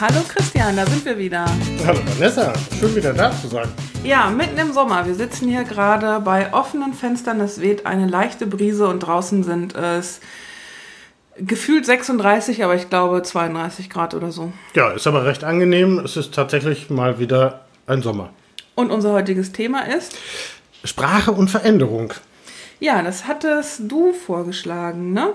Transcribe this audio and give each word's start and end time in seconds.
Hallo 0.00 0.20
Christian, 0.28 0.76
da 0.76 0.86
sind 0.86 1.04
wir 1.04 1.18
wieder. 1.18 1.44
Hallo 1.84 1.98
Vanessa, 2.06 2.52
schön 2.78 2.94
wieder 2.94 3.12
da 3.12 3.32
zu 3.32 3.48
sein. 3.48 3.66
Ja, 4.04 4.30
mitten 4.30 4.56
im 4.56 4.72
Sommer. 4.72 5.04
Wir 5.06 5.16
sitzen 5.16 5.48
hier 5.48 5.64
gerade 5.64 6.20
bei 6.20 6.52
offenen 6.52 6.92
Fenstern. 6.92 7.40
Es 7.40 7.60
weht 7.60 7.84
eine 7.84 8.06
leichte 8.06 8.46
Brise 8.46 8.86
und 8.86 9.00
draußen 9.00 9.42
sind 9.42 9.74
es 9.74 10.20
gefühlt 11.36 11.84
36, 11.84 12.62
aber 12.62 12.76
ich 12.76 12.88
glaube 12.88 13.24
32 13.24 13.90
Grad 13.90 14.14
oder 14.14 14.30
so. 14.30 14.52
Ja, 14.74 14.92
ist 14.92 15.08
aber 15.08 15.26
recht 15.26 15.42
angenehm. 15.42 15.98
Es 15.98 16.16
ist 16.16 16.32
tatsächlich 16.32 16.90
mal 16.90 17.18
wieder 17.18 17.64
ein 17.88 18.00
Sommer. 18.00 18.30
Und 18.76 18.92
unser 18.92 19.12
heutiges 19.12 19.50
Thema 19.50 19.80
ist? 19.80 20.16
Sprache 20.84 21.32
und 21.32 21.50
Veränderung. 21.50 22.14
Ja, 22.78 23.02
das 23.02 23.26
hattest 23.26 23.80
du 23.88 24.12
vorgeschlagen, 24.12 25.12
ne? 25.12 25.32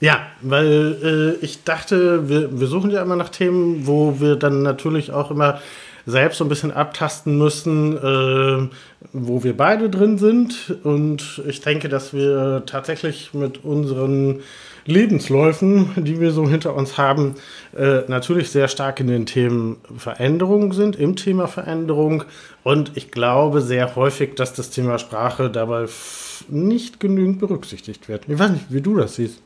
Ja, 0.00 0.20
weil 0.42 1.36
äh, 1.40 1.44
ich 1.44 1.64
dachte, 1.64 2.28
wir, 2.28 2.60
wir 2.60 2.66
suchen 2.66 2.90
ja 2.90 3.02
immer 3.02 3.16
nach 3.16 3.30
Themen, 3.30 3.86
wo 3.86 4.20
wir 4.20 4.36
dann 4.36 4.62
natürlich 4.62 5.10
auch 5.10 5.30
immer 5.30 5.60
selbst 6.04 6.38
so 6.38 6.44
ein 6.44 6.48
bisschen 6.48 6.70
abtasten 6.70 7.36
müssen, 7.36 7.96
äh, 7.96 8.68
wo 9.12 9.42
wir 9.42 9.56
beide 9.56 9.90
drin 9.90 10.18
sind. 10.18 10.76
Und 10.84 11.42
ich 11.48 11.60
denke, 11.62 11.88
dass 11.88 12.12
wir 12.12 12.62
tatsächlich 12.66 13.34
mit 13.34 13.64
unseren 13.64 14.40
Lebensläufen, 14.84 15.90
die 15.96 16.20
wir 16.20 16.30
so 16.30 16.48
hinter 16.48 16.76
uns 16.76 16.96
haben, 16.96 17.34
äh, 17.76 18.02
natürlich 18.06 18.50
sehr 18.50 18.68
stark 18.68 19.00
in 19.00 19.08
den 19.08 19.26
Themen 19.26 19.78
Veränderung 19.96 20.72
sind, 20.72 20.94
im 20.94 21.16
Thema 21.16 21.48
Veränderung. 21.48 22.22
Und 22.62 22.92
ich 22.96 23.10
glaube 23.10 23.62
sehr 23.62 23.96
häufig, 23.96 24.36
dass 24.36 24.54
das 24.54 24.70
Thema 24.70 24.98
Sprache 24.98 25.50
dabei 25.50 25.86
nicht 26.48 27.00
genügend 27.00 27.40
berücksichtigt 27.40 28.08
wird. 28.08 28.28
Ich 28.28 28.38
weiß 28.38 28.50
nicht, 28.50 28.66
wie 28.68 28.80
du 28.80 28.96
das 28.96 29.16
siehst. 29.16 29.42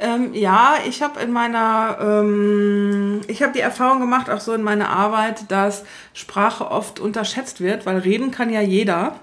Ähm, 0.00 0.32
ja, 0.32 0.76
ich 0.88 1.02
habe 1.02 1.20
in 1.20 1.30
meiner, 1.30 1.98
ähm, 2.00 3.20
ich 3.28 3.42
habe 3.42 3.52
die 3.52 3.60
Erfahrung 3.60 4.00
gemacht, 4.00 4.30
auch 4.30 4.40
so 4.40 4.54
in 4.54 4.62
meiner 4.62 4.88
Arbeit, 4.88 5.50
dass 5.50 5.84
Sprache 6.14 6.70
oft 6.70 7.00
unterschätzt 7.00 7.60
wird, 7.60 7.84
weil 7.84 7.98
reden 7.98 8.30
kann 8.30 8.48
ja 8.48 8.62
jeder. 8.62 9.16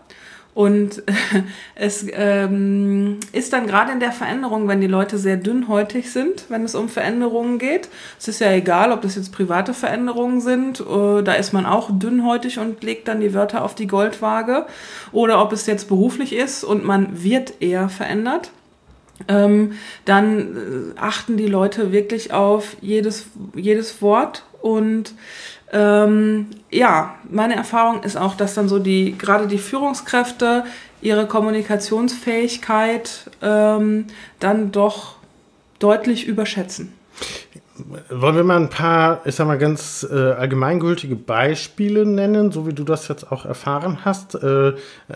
Und 0.54 1.04
es 1.76 2.06
ähm, 2.12 3.20
ist 3.32 3.54
dann 3.54 3.66
gerade 3.66 3.92
in 3.92 4.00
der 4.00 4.12
Veränderung, 4.12 4.68
wenn 4.68 4.82
die 4.82 4.88
Leute 4.88 5.18
sehr 5.18 5.38
dünnhäutig 5.38 6.12
sind, 6.12 6.46
wenn 6.50 6.64
es 6.64 6.76
um 6.76 6.90
Veränderungen 6.90 7.58
geht. 7.58 7.90
Es 8.20 8.28
ist 8.28 8.40
ja 8.40 8.52
egal, 8.52 8.92
ob 8.92 9.02
das 9.02 9.16
jetzt 9.16 9.32
private 9.32 9.74
Veränderungen 9.74 10.42
sind, 10.42 10.80
äh, 10.80 11.24
da 11.24 11.34
ist 11.34 11.54
man 11.54 11.66
auch 11.66 11.90
dünnhäutig 11.92 12.60
und 12.60 12.84
legt 12.84 13.08
dann 13.08 13.20
die 13.20 13.34
Wörter 13.34 13.64
auf 13.64 13.74
die 13.74 13.88
Goldwaage. 13.88 14.68
Oder 15.12 15.42
ob 15.42 15.54
es 15.54 15.66
jetzt 15.66 15.88
beruflich 15.88 16.34
ist 16.34 16.64
und 16.64 16.84
man 16.84 17.24
wird 17.24 17.62
eher 17.62 17.90
verändert 17.90 18.52
ähm, 19.28 19.74
dann 20.06 20.94
äh, 20.96 21.00
achten 21.00 21.38
die 21.38 21.48
Leute 21.48 21.92
wirklich 21.92 22.34
auf 22.34 22.78
jedes, 22.82 23.28
jedes 23.56 24.02
Wort 24.02 24.44
und 24.62 25.14
ähm, 25.72 26.48
ja, 26.72 27.16
meine 27.30 27.56
Erfahrung 27.56 28.04
ist 28.04 28.16
auch, 28.16 28.36
dass 28.36 28.54
dann 28.54 28.70
so 28.70 28.80
die, 28.80 29.18
gerade 29.18 29.48
die 29.48 29.58
Führungskräfte 29.58 30.64
ihre 31.02 31.28
Kommunikationsfähigkeit 31.28 33.30
ähm, 33.42 34.06
dann 34.40 34.72
doch 34.72 35.18
deutlich 35.80 36.26
überschätzen. 36.26 36.94
Wollen 38.10 38.36
wir 38.36 38.44
mal 38.44 38.58
ein 38.58 38.70
paar, 38.70 39.22
ich 39.26 39.36
sag 39.36 39.48
mal, 39.48 39.58
ganz 39.58 40.08
äh, 40.10 40.16
allgemeingültige 40.16 41.16
Beispiele 41.16 42.06
nennen, 42.06 42.52
so 42.52 42.68
wie 42.68 42.74
du 42.74 42.84
das 42.84 43.08
jetzt 43.08 43.32
auch 43.32 43.46
erfahren 43.46 44.00
hast? 44.06 44.36
Äh, 44.36 44.74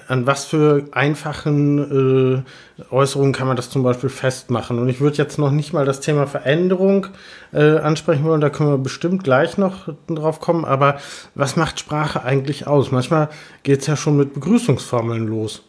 an 0.08 0.28
was 0.28 0.46
für 0.46 0.86
einfachen 0.92 2.44
äh, 2.80 2.84
Äußerungen 2.94 3.34
kann 3.34 3.48
man 3.48 3.56
das 3.56 3.70
zum 3.70 3.84
Beispiel 3.84 4.10
festmachen? 4.10 4.80
Und 4.80 4.90
ich 4.90 5.02
würde 5.02 5.18
jetzt 5.18 5.38
noch 5.38 5.52
nicht 5.52 5.74
mal 5.74 5.86
das 5.86 6.00
Thema 6.00 6.28
Veränderung 6.28 7.08
äh, 7.54 7.78
ansprechen 7.78 8.24
wollen, 8.24 8.42
da 8.42 8.50
können 8.50 8.70
wir 8.70 8.78
bestimmt 8.78 9.24
gleich 9.24 9.58
noch 9.58 9.90
drauf 10.08 10.40
kommen. 10.40 10.66
Aber 10.66 11.00
was 11.36 11.56
macht 11.56 11.80
Sprache 11.80 12.24
eigentlich 12.24 12.68
aus? 12.68 12.92
Manchmal 12.92 13.30
geht 13.64 13.82
es 13.82 13.88
ja 13.88 13.96
schon 13.96 14.18
mit 14.18 14.34
Begrüßungsformeln 14.34 15.28
los. 15.28 15.64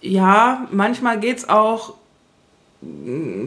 Ja, 0.00 0.66
manchmal 0.70 1.18
geht 1.18 1.38
es 1.38 1.48
auch 1.48 1.97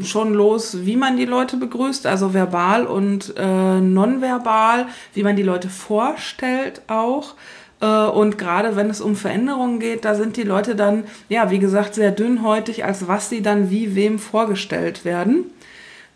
schon 0.04 0.34
los, 0.34 0.86
wie 0.86 0.98
man 0.98 1.16
die 1.16 1.26
Leute 1.26 1.56
begrüßt, 1.58 2.06
also 2.06 2.34
verbal 2.34 2.86
und 2.86 3.34
äh, 3.38 3.80
nonverbal, 3.80 4.88
wie 5.14 5.24
man 5.24 5.36
die 5.36 5.44
Leute 5.44 5.70
vorstellt 5.70 6.82
auch. 6.88 7.36
Äh, 7.80 7.86
und 7.86 8.38
gerade 8.38 8.76
wenn 8.76 8.90
es 8.90 9.00
um 9.00 9.16
Veränderungen 9.16 9.80
geht, 9.80 10.04
da 10.04 10.16
sind 10.16 10.36
die 10.36 10.44
Leute 10.44 10.76
dann, 10.76 11.06
ja, 11.30 11.50
wie 11.50 11.60
gesagt, 11.60 11.96
sehr 11.96 12.12
dünnhäutig, 12.12 12.84
als 12.84 13.08
was 13.08 13.30
sie 13.30 13.42
dann 13.42 13.70
wie 13.70 13.96
wem 13.96 14.20
vorgestellt 14.20 15.06
werden. 15.06 15.46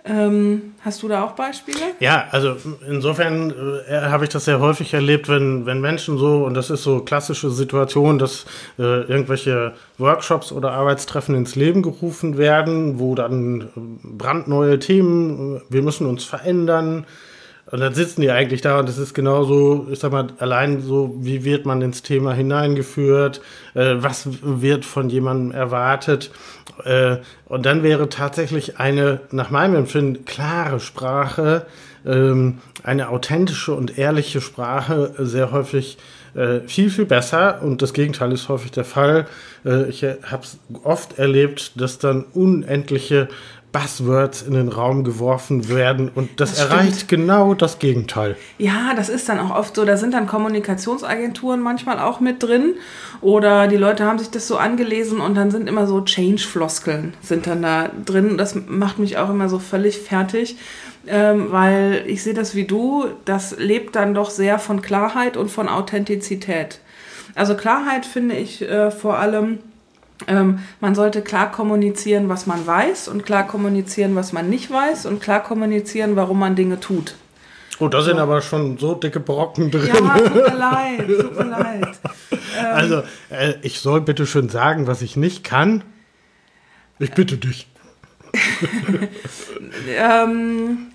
Ähm, 0.08 0.74
hast 0.82 1.02
du 1.02 1.08
da 1.08 1.24
auch 1.24 1.32
Beispiele? 1.32 1.80
Ja, 2.00 2.28
also 2.30 2.58
insofern 2.88 3.52
äh, 3.88 4.02
habe 4.02 4.26
ich 4.26 4.30
das 4.30 4.46
sehr 4.46 4.60
häufig 4.60 4.94
erlebt, 4.94 5.28
wenn, 5.30 5.66
wenn 5.66 5.82
Menschen 5.82 6.20
so, 6.20 6.46
und 6.46 6.54
das 6.54 6.70
ist 6.70 6.84
so 6.84 7.00
klassische 7.00 7.50
Situation, 7.50 8.20
dass 8.20 8.46
äh, 8.78 8.84
irgendwelche 8.84 9.74
Workshops 9.98 10.52
oder 10.52 10.74
Arbeitstreffen 10.74 11.34
ins 11.34 11.56
Leben 11.56 11.82
gerufen 11.82 12.38
werden, 12.38 13.00
wo 13.00 13.16
dann 13.16 13.62
äh, 13.62 13.66
brandneue 14.04 14.78
Themen, 14.78 15.58
äh, 15.58 15.62
wir 15.70 15.82
müssen 15.82 16.06
uns 16.06 16.24
verändern, 16.24 17.06
und 17.72 17.80
dann 17.80 17.96
sitzen 17.96 18.22
die 18.22 18.30
eigentlich 18.30 18.62
da 18.62 18.80
und 18.80 18.88
das 18.88 19.00
ist 19.00 19.16
genauso, 19.16 19.88
ich 19.90 20.00
sag 20.00 20.12
mal, 20.12 20.28
allein 20.38 20.82
so, 20.82 21.16
wie 21.20 21.44
wird 21.44 21.66
man 21.66 21.82
ins 21.82 22.04
Thema 22.04 22.34
hineingeführt, 22.34 23.42
äh, 23.74 23.96
was 23.98 24.28
wird 24.44 24.86
von 24.86 25.10
jemandem 25.10 25.52
erwartet. 25.52 26.32
Äh, 26.84 27.18
und 27.46 27.66
dann 27.66 27.82
wäre 27.82 28.10
tatsächlich 28.10 28.80
eine, 28.80 29.22
nach 29.32 29.50
meinem 29.50 29.76
Empfinden, 29.76 30.26
klare 30.26 30.80
Sprache, 30.80 31.66
ähm, 32.06 32.60
eine 32.84 33.10
authentische 33.10 33.74
und 33.74 33.98
ehrliche 33.98 34.42
Sprache 34.42 35.14
sehr 35.18 35.52
häufig 35.52 35.98
äh, 36.36 36.60
viel, 36.68 36.92
viel 36.92 37.06
besser. 37.06 37.64
Und 37.64 37.82
das 37.82 37.94
Gegenteil 37.94 38.32
ist 38.32 38.48
häufig 38.48 38.72
der 38.72 38.86
Fall. 38.86 39.26
Äh, 39.66 39.90
ich 39.90 40.04
habe 40.04 40.44
es 40.44 40.60
oft 40.84 41.18
erlebt, 41.18 41.82
dass 41.82 41.98
dann 41.98 42.26
unendliche 42.34 43.28
Buzzwords 43.76 44.42
in 44.42 44.54
den 44.54 44.70
Raum 44.70 45.04
geworfen 45.04 45.68
werden 45.68 46.10
und 46.16 46.40
das, 46.40 46.52
das 46.52 46.60
erreicht 46.60 47.10
genau 47.10 47.54
das 47.54 47.78
Gegenteil. 47.78 48.38
Ja, 48.58 48.94
das 48.96 49.10
ist 49.10 49.28
dann 49.28 49.38
auch 49.38 49.54
oft 49.54 49.76
so. 49.76 49.84
Da 49.84 49.98
sind 49.98 50.14
dann 50.14 50.28
Kommunikationsagenturen 50.28 51.62
manchmal 51.62 52.00
auch 52.00 52.22
mit 52.22 52.42
drin 52.42 52.76
oder 53.20 53.68
die 53.68 53.76
Leute 53.76 54.06
haben 54.06 54.18
sich 54.18 54.30
das 54.30 54.48
so 54.48 54.56
angelesen 54.56 55.20
und 55.20 55.36
dann 55.36 55.52
sind 55.52 55.68
immer 55.68 55.88
so 55.88 56.00
Change-Floskeln 56.00 57.16
sind 57.22 57.48
dann 57.48 57.64
da 57.64 57.90
drin. 58.06 58.38
Das 58.38 58.56
macht 58.56 58.98
mich 58.98 59.18
auch 59.18 59.30
immer 59.30 59.50
so 59.50 59.60
völlig 59.60 60.00
fertig, 60.00 60.56
ähm, 61.06 61.48
weil 61.52 62.06
ich 62.08 62.24
sehe 62.24 62.34
das 62.34 62.56
wie 62.56 62.64
du. 62.64 63.08
Das 63.26 63.58
lebt 63.60 63.98
dann 63.98 64.14
doch 64.14 64.30
sehr 64.30 64.58
von 64.58 64.82
Klarheit 64.82 65.36
und 65.36 65.52
von 65.52 65.68
Authentizität. 65.68 66.80
Also 67.36 67.56
Klarheit 67.56 68.06
finde 68.06 68.36
ich 68.36 68.62
äh, 68.62 68.90
vor 68.90 69.18
allem 69.18 69.60
ähm, 70.28 70.60
man 70.80 70.96
sollte 70.96 71.22
klar 71.22 71.52
kommunizieren, 71.52 72.30
was 72.30 72.46
man 72.46 72.66
weiß 72.66 73.08
und 73.08 73.26
klar 73.26 73.46
kommunizieren, 73.46 74.16
was 74.16 74.34
man 74.34 74.50
nicht 74.50 74.72
weiß 74.72 75.06
und 75.06 75.22
klar 75.22 75.44
kommunizieren, 75.44 76.16
warum 76.16 76.40
man 76.40 76.56
Dinge 76.56 76.80
tut. 76.80 77.16
Oh, 77.80 77.90
da 77.90 78.02
sind 78.02 78.16
so. 78.16 78.22
aber 78.22 78.42
schon 78.42 78.78
so 78.78 78.96
dicke 78.96 79.20
Brocken 79.20 79.70
drin. 79.70 79.90
Ja, 79.94 80.18
tut 80.18 80.34
mir 80.34 80.56
leid, 80.58 81.08
tut 81.08 81.38
mir 81.38 81.46
leid. 81.46 82.00
Ähm, 82.32 82.66
also, 82.74 83.04
äh, 83.30 83.56
ich 83.62 83.80
soll 83.80 84.02
bitte 84.02 84.26
schön 84.26 84.50
sagen, 84.50 84.88
was 84.88 85.02
ich 85.02 85.18
nicht 85.18 85.44
kann. 85.44 85.84
Ich 87.00 87.12
bitte 87.12 87.38
dich. 87.38 87.68
ähm, 89.98 90.88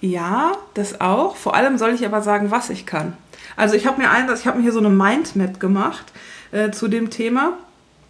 ja, 0.00 0.52
das 0.74 1.00
auch. 1.00 1.34
Vor 1.36 1.54
allem 1.54 1.78
soll 1.78 1.94
ich 1.94 2.06
aber 2.06 2.22
sagen, 2.22 2.50
was 2.52 2.70
ich 2.70 2.86
kann. 2.86 3.14
Also 3.56 3.74
ich 3.74 3.86
habe 3.86 4.00
mir 4.00 4.10
ein, 4.10 4.28
ich 4.32 4.46
habe 4.46 4.58
mir 4.58 4.62
hier 4.62 4.72
so 4.72 4.78
eine 4.78 4.88
Mindmap 4.88 5.58
gemacht 5.58 6.06
äh, 6.52 6.70
zu 6.70 6.86
dem 6.88 7.10
Thema. 7.10 7.58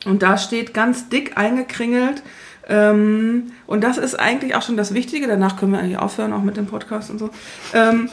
Und 0.04 0.22
da 0.22 0.38
steht 0.38 0.72
ganz 0.74 1.08
dick 1.08 1.36
eingekringelt, 1.36 2.22
ähm, 2.70 3.50
und 3.66 3.82
das 3.82 3.98
ist 3.98 4.14
eigentlich 4.14 4.54
auch 4.54 4.62
schon 4.62 4.76
das 4.76 4.94
Wichtige, 4.94 5.26
danach 5.26 5.56
können 5.56 5.72
wir 5.72 5.80
eigentlich 5.80 5.98
aufhören, 5.98 6.32
auch 6.32 6.42
mit 6.42 6.56
dem 6.56 6.66
Podcast 6.66 7.10
und 7.10 7.18
so. 7.18 7.30
Ähm, 7.74 8.08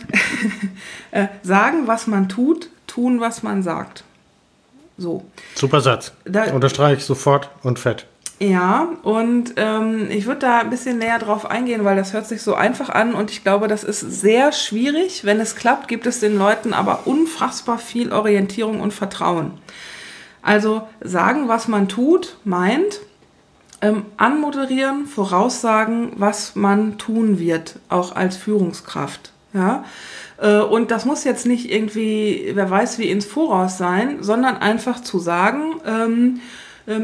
äh, 1.12 1.28
sagen, 1.44 1.86
was 1.86 2.07
man 2.07 2.28
tut, 2.28 2.69
tun, 2.88 3.22
was 3.22 3.44
man 3.44 3.62
sagt. 3.62 4.04
So. 4.98 5.25
Super 5.54 5.81
Satz. 5.81 6.12
Da, 6.25 6.51
Unterstreiche 6.54 6.98
ich 6.98 7.06
sofort 7.06 7.51
und 7.62 7.78
fett. 7.78 8.07
Ja, 8.40 8.90
und 9.04 9.54
ähm, 9.57 10.10
ich 10.10 10.25
würde 10.25 10.42
da 10.42 10.60
ein 10.60 10.69
bisschen 10.72 10.98
näher 10.98 11.19
drauf 11.19 11.50
eingehen, 11.50 11.86
weil 11.86 11.95
das 11.95 12.13
hört 12.13 12.28
sich 12.28 12.42
so 12.42 12.56
einfach 12.56 12.90
an 12.90 13.13
und 13.13 13.31
ich 13.31 13.44
glaube, 13.44 13.68
das 13.68 13.83
ist 13.83 14.00
sehr 14.00 14.51
schwierig. 14.51 15.24
Wenn 15.24 15.40
es 15.40 15.56
klappt, 15.56 15.88
gibt 15.88 16.07
es 16.07 16.19
den 16.19 16.38
Leuten 16.38 16.74
aber 16.74 17.06
unfassbar 17.06 17.78
viel 17.78 18.12
Orientierung 18.12 18.80
und 18.80 18.94
Vertrauen. 18.94 19.54
Also 20.42 20.88
sagen, 21.01 21.48
was 21.48 21.68
man 21.68 21.88
tut, 21.88 22.38
meint, 22.44 23.01
ähm, 23.81 24.06
anmoderieren, 24.18 25.06
voraussagen, 25.06 26.13
was 26.16 26.56
man 26.56 26.98
tun 26.98 27.39
wird, 27.39 27.80
auch 27.89 28.16
als 28.16 28.38
Führungskraft. 28.38 29.31
Ja? 29.54 29.84
Äh, 30.38 30.60
und 30.60 30.92
das 30.92 31.06
muss 31.06 31.24
jetzt 31.24 31.45
nicht 31.45 31.72
irgendwie, 31.72 32.51
wer 32.54 32.69
weiß 32.69 33.00
wie 33.00 33.10
ins 33.10 33.25
Voraus 33.25 33.78
sein, 33.78 34.24
sondern 34.24 34.57
einfach 34.57 35.01
zu 35.01 35.19
sagen, 35.19 35.81
ähm, 35.86 36.40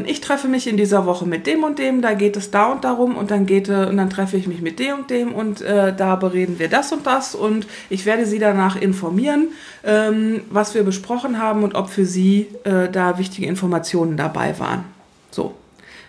ich 0.06 0.22
treffe 0.22 0.48
mich 0.48 0.68
in 0.68 0.78
dieser 0.78 1.06
Woche 1.06 1.26
mit 1.26 1.46
dem 1.46 1.64
und 1.66 1.78
dem, 1.78 2.02
da 2.02 2.14
geht 2.14 2.38
es 2.38 2.52
da 2.52 2.72
und 2.72 2.86
darum 2.86 3.18
und 3.18 3.32
dann 3.32 3.46
geht 3.46 3.68
äh, 3.68 3.86
und 3.90 3.98
dann 3.98 4.10
treffe 4.10 4.38
ich 4.38 4.48
mich 4.48 4.62
mit 4.62 4.80
dem 4.80 5.00
und 5.00 5.10
dem 5.10 5.34
und 5.34 5.62
äh, 5.62 5.94
da 5.94 6.16
bereden 6.16 6.58
wir 6.58 6.70
das 6.70 6.94
und 6.94 7.06
das 7.06 7.36
und 7.36 7.68
ich 7.90 8.06
werde 8.06 8.26
Sie 8.26 8.40
danach 8.40 8.78
informieren, 8.78 9.50
ähm, 9.84 10.42
was 10.50 10.74
wir 10.74 10.84
besprochen 10.84 11.38
haben 11.38 11.64
und 11.64 11.76
ob 11.76 11.90
für 11.90 12.06
Sie 12.06 12.48
äh, 12.64 12.88
da 12.90 13.18
wichtige 13.18 13.46
Informationen 13.46 14.16
dabei 14.16 14.58
waren. 14.58 14.86
So, 15.32 15.54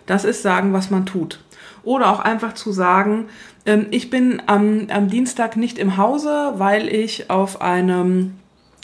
das 0.06 0.24
ist 0.24 0.42
sagen, 0.42 0.72
was 0.72 0.90
man 0.90 1.04
tut. 1.04 1.40
Oder 1.82 2.12
auch 2.12 2.20
einfach 2.20 2.54
zu 2.54 2.70
sagen, 2.70 3.26
ähm, 3.66 3.86
ich 3.90 4.08
bin 4.08 4.40
am, 4.46 4.86
am 4.88 5.08
Dienstag 5.08 5.56
nicht 5.56 5.78
im 5.78 5.96
Hause, 5.96 6.52
weil 6.58 6.88
ich 6.88 7.28
auf 7.28 7.60
einem 7.60 8.34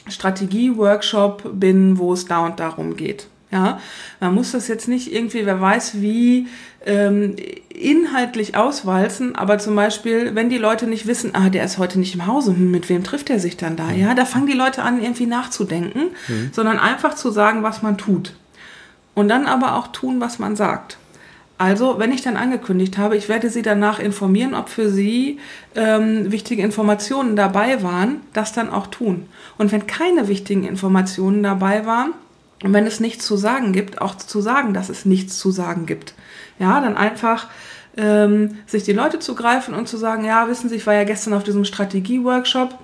Strategie-Workshop 0.08 1.60
bin, 1.60 1.98
wo 1.98 2.12
es 2.12 2.24
da 2.24 2.44
und 2.44 2.58
darum 2.58 2.96
geht. 2.96 3.28
Ja, 3.52 3.80
man 4.20 4.34
muss 4.34 4.52
das 4.52 4.68
jetzt 4.68 4.86
nicht 4.86 5.12
irgendwie, 5.12 5.44
wer 5.44 5.60
weiß 5.60 6.00
wie, 6.00 6.46
ähm, 6.86 7.34
inhaltlich 7.68 8.56
auswalzen, 8.56 9.34
aber 9.34 9.58
zum 9.58 9.74
Beispiel, 9.74 10.34
wenn 10.34 10.50
die 10.50 10.58
Leute 10.58 10.86
nicht 10.86 11.06
wissen, 11.06 11.34
ah, 11.34 11.50
der 11.50 11.64
ist 11.64 11.78
heute 11.78 11.98
nicht 11.98 12.14
im 12.14 12.26
Hause, 12.26 12.52
hm, 12.52 12.70
mit 12.70 12.88
wem 12.88 13.02
trifft 13.02 13.28
er 13.28 13.40
sich 13.40 13.56
dann 13.56 13.76
da? 13.76 13.90
Ja, 13.90 14.14
da 14.14 14.24
fangen 14.24 14.46
die 14.46 14.52
Leute 14.52 14.82
an, 14.82 15.02
irgendwie 15.02 15.26
nachzudenken, 15.26 16.10
mhm. 16.28 16.50
sondern 16.52 16.78
einfach 16.78 17.14
zu 17.14 17.30
sagen, 17.30 17.62
was 17.62 17.82
man 17.82 17.98
tut. 17.98 18.34
Und 19.14 19.28
dann 19.28 19.46
aber 19.46 19.76
auch 19.76 19.88
tun, 19.88 20.20
was 20.20 20.38
man 20.38 20.54
sagt. 20.54 20.96
Also, 21.58 21.98
wenn 21.98 22.12
ich 22.12 22.22
dann 22.22 22.38
angekündigt 22.38 22.96
habe, 22.96 23.18
ich 23.18 23.28
werde 23.28 23.50
Sie 23.50 23.60
danach 23.60 23.98
informieren, 23.98 24.54
ob 24.54 24.70
für 24.70 24.88
Sie 24.88 25.40
ähm, 25.74 26.32
wichtige 26.32 26.62
Informationen 26.62 27.36
dabei 27.36 27.82
waren, 27.82 28.22
das 28.32 28.54
dann 28.54 28.70
auch 28.70 28.86
tun. 28.86 29.26
Und 29.58 29.70
wenn 29.70 29.86
keine 29.86 30.28
wichtigen 30.28 30.64
Informationen 30.64 31.42
dabei 31.42 31.84
waren, 31.84 32.14
und 32.62 32.72
wenn 32.72 32.86
es 32.86 33.00
nichts 33.00 33.24
zu 33.24 33.36
sagen 33.36 33.72
gibt, 33.72 34.00
auch 34.00 34.14
zu 34.14 34.40
sagen, 34.40 34.74
dass 34.74 34.88
es 34.88 35.04
nichts 35.04 35.38
zu 35.38 35.50
sagen 35.50 35.86
gibt. 35.86 36.14
Ja, 36.58 36.80
dann 36.80 36.96
einfach 36.96 37.48
ähm, 37.96 38.58
sich 38.66 38.82
die 38.82 38.92
Leute 38.92 39.18
zu 39.18 39.34
greifen 39.34 39.74
und 39.74 39.88
zu 39.88 39.96
sagen, 39.96 40.24
ja, 40.24 40.48
wissen 40.48 40.68
Sie, 40.68 40.76
ich 40.76 40.86
war 40.86 40.94
ja 40.94 41.04
gestern 41.04 41.32
auf 41.32 41.42
diesem 41.42 41.64
Strategie-Workshop, 41.64 42.74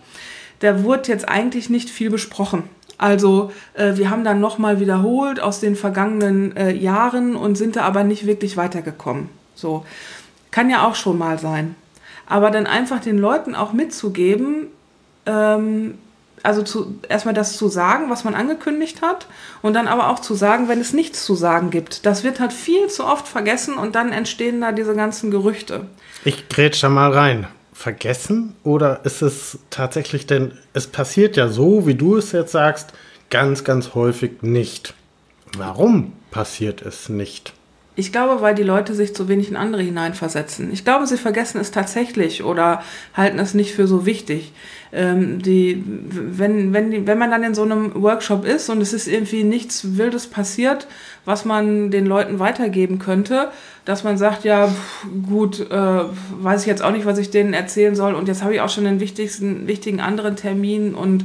da 0.61 0.83
wurde 0.83 1.09
jetzt 1.09 1.29
eigentlich 1.29 1.69
nicht 1.69 1.91
viel 1.91 2.11
besprochen. 2.11 2.65
Also 2.99 3.53
äh, 3.75 3.97
wir 3.97 4.09
haben 4.09 4.25
dann 4.25 4.41
nochmal 4.41 4.81
wiederholt 4.81 5.41
aus 5.41 5.61
den 5.61 5.77
vergangenen 5.77 6.57
äh, 6.57 6.73
Jahren 6.73 7.37
und 7.37 7.57
sind 7.57 7.77
da 7.77 7.83
aber 7.83 8.05
nicht 8.05 8.27
wirklich 8.27 8.57
weitergekommen. 8.57 9.29
So 9.55 9.85
kann 10.51 10.71
ja 10.71 10.87
auch 10.87 10.95
schon 10.95 11.19
mal 11.19 11.39
sein. 11.39 11.75
Aber 12.27 12.51
dann 12.51 12.67
einfach 12.67 13.01
den 13.01 13.19
Leuten 13.19 13.55
auch 13.55 13.75
mitzugeben, 13.75 14.69
ähm, 15.27 15.99
also 16.43 16.63
zu, 16.63 16.99
erstmal 17.09 17.35
das 17.35 17.57
zu 17.57 17.69
sagen, 17.69 18.11
was 18.11 18.25
man 18.25 18.35
angekündigt 18.35 19.03
hat, 19.03 19.27
und 19.63 19.75
dann 19.75 19.89
aber 19.89 20.11
auch 20.11 20.21
zu 20.21 20.35
sagen, 20.35 20.69
wenn 20.69 20.81
es 20.81 20.93
nichts 20.93 21.25
zu 21.25 21.35
sagen 21.35 21.71
gibt. 21.71 22.07
Das 22.07 22.25
wird 22.25 22.41
halt 22.41 22.53
viel 22.53 22.89
zu 22.89 23.05
oft 23.05 23.27
vergessen 23.27 23.75
und 23.75 23.95
dann 23.95 24.13
entstehen 24.13 24.61
da 24.61 24.73
diese 24.73 24.95
ganzen 24.95 25.31
Gerüchte. 25.31 25.87
Ich 26.25 26.49
grätsch 26.49 26.83
da 26.83 26.89
mal 26.89 27.13
rein 27.13 27.47
vergessen 27.73 28.55
oder 28.63 29.05
ist 29.05 29.21
es 29.21 29.59
tatsächlich 29.69 30.27
denn, 30.27 30.53
es 30.73 30.87
passiert 30.87 31.37
ja 31.37 31.49
so, 31.49 31.87
wie 31.87 31.95
du 31.95 32.17
es 32.17 32.33
jetzt 32.33 32.53
sagst, 32.53 32.93
ganz, 33.29 33.65
ganz 33.65 33.95
häufig 33.95 34.43
nicht. 34.43 34.95
Warum 35.57 36.13
passiert 36.31 36.83
es 36.83 37.09
nicht? 37.09 37.53
Ich 37.99 38.13
glaube, 38.13 38.43
weil 38.43 38.55
die 38.55 38.63
Leute 38.63 38.95
sich 38.95 39.15
zu 39.15 39.27
wenig 39.27 39.49
in 39.49 39.57
andere 39.57 39.81
hineinversetzen. 39.81 40.71
Ich 40.71 40.85
glaube, 40.85 41.07
sie 41.07 41.17
vergessen 41.17 41.59
es 41.59 41.71
tatsächlich 41.71 42.45
oder 42.45 42.83
halten 43.15 43.39
es 43.39 43.55
nicht 43.55 43.75
für 43.75 43.87
so 43.87 44.05
wichtig. 44.05 44.53
Ähm, 44.93 45.41
die, 45.41 45.83
wenn, 45.87 46.75
wenn, 46.75 47.07
wenn 47.07 47.19
man 47.19 47.31
dann 47.31 47.43
in 47.43 47.55
so 47.55 47.63
einem 47.63 47.95
Workshop 47.95 48.45
ist 48.45 48.69
und 48.69 48.83
es 48.83 48.93
ist 48.93 49.09
irgendwie 49.09 49.45
nichts 49.45 49.97
Wildes 49.97 50.27
passiert, 50.27 50.87
was 51.25 51.47
man 51.47 51.91
den 51.91 52.05
Leuten 52.05 52.39
weitergeben 52.39 52.99
könnte, 52.99 53.51
dass 53.87 54.05
man 54.05 54.19
sagt, 54.19 54.45
ja, 54.45 54.69
gut, 55.27 55.71
äh, 55.71 55.75
weiß 56.41 56.61
ich 56.61 56.67
jetzt 56.67 56.83
auch 56.83 56.93
nicht, 56.93 57.07
was 57.07 57.19
ich 57.19 57.31
denen 57.31 57.55
erzählen 57.55 57.97
soll 57.97 58.15
und 58.15 58.29
jetzt 58.29 58.43
habe 58.43 58.55
ich 58.55 58.61
auch 58.61 58.69
schon 58.69 58.85
den 58.85 59.01
wichtigsten, 59.01 59.67
wichtigen 59.67 60.01
anderen 60.01 60.37
Termin 60.37 60.95
und 60.95 61.25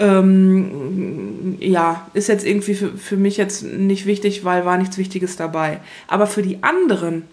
ähm, 0.00 1.56
ja, 1.60 2.06
ist 2.14 2.28
jetzt 2.28 2.44
irgendwie 2.44 2.74
für, 2.74 2.96
für 2.96 3.16
mich 3.16 3.36
jetzt 3.36 3.62
nicht 3.62 4.06
wichtig, 4.06 4.44
weil 4.44 4.64
war 4.64 4.78
nichts 4.78 4.98
Wichtiges 4.98 5.36
dabei. 5.36 5.80
Aber 6.08 6.26
für 6.26 6.42
die 6.42 6.62
anderen 6.62 7.24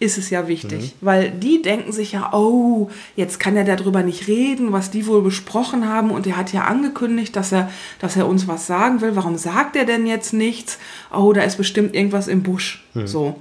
ist 0.00 0.18
es 0.18 0.30
ja 0.30 0.48
wichtig, 0.48 0.94
mhm. 0.94 1.06
weil 1.06 1.30
die 1.30 1.62
denken 1.62 1.92
sich 1.92 2.12
ja, 2.12 2.32
oh, 2.32 2.90
jetzt 3.14 3.38
kann 3.38 3.56
er 3.56 3.64
darüber 3.64 4.02
nicht 4.02 4.26
reden, 4.26 4.72
was 4.72 4.90
die 4.90 5.06
wohl 5.06 5.22
besprochen 5.22 5.86
haben 5.86 6.10
und 6.10 6.26
er 6.26 6.36
hat 6.36 6.52
ja 6.52 6.64
angekündigt, 6.64 7.36
dass 7.36 7.52
er, 7.52 7.70
dass 8.00 8.16
er 8.16 8.26
uns 8.26 8.48
was 8.48 8.66
sagen 8.66 9.02
will. 9.02 9.14
Warum 9.14 9.36
sagt 9.36 9.76
er 9.76 9.84
denn 9.84 10.06
jetzt 10.06 10.32
nichts? 10.32 10.78
Oh, 11.14 11.32
da 11.32 11.42
ist 11.42 11.56
bestimmt 11.56 11.94
irgendwas 11.94 12.26
im 12.26 12.42
Busch. 12.42 12.84
Mhm. 12.94 13.06
So. 13.06 13.36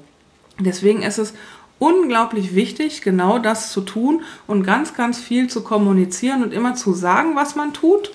Deswegen 0.59 1.01
ist 1.01 1.17
es 1.17 1.33
unglaublich 1.79 2.53
wichtig, 2.53 3.01
genau 3.01 3.39
das 3.39 3.71
zu 3.71 3.81
tun 3.81 4.21
und 4.45 4.63
ganz, 4.63 4.93
ganz 4.93 5.19
viel 5.19 5.49
zu 5.49 5.63
kommunizieren 5.63 6.43
und 6.43 6.53
immer 6.53 6.75
zu 6.75 6.93
sagen, 6.93 7.35
was 7.35 7.55
man 7.55 7.73
tut 7.73 8.11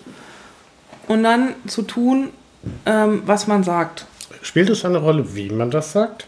und 1.09 1.23
dann 1.23 1.55
zu 1.67 1.83
tun, 1.83 2.31
ähm, 2.87 3.23
was 3.27 3.47
man 3.47 3.65
sagt. 3.65 4.07
Spielt 4.43 4.71
es 4.71 4.85
eine 4.85 4.99
Rolle, 4.99 5.35
wie 5.35 5.51
man 5.51 5.71
das 5.71 5.93
sagt? 5.93 6.27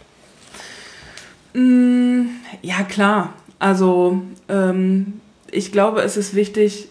Mm, 1.54 2.22
ja, 2.62 2.82
klar. 2.82 3.34
Also 3.58 4.22
ähm, 4.48 5.20
ich 5.50 5.72
glaube, 5.72 6.00
es 6.02 6.16
ist 6.16 6.34
wichtig, 6.34 6.88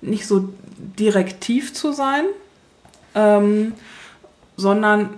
nicht 0.00 0.26
so 0.26 0.48
direktiv 0.76 1.74
zu 1.74 1.92
sein, 1.92 2.24
ähm, 3.14 3.72
sondern 4.56 5.10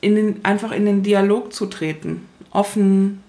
in 0.00 0.14
den, 0.14 0.44
einfach 0.44 0.72
in 0.72 0.86
den 0.86 1.02
Dialog 1.02 1.52
zu 1.52 1.66
treten. 1.66 2.26
Offen, 2.50 3.22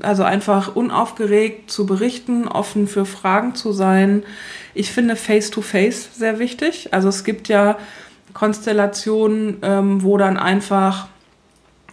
also 0.00 0.22
einfach 0.22 0.74
unaufgeregt 0.76 1.70
zu 1.70 1.86
berichten, 1.86 2.48
offen 2.48 2.86
für 2.86 3.06
Fragen 3.06 3.54
zu 3.54 3.72
sein, 3.72 4.22
ich 4.74 4.90
finde 4.90 5.16
Face-to-Face 5.16 6.06
-face 6.06 6.18
sehr 6.18 6.38
wichtig. 6.38 6.92
Also 6.92 7.08
es 7.08 7.24
gibt 7.24 7.48
ja 7.48 7.78
Konstellationen, 8.32 9.58
ähm, 9.62 10.02
wo 10.02 10.18
dann 10.18 10.36
einfach 10.36 11.08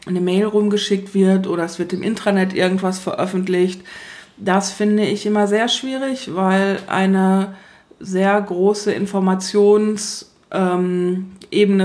eine 0.08 0.22
Mail 0.22 0.46
rumgeschickt 0.46 1.14
wird 1.14 1.46
oder 1.46 1.64
es 1.64 1.78
wird 1.78 1.94
im 1.94 2.02
Intranet 2.02 2.54
irgendwas 2.54 2.98
veröffentlicht. 2.98 3.82
Das 4.38 4.72
finde 4.72 5.04
ich 5.04 5.28
immer 5.28 5.48
sehr 5.48 5.68
schwierig, 5.68 6.34
weil 6.34 6.80
eine 6.88 7.56
sehr 8.00 8.42
große 8.42 8.92
Informationsebene 8.92 10.31
ähm, 10.52 11.32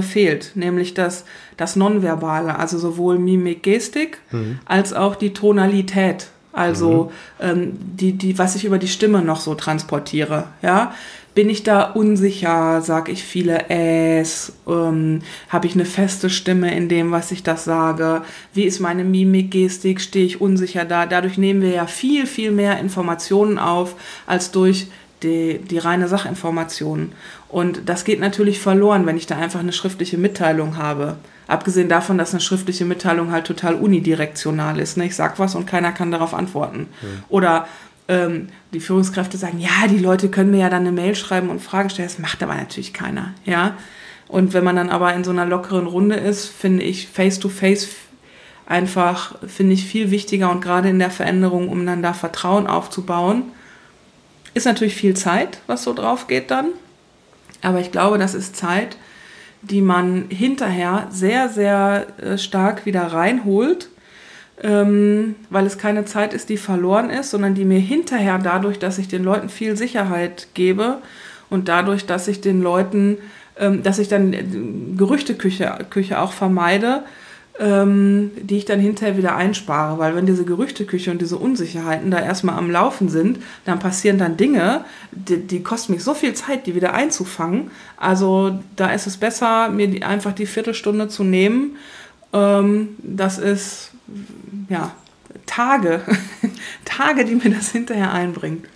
fehlt, 0.03 0.53
nämlich 0.55 0.95
das, 0.95 1.25
das 1.57 1.77
Nonverbale, 1.77 2.59
also 2.59 2.79
sowohl 2.79 3.19
Mimik, 3.19 3.63
Gestik 3.63 4.19
mhm. 4.31 4.59
als 4.65 4.93
auch 4.93 5.17
die 5.17 5.33
Tonalität. 5.33 6.29
Also 6.53 7.11
mhm. 7.41 7.47
ähm, 7.47 7.73
die, 7.79 8.13
die, 8.13 8.39
was 8.39 8.57
ich 8.57 8.65
über 8.65 8.79
die 8.79 8.89
Stimme 8.89 9.23
noch 9.23 9.41
so 9.41 9.55
transportiere, 9.55 10.45
ja. 10.63 10.93
Bin 11.35 11.51
ich 11.51 11.65
da 11.65 11.83
unsicher, 11.83 12.81
sage 12.81 13.13
ich 13.13 13.23
viele 13.23 13.69
Äs, 13.69 14.55
ähm, 14.67 15.21
habe 15.51 15.67
ich 15.67 15.75
eine 15.75 15.85
feste 15.85 16.31
Stimme 16.31 16.75
in 16.75 16.89
dem, 16.89 17.11
was 17.11 17.31
ich 17.31 17.43
das 17.43 17.67
sage, 17.67 18.23
wie 18.55 18.63
ist 18.63 18.81
meine 18.81 19.05
Mimik, 19.05 19.51
Gestik, 19.51 20.01
stehe 20.01 20.25
ich 20.25 20.41
unsicher 20.41 20.87
da. 20.87 21.05
Dadurch 21.05 21.37
nehmen 21.37 21.61
wir 21.61 21.73
ja 21.73 21.87
viel, 21.87 22.27
viel 22.27 22.53
mehr 22.53 22.81
Informationen 22.81 23.59
auf, 23.59 23.97
als 24.27 24.51
durch 24.51 24.87
die, 25.23 25.59
die 25.59 25.79
reine 25.79 26.09
Sachinformation. 26.09 27.13
Und 27.49 27.89
das 27.89 28.05
geht 28.05 28.21
natürlich 28.21 28.61
verloren, 28.61 29.07
wenn 29.07 29.17
ich 29.17 29.27
da 29.27 29.37
einfach 29.37 29.61
eine 29.61 29.73
schriftliche 29.73 30.19
Mitteilung 30.19 30.77
habe. 30.77 31.17
Abgesehen 31.49 31.89
davon, 31.89 32.19
dass 32.19 32.33
eine 32.33 32.41
schriftliche 32.41 32.85
Mitteilung 32.85 33.31
halt 33.31 33.47
total 33.47 33.75
unidirektional 33.75 34.79
ist. 34.79 34.97
Ne? 34.97 35.07
Ich 35.07 35.17
sag 35.17 35.39
was 35.39 35.55
und 35.55 35.67
keiner 35.67 35.93
kann 35.93 36.11
darauf 36.11 36.35
antworten. 36.35 36.89
Mhm. 37.01 37.25
Oder 37.29 37.67
ähm, 38.09 38.49
die 38.73 38.81
Führungskräfte 38.81 39.37
sagen, 39.37 39.59
ja, 39.59 39.89
die 39.89 39.99
Leute 39.99 40.29
können 40.29 40.51
mir 40.51 40.61
ja 40.61 40.71
dann 40.71 40.83
eine 40.83 40.93
Mail 40.93 41.15
schreiben 41.15 41.51
und 41.51 41.61
Fragen 41.61 41.91
stellen. 41.91 42.09
Das 42.09 42.19
macht 42.19 42.43
aber 42.43 42.55
natürlich 42.55 42.93
keiner. 42.93 43.33
Ja? 43.45 43.77
Und 44.29 44.55
wenn 44.55 44.65
man 44.65 44.77
dann 44.77 44.91
aber 44.91 45.15
in 45.15 45.25
so 45.25 45.31
einer 45.31 45.47
lockeren 45.47 45.87
Runde 45.87 46.17
ist, 46.17 46.47
finde 46.47 46.83
ich 46.83 47.09
Face-to-Face 47.09 47.87
-face 47.87 47.97
einfach, 48.67 49.37
finde 49.47 49.75
ich 49.75 49.85
viel 49.85 50.11
wichtiger 50.11 50.51
und 50.51 50.61
gerade 50.61 50.89
in 50.89 50.99
der 50.99 51.11
Veränderung, 51.11 51.69
um 51.69 51.87
dann 51.87 52.03
da 52.03 52.13
Vertrauen 52.13 52.67
aufzubauen. 52.67 53.45
Ist 54.57 54.65
natürlich 54.65 54.97
viel 54.97 55.13
Zeit, 55.13 55.59
was 55.67 55.83
so 55.83 55.93
drauf 55.93 56.29
geht 56.29 56.51
dann. 56.51 56.69
Aber 57.61 57.79
ich 57.79 57.93
glaube, 57.93 58.17
das 58.17 58.33
ist 58.33 58.57
Zeit, 58.57 58.97
die 59.61 59.83
man 59.83 60.31
hinterher 60.31 61.09
sehr, 61.11 61.51
sehr 61.51 62.07
äh, 62.23 62.39
stark 62.39 62.87
wieder 62.87 63.03
reinholt, 63.03 63.91
ähm, 64.63 65.35
weil 65.51 65.67
es 65.67 65.77
keine 65.77 66.07
Zeit 66.07 66.33
ist, 66.33 66.49
die 66.49 66.57
verloren 66.57 67.11
ist, 67.11 67.33
sondern 67.33 67.55
die 67.55 67.67
mir 67.67 67.81
hinterher 67.81 68.39
dadurch, 68.39 68.79
dass 68.79 68.97
ich 68.97 69.09
den 69.09 69.25
Leuten 69.25 69.51
viel 69.51 69.77
Sicherheit 69.77 70.49
gebe 70.55 71.03
und 71.51 71.69
dadurch, 71.69 72.07
dass 72.07 72.27
ich 72.27 72.41
den 72.41 72.63
Leuten, 72.63 73.19
ähm, 73.59 73.83
dass 73.83 73.99
ich 73.99 74.09
dann 74.09 74.33
äh, 74.33 74.43
Gerüchteküche 74.97 75.85
Küche 75.91 76.19
auch 76.19 76.33
vermeide, 76.33 77.03
ähm, 77.59 78.31
die 78.41 78.59
ich 78.59 78.65
dann 78.65 78.81
hinterher 78.81 79.17
wieder 79.17 79.37
einspare. 79.37 79.99
Weil 79.99 80.15
wenn 80.15 80.27
diese 80.27 80.45
Gerüchteküche 80.45 81.11
und 81.11 81.21
diese 81.21 81.37
Unsicherheiten 81.37 82.11
da 82.11 82.21
erstmal 82.21 82.57
am 82.57 82.71
Laufen 82.71 83.09
sind, 83.09 83.39
dann 83.65 83.79
passieren 83.79 84.19
dann 84.19 84.37
Dinge, 84.37 84.85
die, 85.13 85.39
die 85.39 85.63
kosten 85.63 85.93
mich 85.93 86.05
so 86.05 86.15
viel 86.15 86.35
Zeit, 86.35 86.67
die 86.67 86.75
wieder 86.75 86.95
einzufangen. 86.95 87.71
Also 87.97 88.59
da 88.77 88.93
ist 88.93 89.07
es 89.07 89.17
besser, 89.17 89.71
mir 89.71 89.89
die, 89.89 90.03
einfach 90.03 90.33
die 90.33 90.47
Viertelstunde 90.47 91.09
zu 91.09 91.25
nehmen 91.25 91.77
Ähm, 92.33 92.97
das 92.99 93.39
ist, 93.39 93.93
ja, 94.69 94.95
Tage, 95.47 96.03
Tage, 96.85 97.25
die 97.25 97.35
mir 97.37 97.55
das 97.55 97.73
hinterher 97.73 98.13
einbringt. 98.13 98.67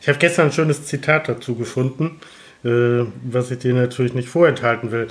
Ich 0.00 0.08
habe 0.08 0.18
gestern 0.18 0.46
ein 0.46 0.52
schönes 0.52 0.86
Zitat 0.86 1.28
dazu 1.28 1.54
gefunden, 1.54 2.20
äh, 2.64 3.04
was 3.22 3.50
ich 3.50 3.58
dir 3.58 3.74
natürlich 3.74 4.14
nicht 4.14 4.28
vorenthalten 4.28 4.92
will. 4.92 5.08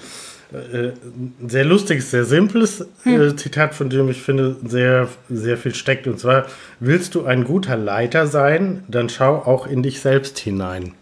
Äh, 0.51 0.93
ein 0.93 1.35
sehr 1.47 1.63
lustiges, 1.63 2.09
sehr 2.09 2.25
simples 2.25 2.81
äh, 2.81 2.85
hm. 3.03 3.37
Zitat, 3.37 3.75
von 3.75 3.89
dem 3.89 4.09
ich 4.09 4.21
finde, 4.21 4.55
sehr, 4.65 5.07
sehr 5.29 5.57
viel 5.57 5.75
steckt. 5.75 6.07
Und 6.07 6.19
zwar, 6.19 6.47
willst 6.79 7.13
du 7.13 7.25
ein 7.25 7.43
guter 7.43 7.77
Leiter 7.77 8.25
sein, 8.25 8.83
dann 8.87 9.09
schau 9.09 9.35
auch 9.35 9.67
in 9.67 9.83
dich 9.83 10.01
selbst 10.01 10.39
hinein. 10.39 10.93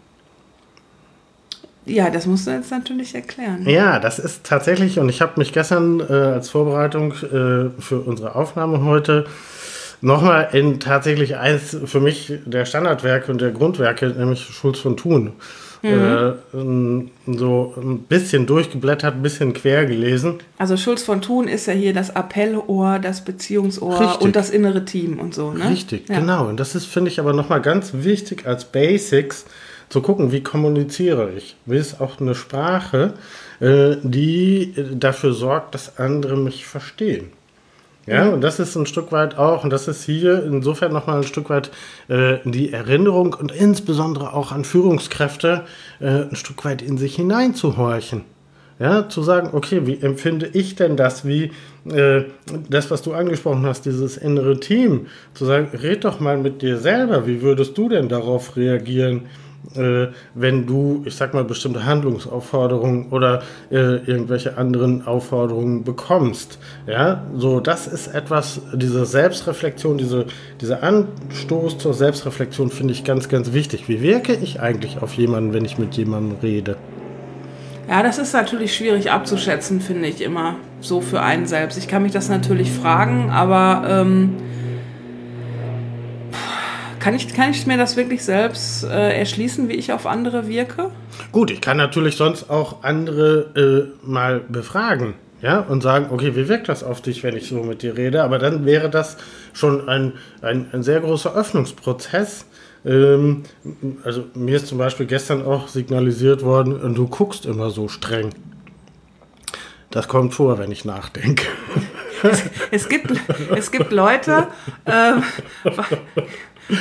Ja, 1.86 2.10
das 2.10 2.26
musst 2.26 2.46
du 2.46 2.50
jetzt 2.50 2.70
natürlich 2.70 3.14
erklären. 3.14 3.66
Ja, 3.66 3.98
das 3.98 4.18
ist 4.18 4.44
tatsächlich, 4.44 4.98
und 4.98 5.08
ich 5.08 5.22
habe 5.22 5.32
mich 5.38 5.54
gestern 5.54 6.00
äh, 6.00 6.12
als 6.12 6.50
Vorbereitung 6.50 7.12
äh, 7.12 7.70
für 7.80 8.00
unsere 8.04 8.34
Aufnahme 8.34 8.84
heute 8.84 9.24
nochmal 10.02 10.50
in 10.52 10.78
tatsächlich 10.80 11.36
eins 11.36 11.74
für 11.86 12.00
mich 12.00 12.34
der 12.44 12.66
Standardwerke 12.66 13.32
und 13.32 13.40
der 13.40 13.52
Grundwerke, 13.52 14.08
nämlich 14.08 14.44
Schulz 14.44 14.78
von 14.78 14.98
Thun, 14.98 15.32
mhm. 15.82 17.10
äh, 17.26 17.36
so 17.38 17.74
ein 17.76 18.00
bisschen 18.00 18.46
durchgeblättert, 18.46 19.14
ein 19.14 19.22
bisschen 19.22 19.52
quer 19.52 19.86
gelesen. 19.86 20.38
Also 20.58 20.76
Schulz 20.76 21.02
von 21.02 21.20
Thun 21.22 21.48
ist 21.48 21.66
ja 21.66 21.72
hier 21.72 21.92
das 21.92 22.14
Appellohr, 22.14 22.98
das 22.98 23.24
Beziehungsohr 23.24 24.00
Richtig. 24.00 24.20
und 24.20 24.36
das 24.36 24.50
innere 24.50 24.84
Team 24.84 25.18
und 25.18 25.34
so, 25.34 25.52
ne? 25.52 25.70
Richtig, 25.70 26.08
ja. 26.08 26.20
genau. 26.20 26.48
Und 26.48 26.58
das 26.58 26.74
ist, 26.74 26.86
finde 26.86 27.10
ich, 27.10 27.20
aber 27.20 27.32
nochmal 27.32 27.62
ganz 27.62 27.90
wichtig 27.94 28.46
als 28.46 28.64
Basics 28.64 29.44
zu 29.88 30.02
gucken, 30.02 30.32
wie 30.32 30.42
kommuniziere 30.42 31.32
ich. 31.32 31.56
Wie 31.64 31.76
ist 31.76 32.00
auch 32.00 32.20
eine 32.20 32.34
Sprache, 32.34 33.14
äh, 33.60 33.96
die 34.02 34.74
dafür 34.92 35.32
sorgt, 35.32 35.74
dass 35.74 35.98
andere 35.98 36.36
mich 36.36 36.66
verstehen. 36.66 37.32
Ja, 38.08 38.28
und 38.28 38.40
das 38.40 38.58
ist 38.58 38.76
ein 38.76 38.86
Stück 38.86 39.12
weit 39.12 39.38
auch, 39.38 39.64
und 39.64 39.70
das 39.70 39.88
ist 39.88 40.04
hier 40.04 40.44
insofern 40.44 40.92
nochmal 40.92 41.18
ein 41.18 41.24
Stück 41.24 41.50
weit 41.50 41.70
äh, 42.08 42.38
die 42.44 42.72
Erinnerung 42.72 43.34
und 43.34 43.52
insbesondere 43.52 44.32
auch 44.32 44.52
an 44.52 44.64
Führungskräfte 44.64 45.64
äh, 46.00 46.22
ein 46.22 46.36
Stück 46.36 46.64
weit 46.64 46.82
in 46.82 46.98
sich 46.98 47.16
hineinzuhorchen. 47.16 48.24
Ja, 48.80 49.08
zu 49.08 49.24
sagen, 49.24 49.50
okay, 49.54 49.86
wie 49.86 50.00
empfinde 50.00 50.48
ich 50.52 50.76
denn 50.76 50.96
das, 50.96 51.26
wie 51.26 51.50
äh, 51.90 52.22
das, 52.70 52.92
was 52.92 53.02
du 53.02 53.12
angesprochen 53.12 53.66
hast, 53.66 53.86
dieses 53.86 54.16
innere 54.16 54.60
Team, 54.60 55.08
zu 55.34 55.46
sagen, 55.46 55.68
red 55.76 56.04
doch 56.04 56.20
mal 56.20 56.38
mit 56.38 56.62
dir 56.62 56.78
selber, 56.78 57.26
wie 57.26 57.42
würdest 57.42 57.76
du 57.76 57.88
denn 57.88 58.08
darauf 58.08 58.56
reagieren? 58.56 59.22
Äh, 59.76 60.08
wenn 60.34 60.66
du, 60.66 61.02
ich 61.04 61.14
sag 61.16 61.34
mal, 61.34 61.44
bestimmte 61.44 61.84
Handlungsaufforderungen 61.84 63.10
oder 63.10 63.42
äh, 63.70 63.76
irgendwelche 63.76 64.56
anderen 64.56 65.06
Aufforderungen 65.06 65.84
bekommst. 65.84 66.58
Ja, 66.86 67.24
so 67.34 67.60
das 67.60 67.86
ist 67.86 68.08
etwas, 68.08 68.60
diese 68.72 69.04
Selbstreflexion, 69.04 69.98
diese, 69.98 70.26
dieser 70.60 70.82
Anstoß 70.82 71.78
zur 71.78 71.94
Selbstreflexion 71.94 72.70
finde 72.70 72.92
ich 72.92 73.04
ganz, 73.04 73.28
ganz 73.28 73.52
wichtig. 73.52 73.88
Wie 73.88 74.00
wirke 74.00 74.34
ich 74.34 74.60
eigentlich 74.60 75.02
auf 75.02 75.14
jemanden, 75.14 75.52
wenn 75.52 75.64
ich 75.64 75.78
mit 75.78 75.94
jemandem 75.96 76.38
rede? 76.42 76.76
Ja, 77.88 78.02
das 78.02 78.18
ist 78.18 78.34
natürlich 78.34 78.74
schwierig 78.74 79.10
abzuschätzen, 79.10 79.80
finde 79.80 80.08
ich 80.08 80.20
immer 80.20 80.56
so 80.80 81.00
für 81.00 81.22
einen 81.22 81.46
selbst. 81.46 81.78
Ich 81.78 81.88
kann 81.88 82.02
mich 82.02 82.12
das 82.12 82.28
natürlich 82.28 82.70
fragen, 82.70 83.30
aber 83.30 83.86
ähm 83.88 84.34
kann 87.08 87.14
ich, 87.14 87.32
kann 87.32 87.50
ich 87.52 87.66
mir 87.66 87.78
das 87.78 87.96
wirklich 87.96 88.22
selbst 88.22 88.84
äh, 88.84 89.18
erschließen, 89.18 89.70
wie 89.70 89.76
ich 89.76 89.94
auf 89.94 90.04
andere 90.04 90.46
wirke? 90.46 90.90
Gut, 91.32 91.50
ich 91.50 91.62
kann 91.62 91.78
natürlich 91.78 92.16
sonst 92.16 92.50
auch 92.50 92.82
andere 92.82 93.94
äh, 94.04 94.06
mal 94.06 94.40
befragen. 94.46 95.14
Ja, 95.40 95.60
und 95.60 95.82
sagen, 95.82 96.08
okay, 96.10 96.36
wie 96.36 96.48
wirkt 96.48 96.68
das 96.68 96.84
auf 96.84 97.00
dich, 97.00 97.22
wenn 97.22 97.34
ich 97.34 97.48
so 97.48 97.62
mit 97.62 97.80
dir 97.80 97.96
rede? 97.96 98.24
Aber 98.24 98.38
dann 98.38 98.66
wäre 98.66 98.90
das 98.90 99.16
schon 99.54 99.88
ein, 99.88 100.12
ein, 100.42 100.66
ein 100.72 100.82
sehr 100.82 101.00
großer 101.00 101.34
Öffnungsprozess. 101.34 102.44
Ähm, 102.84 103.44
also 104.04 104.26
mir 104.34 104.56
ist 104.56 104.66
zum 104.66 104.76
Beispiel 104.76 105.06
gestern 105.06 105.40
auch 105.46 105.68
signalisiert 105.68 106.42
worden, 106.42 106.94
du 106.94 107.06
guckst 107.06 107.46
immer 107.46 107.70
so 107.70 107.88
streng. 107.88 108.34
Das 109.90 110.08
kommt 110.08 110.34
vor, 110.34 110.58
wenn 110.58 110.70
ich 110.70 110.84
nachdenke. 110.84 111.46
Es, 112.22 112.42
es 112.70 112.88
gibt, 112.88 113.12
es 113.56 113.70
gibt 113.70 113.92
Leute, 113.92 114.48
äh, 114.84 115.12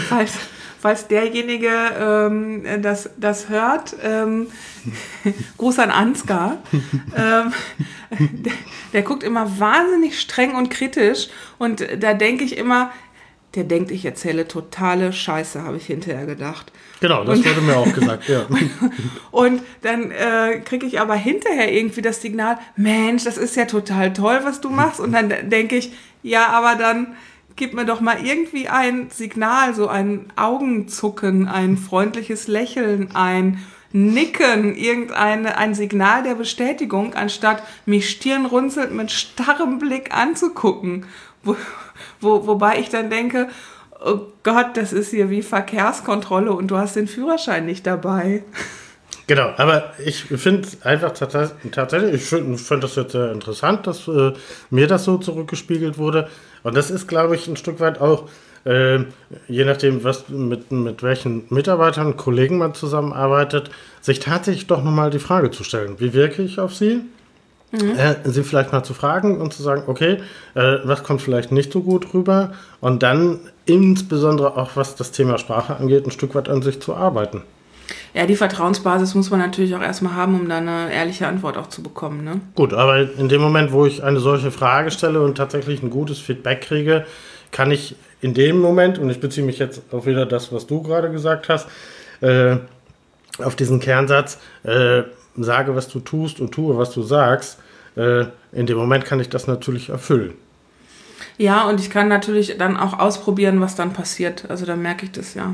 falls, 0.10 0.34
falls 0.80 1.08
derjenige 1.08 1.70
ähm, 2.00 2.64
das, 2.82 3.10
das 3.18 3.50
hört, 3.50 3.96
ähm, 4.04 4.48
Gruß 5.58 5.80
an 5.80 5.92
Ansgar, 5.92 6.58
ähm, 7.16 7.54
der, 8.20 8.54
der 8.94 9.02
guckt 9.02 9.24
immer 9.24 9.60
wahnsinnig 9.60 10.20
streng 10.20 10.56
und 10.56 10.70
kritisch 10.70 11.30
und 11.58 11.86
da 12.00 12.14
denke 12.14 12.44
ich 12.44 12.58
immer, 12.58 12.92
der 13.56 13.64
denkt, 13.64 13.90
ich 13.90 14.06
erzähle 14.06 14.48
totale 14.48 15.12
Scheiße, 15.12 15.64
habe 15.64 15.78
ich 15.78 15.88
hinterher 15.88 16.26
gedacht. 16.28 16.72
Genau, 17.00 17.24
das 17.24 17.40
und, 17.40 17.46
wurde 17.46 17.62
mir 17.62 17.78
auch 17.78 17.92
gesagt, 17.92 18.28
ja. 18.28 18.46
und 19.32 19.62
dann 19.82 20.12
äh, 20.12 20.60
kriege 20.64 20.86
ich 20.86 21.00
aber 21.00 21.16
hinterher 21.16 21.72
irgendwie 21.72 22.02
das 22.04 22.22
Signal, 22.22 22.60
Mensch, 22.76 23.24
das 23.24 23.38
ist 23.38 23.56
ja 23.56 23.66
total 23.66 24.14
toll, 24.14 24.42
was 24.44 24.62
du 24.62 24.70
machst. 24.70 25.00
Und 25.00 25.12
dann 25.12 25.34
denke 25.50 25.76
ich, 25.76 25.92
ja, 26.22 26.48
aber 26.50 26.76
dann 26.76 27.16
gib 27.58 27.74
mir 27.74 27.86
doch 27.86 28.00
mal 28.00 28.26
irgendwie 28.26 28.70
ein 28.70 29.10
Signal, 29.10 29.74
so 29.76 29.88
ein 29.88 30.32
Augenzucken, 30.38 31.48
ein 31.48 31.76
freundliches 31.76 32.48
Lächeln, 32.48 33.10
ein 33.14 33.60
Nicken, 33.92 34.76
irgendein 34.76 35.46
ein 35.46 35.74
Signal 35.74 36.24
der 36.24 36.36
Bestätigung, 36.36 37.14
anstatt 37.16 37.64
mich 37.86 38.10
stirnrunzelnd 38.10 38.94
mit 38.94 39.12
starrem 39.12 39.80
Blick 39.80 40.16
anzugucken. 40.16 41.06
Wo, 41.44 41.56
wo, 42.22 42.48
wobei 42.48 42.80
ich 42.80 42.90
dann 42.90 43.10
denke, 43.10 43.48
oh 44.06 44.20
Gott, 44.44 44.76
das 44.76 44.94
ist 44.94 45.12
hier 45.12 45.30
wie 45.30 45.42
Verkehrskontrolle 45.42 46.52
und 46.52 46.68
du 46.68 46.78
hast 46.78 46.96
den 46.96 47.08
Führerschein 47.08 47.66
nicht 47.66 47.88
dabei. 47.88 48.44
Genau, 49.28 49.52
aber 49.58 49.92
ich 50.06 50.24
finde 50.24 50.68
einfach 50.84 51.12
tatsächlich, 51.12 52.14
ich 52.14 52.24
finde 52.24 52.58
find 52.58 52.82
das 52.82 52.96
jetzt 52.96 53.12
sehr 53.12 53.34
interessant, 53.34 53.86
dass 53.86 54.08
äh, 54.08 54.32
mir 54.70 54.88
das 54.88 55.04
so 55.04 55.18
zurückgespiegelt 55.18 55.98
wurde. 55.98 56.30
Und 56.68 56.76
das 56.76 56.92
ist, 56.92 57.08
glaube 57.08 57.34
ich, 57.34 57.48
ein 57.48 57.56
Stück 57.56 57.80
weit 57.80 58.02
auch, 58.02 58.28
äh, 58.66 58.98
je 59.48 59.64
nachdem, 59.64 60.04
was 60.04 60.28
mit, 60.28 60.70
mit 60.70 61.02
welchen 61.02 61.46
Mitarbeitern, 61.50 62.18
Kollegen 62.18 62.58
man 62.58 62.74
zusammenarbeitet, 62.74 63.72
sich 64.02 64.20
tatsächlich 64.20 64.68
doch 64.68 64.84
nochmal 64.84 65.10
die 65.10 65.20
Frage 65.20 65.50
zu 65.50 65.64
stellen, 65.64 66.02
wie 66.02 66.12
wirke 66.12 66.42
ich 66.42 66.60
auf 66.60 66.76
sie? 66.76 67.04
Mhm. 67.72 67.98
Äh, 67.98 68.16
sie 68.26 68.44
vielleicht 68.44 68.74
mal 68.74 68.84
zu 68.84 68.94
fragen 68.94 69.40
und 69.40 69.54
zu 69.54 69.64
sagen, 69.64 69.84
okay, 69.88 70.18
äh, 70.56 70.80
was 70.84 71.04
kommt 71.04 71.22
vielleicht 71.22 71.54
nicht 71.54 71.72
so 71.72 71.80
gut 71.80 72.14
rüber? 72.14 72.52
Und 72.82 73.02
dann 73.02 73.40
insbesondere 73.66 74.58
auch, 74.58 74.72
was 74.76 74.98
das 74.98 75.14
Thema 75.14 75.38
Sprache 75.38 75.78
angeht, 75.78 76.06
ein 76.06 76.12
Stück 76.12 76.36
weit 76.36 76.50
an 76.50 76.62
sich 76.62 76.82
zu 76.82 76.94
arbeiten. 76.94 77.44
Ja, 78.14 78.26
die 78.26 78.36
Vertrauensbasis 78.36 79.16
muss 79.16 79.30
man 79.30 79.40
natürlich 79.40 79.76
auch 79.76 79.82
erstmal 79.82 80.16
haben, 80.16 80.40
um 80.40 80.50
dann 80.50 80.68
eine 80.68 80.94
ehrliche 80.94 81.28
Antwort 81.28 81.58
auch 81.58 81.68
zu 81.68 81.84
bekommen. 81.84 82.24
Ne? 82.24 82.42
Gut, 82.56 82.74
aber 82.74 83.00
in 83.18 83.30
dem 83.30 83.42
Moment, 83.42 83.72
wo 83.72 83.86
ich 83.86 84.04
eine 84.04 84.20
solche 84.20 84.52
Frage 84.52 84.92
stelle 84.92 85.22
und 85.22 85.36
tatsächlich 85.36 85.82
ein 85.82 85.90
gutes 85.90 86.20
Feedback 86.20 86.62
kriege, 86.62 87.06
kann 87.52 87.72
ich 87.72 87.96
in 88.22 88.34
dem 88.34 88.60
Moment, 88.60 88.98
und 88.98 89.10
ich 89.10 89.20
beziehe 89.20 89.46
mich 89.46 89.60
jetzt 89.60 89.82
auf 89.92 90.06
wieder 90.06 90.26
das, 90.26 90.52
was 90.52 90.68
du 90.68 90.82
gerade 90.82 91.12
gesagt 91.12 91.50
hast, 91.50 91.68
äh, 92.22 92.58
auf 93.38 93.56
diesen 93.56 93.80
Kernsatz, 93.80 94.40
äh, 94.64 95.04
sage, 95.38 95.76
was 95.76 95.88
du 95.88 96.00
tust 96.00 96.40
und 96.40 96.52
tue, 96.52 96.78
was 96.78 96.92
du 96.92 97.04
sagst, 97.04 97.60
äh, 97.96 98.26
in 98.52 98.66
dem 98.66 98.78
Moment 98.78 99.06
kann 99.06 99.20
ich 99.20 99.30
das 99.30 99.48
natürlich 99.48 99.90
erfüllen. 99.90 100.34
Ja, 101.38 101.68
und 101.70 101.80
ich 101.80 101.92
kann 101.92 102.08
natürlich 102.08 102.58
dann 102.58 102.78
auch 102.78 102.98
ausprobieren, 102.98 103.62
was 103.62 103.76
dann 103.76 103.94
passiert. 103.94 104.46
Also 104.50 104.66
da 104.66 104.76
merke 104.76 105.06
ich 105.06 105.12
das 105.12 105.36
ja. 105.36 105.54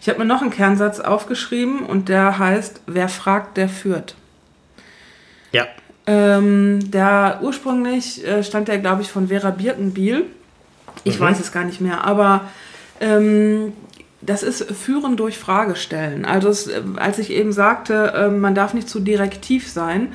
Ich 0.00 0.08
habe 0.08 0.18
mir 0.18 0.24
noch 0.24 0.42
einen 0.42 0.50
Kernsatz 0.50 1.00
aufgeschrieben 1.00 1.80
und 1.80 2.08
der 2.08 2.38
heißt, 2.38 2.82
wer 2.86 3.08
fragt, 3.08 3.56
der 3.56 3.68
führt. 3.68 4.14
Ja. 5.52 5.66
Ähm, 6.06 6.90
der 6.90 7.40
ursprünglich 7.42 8.24
äh, 8.26 8.44
stand 8.44 8.68
der, 8.68 8.78
glaube 8.78 9.02
ich, 9.02 9.10
von 9.10 9.28
Vera 9.28 9.50
Birkenbiel. 9.50 10.26
Ich 11.04 11.18
mhm. 11.18 11.24
weiß 11.24 11.40
es 11.40 11.52
gar 11.52 11.64
nicht 11.64 11.80
mehr, 11.80 12.04
aber 12.04 12.42
ähm, 13.00 13.72
das 14.20 14.42
ist 14.42 14.64
Führen 14.72 15.16
durch 15.16 15.38
Fragestellen. 15.38 16.24
Also 16.24 16.48
es, 16.48 16.68
äh, 16.68 16.82
als 16.96 17.18
ich 17.18 17.30
eben 17.30 17.52
sagte, 17.52 18.12
äh, 18.14 18.28
man 18.28 18.54
darf 18.54 18.74
nicht 18.74 18.88
zu 18.88 19.00
direktiv 19.00 19.68
sein, 19.68 20.12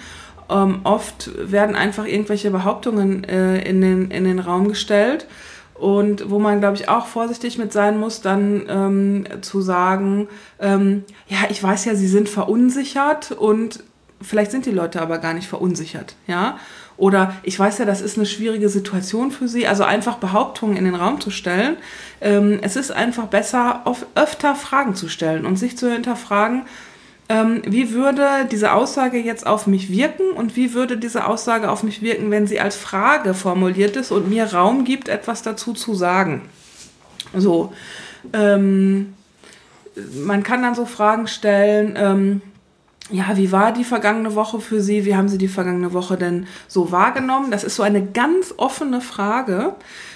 ähm, 0.50 0.82
oft 0.84 1.30
werden 1.52 1.76
einfach 1.76 2.06
irgendwelche 2.06 2.52
Behauptungen 2.52 3.24
äh, 3.24 3.62
in, 3.62 3.82
den, 3.82 4.12
in 4.12 4.24
den 4.24 4.40
Raum 4.40 4.68
gestellt 4.68 5.28
und 5.82 6.30
wo 6.30 6.38
man, 6.38 6.60
glaube 6.60 6.78
ich, 6.78 6.90
auch 6.90 7.08
vorsichtig 7.08 7.58
mit 7.58 7.74
sein 7.74 8.00
muss, 8.00 8.22
dann 8.22 8.64
ähm, 8.70 9.24
zu 9.42 9.62
sagen, 9.62 10.28
ähm, 10.60 11.04
ja, 11.28 11.40
ich 11.50 11.62
weiß 11.62 11.86
ja, 11.86 11.96
sie 11.96 12.08
sind 12.08 12.30
verunsichert 12.30 13.32
und 13.32 13.84
vielleicht 14.22 14.52
sind 14.52 14.68
die 14.68 14.72
Leute 14.72 15.02
aber 15.02 15.18
gar 15.18 15.34
nicht 15.34 15.48
verunsichert, 15.48 16.16
ja. 16.28 16.60
Oder 16.98 17.36
ich 17.42 17.58
weiß 17.58 17.80
ja, 17.80 17.86
das 17.86 18.00
ist 18.00 18.18
eine 18.18 18.28
schwierige 18.28 18.70
Situation 18.70 19.32
für 19.32 19.48
sie. 19.48 19.66
Also 19.66 19.84
einfach 19.84 20.18
Behauptungen 20.18 20.78
in 20.78 20.86
den 20.86 20.94
Raum 20.94 21.20
zu 21.20 21.32
stellen. 21.32 21.78
Ähm, 22.20 22.60
es 22.62 22.76
ist 22.76 22.92
einfach 22.92 23.26
besser, 23.26 23.84
öfter 24.14 24.54
Fragen 24.54 24.94
zu 24.94 25.10
stellen 25.10 25.48
und 25.48 25.56
sich 25.56 25.80
zu 25.80 25.92
hinterfragen, 25.92 26.62
ähm, 27.32 27.62
wie 27.66 27.92
würde 27.92 28.46
diese 28.52 28.74
Aussage 28.74 29.18
jetzt 29.18 29.48
auf 29.48 29.66
mich 29.66 29.90
wirken 29.90 30.32
und 30.32 30.58
wie 30.58 30.74
würde 30.74 30.98
diese 30.98 31.26
Aussage 31.28 31.72
auf 31.72 31.82
mich 31.82 32.02
wirken, 32.02 32.30
wenn 32.30 32.46
sie 32.46 32.60
als 32.60 32.76
Frage 32.76 33.34
formuliert 33.34 33.96
ist 33.96 34.12
und 34.12 34.30
mir 34.30 34.52
Raum 34.52 34.84
gibt, 34.84 35.08
etwas 35.08 35.42
dazu 35.42 35.74
zu 35.74 35.94
sagen. 35.94 36.42
So, 37.34 37.72
ähm, 38.34 39.14
man 40.26 40.44
kann 40.44 40.62
dann 40.62 40.76
so 40.76 40.86
Fragen 40.86 41.28
stellen, 41.28 41.94
ähm, 41.96 42.42
ja, 43.12 43.36
wie 43.36 43.52
war 43.52 43.72
die 43.72 43.84
vergangene 43.84 44.36
Woche 44.36 44.60
für 44.60 44.82
Sie? 44.82 45.06
Wie 45.06 45.16
haben 45.16 45.28
Sie 45.28 45.38
die 45.38 45.48
vergangene 45.48 45.94
Woche 45.94 46.18
denn 46.18 46.48
so 46.68 46.92
wahrgenommen? 46.92 47.52
Das 47.52 47.64
ist 47.64 47.76
so 47.76 47.84
eine 47.84 48.06
ganz 48.06 48.54
offene 48.58 49.02
Frage, 49.02 49.76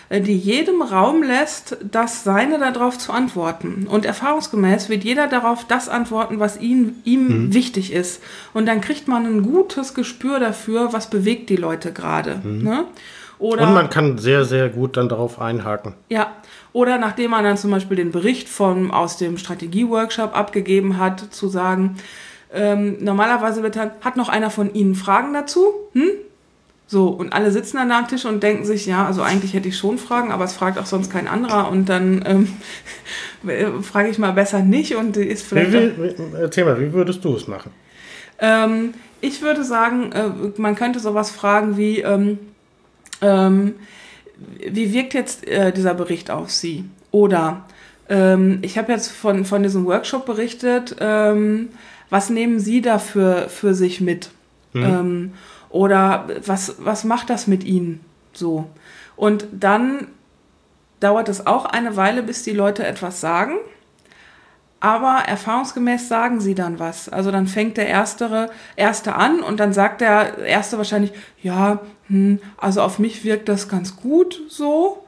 äh, 0.10 0.22
die 0.22 0.38
jedem 0.38 0.82
Raum 0.82 1.24
lässt, 1.24 1.78
das 1.90 2.24
Seine 2.24 2.60
darauf 2.60 2.98
zu 2.98 3.12
antworten. 3.12 3.88
Und 3.90 4.06
erfahrungsgemäß 4.06 4.90
wird 4.90 5.04
jeder 5.04 5.28
darauf 5.28 5.66
das 5.66 5.90
antworten, 5.90 6.40
was 6.40 6.60
ihm, 6.60 6.96
ihm 7.04 7.28
mhm. 7.28 7.54
wichtig 7.54 7.92
ist. 7.92 8.22
Und 8.54 8.66
dann 8.66 8.82
kriegt 8.82 9.08
man 9.08 9.26
ein 9.26 9.44
gutes 9.44 9.94
Gespür 9.94 10.40
dafür, 10.40 10.94
was 10.94 11.10
bewegt 11.10 11.50
die 11.50 11.58
Leute 11.58 11.92
gerade. 11.92 12.42
Mhm. 12.44 12.64
Ne? 12.64 12.86
Oder, 13.38 13.68
Und 13.68 13.74
man 13.74 13.90
kann 13.90 14.18
sehr, 14.18 14.46
sehr 14.46 14.70
gut 14.70 14.96
dann 14.96 15.10
darauf 15.10 15.42
einhaken. 15.42 15.94
Ja, 16.10 16.32
oder 16.72 16.98
nachdem 16.98 17.32
man 17.32 17.44
dann 17.44 17.58
zum 17.58 17.72
Beispiel 17.72 17.98
den 17.98 18.12
Bericht 18.12 18.48
von, 18.48 18.92
aus 18.92 19.18
dem 19.18 19.38
Strategieworkshop 19.38 20.36
abgegeben 20.36 20.98
hat, 20.98 21.34
zu 21.34 21.50
sagen, 21.50 21.98
ähm, 22.56 22.98
normalerweise 23.00 23.64
wird 23.64 23.76
dann, 23.76 23.92
hat 24.02 24.18
noch 24.18 24.30
einer 24.30 24.50
von 24.50 24.74
Ihnen 24.74 24.96
Fragen 24.96 25.34
dazu? 25.34 25.66
Hm? 25.94 26.10
So, 26.88 27.08
und 27.08 27.34
alle 27.34 27.52
sitzen 27.52 27.78
dann 27.78 27.90
da 27.90 28.00
am 28.00 28.08
Tisch 28.08 28.26
und 28.26 28.44
denken 28.44 28.64
sich, 28.64 28.86
ja, 28.86 29.08
also 29.08 29.24
eigentlich 29.24 29.54
hätte 29.54 29.68
ich 29.68 29.78
schon 29.78 29.98
Fragen, 29.98 30.32
aber 30.32 30.44
es 30.46 30.54
fragt 30.54 30.78
auch 30.78 30.86
sonst 30.86 31.12
kein 31.12 31.28
anderer 31.28 31.70
und 31.72 31.90
dann 31.90 32.24
ähm, 32.26 33.82
frage 33.82 34.10
ich 34.10 34.20
mal 34.20 34.34
besser 34.34 34.60
nicht 34.60 34.96
und 34.96 35.18
ist 35.18 35.46
vielleicht. 35.46 35.74
Wie, 35.74 35.98
wie, 35.98 36.16
erzähl 36.40 36.66
mal, 36.66 36.80
wie 36.80 36.94
würdest 36.94 37.26
du 37.26 37.36
es 37.36 37.48
machen? 37.48 37.72
Ähm, 38.38 38.94
ich 39.22 39.42
würde 39.42 39.64
sagen, 39.64 40.12
äh, 40.12 40.30
man 40.58 40.76
könnte 40.76 41.00
sowas 41.00 41.32
fragen 41.32 41.78
wie, 41.78 42.02
ähm, 42.02 42.38
ähm, 43.22 43.76
wie 44.60 44.94
wirkt 44.94 45.16
jetzt 45.16 45.48
äh, 45.48 45.72
dieser 45.72 45.96
Bericht 45.96 46.30
auf 46.30 46.52
Sie? 46.52 46.86
Oder 47.10 47.66
ähm, 48.10 48.60
ich 48.62 48.78
habe 48.78 48.92
jetzt 48.92 49.12
von, 49.12 49.46
von 49.46 49.64
diesem 49.64 49.86
Workshop 49.86 50.26
berichtet, 50.26 50.96
ähm, 51.00 51.70
was 52.10 52.30
nehmen 52.30 52.60
Sie 52.60 52.82
dafür 52.82 53.50
für 53.50 53.74
sich 53.74 54.02
mit? 54.02 54.30
Mhm. 54.74 54.84
Ähm, 54.84 55.34
oder 55.70 56.28
was, 56.46 56.76
was 56.80 57.04
macht 57.04 57.30
das 57.30 57.48
mit 57.48 57.64
Ihnen 57.64 58.02
so? 58.34 58.68
Und 59.16 59.48
dann 59.52 60.08
dauert 61.00 61.30
es 61.30 61.46
auch 61.46 61.66
eine 61.66 61.96
Weile, 61.96 62.24
bis 62.24 62.44
die 62.44 62.52
Leute 62.52 62.86
etwas 62.86 63.22
sagen. 63.22 63.56
Aber 64.80 65.24
erfahrungsgemäß 65.26 66.08
sagen 66.08 66.40
sie 66.42 66.54
dann 66.54 66.80
was. 66.80 67.10
Also 67.10 67.32
dann 67.32 67.48
fängt 67.48 67.78
der 67.78 67.88
Erstere, 67.88 68.50
Erste 68.76 69.16
an 69.16 69.40
und 69.40 69.60
dann 69.60 69.74
sagt 69.74 70.02
der 70.02 70.38
Erste 70.40 70.78
wahrscheinlich, 70.78 71.12
ja, 71.42 71.80
hm, 72.08 72.40
also 72.58 72.82
auf 72.82 73.00
mich 73.00 73.24
wirkt 73.24 73.50
das 73.50 73.68
ganz 73.68 73.96
gut 73.96 74.42
so. 74.48 75.06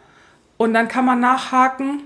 Und 0.58 0.74
dann 0.74 0.88
kann 0.88 1.06
man 1.06 1.20
nachhaken, 1.20 2.02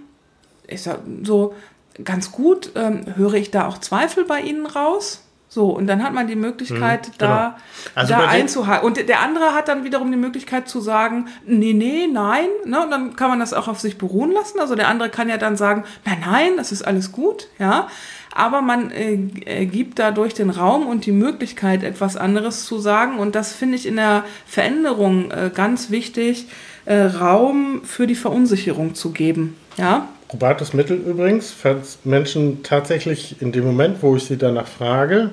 ich 0.67 0.81
sag 0.81 0.99
so, 1.23 1.55
ganz 2.03 2.31
gut, 2.31 2.71
ähm, 2.75 3.05
höre 3.15 3.35
ich 3.35 3.51
da 3.51 3.67
auch 3.67 3.77
Zweifel 3.77 4.25
bei 4.25 4.41
Ihnen 4.41 4.65
raus? 4.65 5.23
So, 5.53 5.65
und 5.65 5.87
dann 5.87 6.01
hat 6.01 6.13
man 6.13 6.27
die 6.27 6.37
Möglichkeit, 6.37 7.09
mhm, 7.09 7.13
da, 7.17 7.57
genau. 7.83 7.91
also 7.95 8.13
da 8.13 8.27
einzuhaken. 8.29 8.87
Und 8.87 9.09
der 9.09 9.19
andere 9.19 9.53
hat 9.53 9.67
dann 9.67 9.83
wiederum 9.83 10.09
die 10.09 10.17
Möglichkeit 10.17 10.69
zu 10.69 10.79
sagen, 10.79 11.27
nee, 11.45 11.73
nee, 11.73 12.07
nein. 12.07 12.47
Ne? 12.63 12.81
Und 12.81 12.89
dann 12.89 13.17
kann 13.17 13.29
man 13.29 13.41
das 13.41 13.51
auch 13.53 13.67
auf 13.67 13.77
sich 13.77 13.97
beruhen 13.97 14.31
lassen. 14.31 14.61
Also 14.61 14.75
der 14.75 14.87
andere 14.87 15.09
kann 15.09 15.27
ja 15.27 15.35
dann 15.35 15.57
sagen, 15.57 15.83
nein, 16.05 16.23
nein, 16.25 16.51
das 16.55 16.71
ist 16.71 16.83
alles 16.83 17.11
gut. 17.11 17.49
Ja, 17.59 17.89
aber 18.33 18.61
man 18.61 18.91
äh, 18.91 19.15
äh, 19.45 19.65
gibt 19.65 19.99
dadurch 19.99 20.33
den 20.33 20.51
Raum 20.51 20.87
und 20.87 21.05
die 21.05 21.11
Möglichkeit, 21.11 21.83
etwas 21.83 22.15
anderes 22.15 22.65
zu 22.65 22.79
sagen. 22.79 23.19
Und 23.19 23.35
das 23.35 23.51
finde 23.51 23.75
ich 23.75 23.85
in 23.85 23.97
der 23.97 24.23
Veränderung 24.45 25.31
äh, 25.31 25.51
ganz 25.53 25.89
wichtig, 25.89 26.47
äh, 26.85 27.01
Raum 27.01 27.81
für 27.83 28.07
die 28.07 28.15
Verunsicherung 28.15 28.95
zu 28.95 29.11
geben. 29.11 29.57
Ja. 29.77 30.07
Probates 30.31 30.73
Mittel 30.73 30.95
übrigens, 30.95 31.51
falls 31.51 31.99
Menschen 32.05 32.63
tatsächlich 32.63 33.41
in 33.41 33.51
dem 33.51 33.65
Moment, 33.65 34.01
wo 34.01 34.15
ich 34.15 34.23
sie 34.23 34.37
danach 34.37 34.65
frage, 34.65 35.31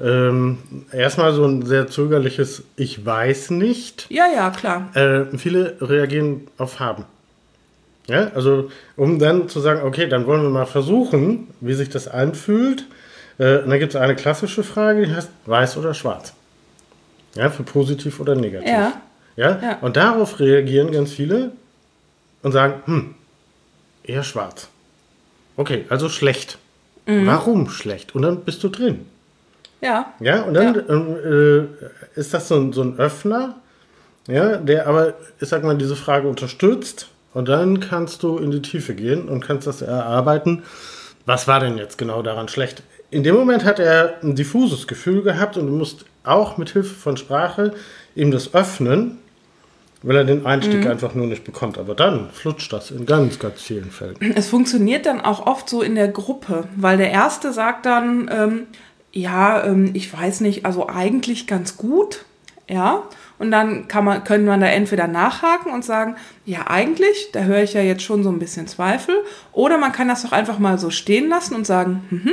ähm, 0.00 0.58
erstmal 0.92 1.32
so 1.32 1.44
ein 1.44 1.66
sehr 1.66 1.88
zögerliches 1.88 2.62
Ich 2.76 3.04
weiß 3.04 3.50
nicht. 3.50 4.06
Ja, 4.10 4.26
ja, 4.32 4.50
klar. 4.50 4.94
Äh, 4.94 5.36
viele 5.36 5.76
reagieren 5.80 6.42
auf 6.56 6.78
Haben. 6.78 7.04
Ja, 8.06 8.30
also 8.32 8.70
um 8.94 9.18
dann 9.18 9.48
zu 9.48 9.58
sagen, 9.58 9.82
okay, 9.84 10.08
dann 10.08 10.24
wollen 10.26 10.44
wir 10.44 10.50
mal 10.50 10.66
versuchen, 10.66 11.48
wie 11.60 11.74
sich 11.74 11.88
das 11.88 12.06
anfühlt. 12.06 12.84
Äh, 13.38 13.58
und 13.58 13.70
dann 13.70 13.80
gibt 13.80 13.96
es 13.96 14.00
eine 14.00 14.14
klassische 14.14 14.62
Frage, 14.62 15.04
die 15.04 15.12
heißt 15.12 15.30
weiß 15.46 15.78
oder 15.78 15.94
schwarz. 15.94 16.32
Ja, 17.34 17.50
für 17.50 17.64
positiv 17.64 18.20
oder 18.20 18.36
negativ. 18.36 18.68
Ja. 18.68 18.92
ja. 19.34 19.58
Ja? 19.60 19.78
Und 19.80 19.96
darauf 19.96 20.38
reagieren 20.38 20.92
ganz 20.92 21.10
viele 21.10 21.50
und 22.44 22.52
sagen, 22.52 22.74
hm, 22.84 23.14
eher 24.08 24.24
schwarz. 24.24 24.68
Okay, 25.56 25.84
also 25.88 26.08
schlecht. 26.08 26.58
Mhm. 27.06 27.26
Warum 27.26 27.68
schlecht? 27.68 28.14
Und 28.14 28.22
dann 28.22 28.40
bist 28.40 28.62
du 28.62 28.68
drin. 28.68 29.06
Ja. 29.80 30.12
Ja, 30.20 30.42
und 30.42 30.54
dann 30.54 30.74
ja. 30.74 30.82
Ähm, 30.88 31.68
äh, 32.16 32.18
ist 32.18 32.34
das 32.34 32.48
so 32.48 32.56
ein, 32.56 32.72
so 32.72 32.82
ein 32.82 32.98
Öffner, 32.98 33.56
ja, 34.26 34.56
der 34.56 34.86
aber, 34.86 35.14
ich 35.40 35.48
sag 35.48 35.62
mal, 35.62 35.76
diese 35.76 35.96
Frage 35.96 36.28
unterstützt 36.28 37.08
und 37.34 37.48
dann 37.48 37.80
kannst 37.80 38.22
du 38.22 38.38
in 38.38 38.50
die 38.50 38.62
Tiefe 38.62 38.94
gehen 38.94 39.28
und 39.28 39.40
kannst 39.40 39.66
das 39.66 39.82
erarbeiten. 39.82 40.64
Was 41.26 41.46
war 41.46 41.60
denn 41.60 41.78
jetzt 41.78 41.98
genau 41.98 42.22
daran 42.22 42.48
schlecht? 42.48 42.82
In 43.10 43.22
dem 43.22 43.34
Moment 43.34 43.64
hat 43.64 43.78
er 43.78 44.18
ein 44.22 44.34
diffuses 44.34 44.86
Gefühl 44.86 45.22
gehabt 45.22 45.56
und 45.56 45.66
du 45.66 45.72
musst 45.72 46.04
auch 46.24 46.58
mit 46.58 46.70
Hilfe 46.70 46.94
von 46.94 47.16
Sprache 47.16 47.72
ihm 48.14 48.30
das 48.30 48.54
öffnen, 48.54 49.18
weil 50.02 50.16
er 50.16 50.24
den 50.24 50.46
Einstieg 50.46 50.84
mhm. 50.84 50.90
einfach 50.90 51.14
nur 51.14 51.26
nicht 51.26 51.44
bekommt. 51.44 51.78
Aber 51.78 51.94
dann 51.94 52.30
flutscht 52.30 52.72
das 52.72 52.90
in 52.90 53.06
ganz, 53.06 53.38
ganz 53.38 53.60
vielen 53.60 53.90
Fällen. 53.90 54.16
Es 54.36 54.48
funktioniert 54.48 55.06
dann 55.06 55.20
auch 55.20 55.46
oft 55.46 55.68
so 55.68 55.82
in 55.82 55.94
der 55.94 56.08
Gruppe, 56.08 56.68
weil 56.76 56.96
der 56.96 57.10
Erste 57.10 57.52
sagt 57.52 57.86
dann, 57.86 58.30
ähm, 58.32 58.66
ja, 59.12 59.64
ähm, 59.64 59.90
ich 59.94 60.12
weiß 60.12 60.40
nicht, 60.42 60.64
also 60.64 60.88
eigentlich 60.88 61.46
ganz 61.46 61.76
gut, 61.76 62.24
ja. 62.68 63.02
Und 63.38 63.52
dann 63.52 63.86
kann 63.86 64.04
man, 64.04 64.24
können 64.24 64.44
man 64.44 64.60
da 64.60 64.66
entweder 64.66 65.06
nachhaken 65.06 65.72
und 65.72 65.84
sagen, 65.84 66.16
ja, 66.44 66.66
eigentlich, 66.66 67.30
da 67.32 67.40
höre 67.40 67.62
ich 67.62 67.72
ja 67.72 67.82
jetzt 67.82 68.02
schon 68.02 68.24
so 68.24 68.30
ein 68.30 68.40
bisschen 68.40 68.66
Zweifel. 68.66 69.14
Oder 69.52 69.78
man 69.78 69.92
kann 69.92 70.08
das 70.08 70.22
doch 70.22 70.32
einfach 70.32 70.58
mal 70.58 70.76
so 70.78 70.90
stehen 70.90 71.28
lassen 71.28 71.54
und 71.54 71.66
sagen, 71.66 72.02
hm, 72.10 72.32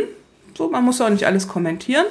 so, 0.57 0.69
man 0.69 0.83
muss 0.83 1.01
auch 1.01 1.09
nicht 1.09 1.25
alles 1.25 1.47
kommentieren. 1.47 2.05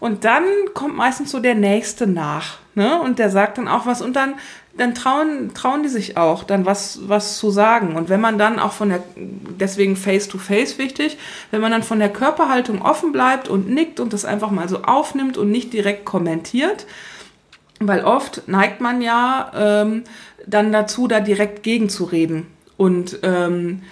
Und 0.00 0.24
dann 0.24 0.44
kommt 0.74 0.96
meistens 0.96 1.32
so 1.32 1.40
der 1.40 1.56
Nächste 1.56 2.06
nach. 2.06 2.58
Ne? 2.74 3.00
Und 3.00 3.18
der 3.18 3.30
sagt 3.30 3.58
dann 3.58 3.66
auch 3.66 3.86
was 3.86 4.00
und 4.00 4.14
dann, 4.14 4.34
dann 4.78 4.94
trauen, 4.94 5.52
trauen 5.54 5.82
die 5.82 5.88
sich 5.88 6.16
auch, 6.16 6.44
dann 6.44 6.64
was, 6.64 7.00
was 7.08 7.36
zu 7.36 7.50
sagen. 7.50 7.96
Und 7.96 8.08
wenn 8.08 8.20
man 8.20 8.38
dann 8.38 8.58
auch 8.58 8.72
von 8.72 8.88
der, 8.88 9.02
deswegen 9.16 9.96
face-to-face 9.96 10.74
-face 10.74 10.78
wichtig, 10.78 11.18
wenn 11.50 11.60
man 11.60 11.72
dann 11.72 11.82
von 11.82 11.98
der 11.98 12.08
Körperhaltung 12.08 12.80
offen 12.80 13.12
bleibt 13.12 13.48
und 13.48 13.68
nickt 13.68 14.00
und 14.00 14.12
das 14.12 14.24
einfach 14.24 14.50
mal 14.50 14.68
so 14.68 14.82
aufnimmt 14.82 15.36
und 15.36 15.50
nicht 15.50 15.72
direkt 15.72 16.04
kommentiert, 16.04 16.86
weil 17.80 18.04
oft 18.04 18.48
neigt 18.48 18.80
man 18.80 19.02
ja 19.02 19.52
ähm, 19.54 20.04
dann 20.46 20.72
dazu, 20.72 21.08
da 21.08 21.20
direkt 21.20 21.62
gegenzureden. 21.62 22.46
Und 22.76 23.18
ähm, 23.22 23.82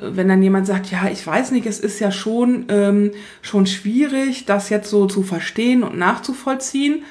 wenn 0.00 0.28
dann 0.28 0.42
jemand 0.42 0.66
sagt, 0.66 0.90
ja, 0.90 1.08
ich 1.08 1.26
weiß 1.26 1.52
nicht, 1.52 1.66
es 1.66 1.78
ist 1.78 2.00
ja 2.00 2.10
schon, 2.10 2.66
ähm, 2.68 3.12
schon 3.42 3.66
schwierig, 3.66 4.44
das 4.46 4.68
jetzt 4.68 4.90
so 4.90 5.06
zu 5.06 5.22
verstehen 5.22 5.82
und 5.82 5.96
nachzuvollziehen, 5.96 7.04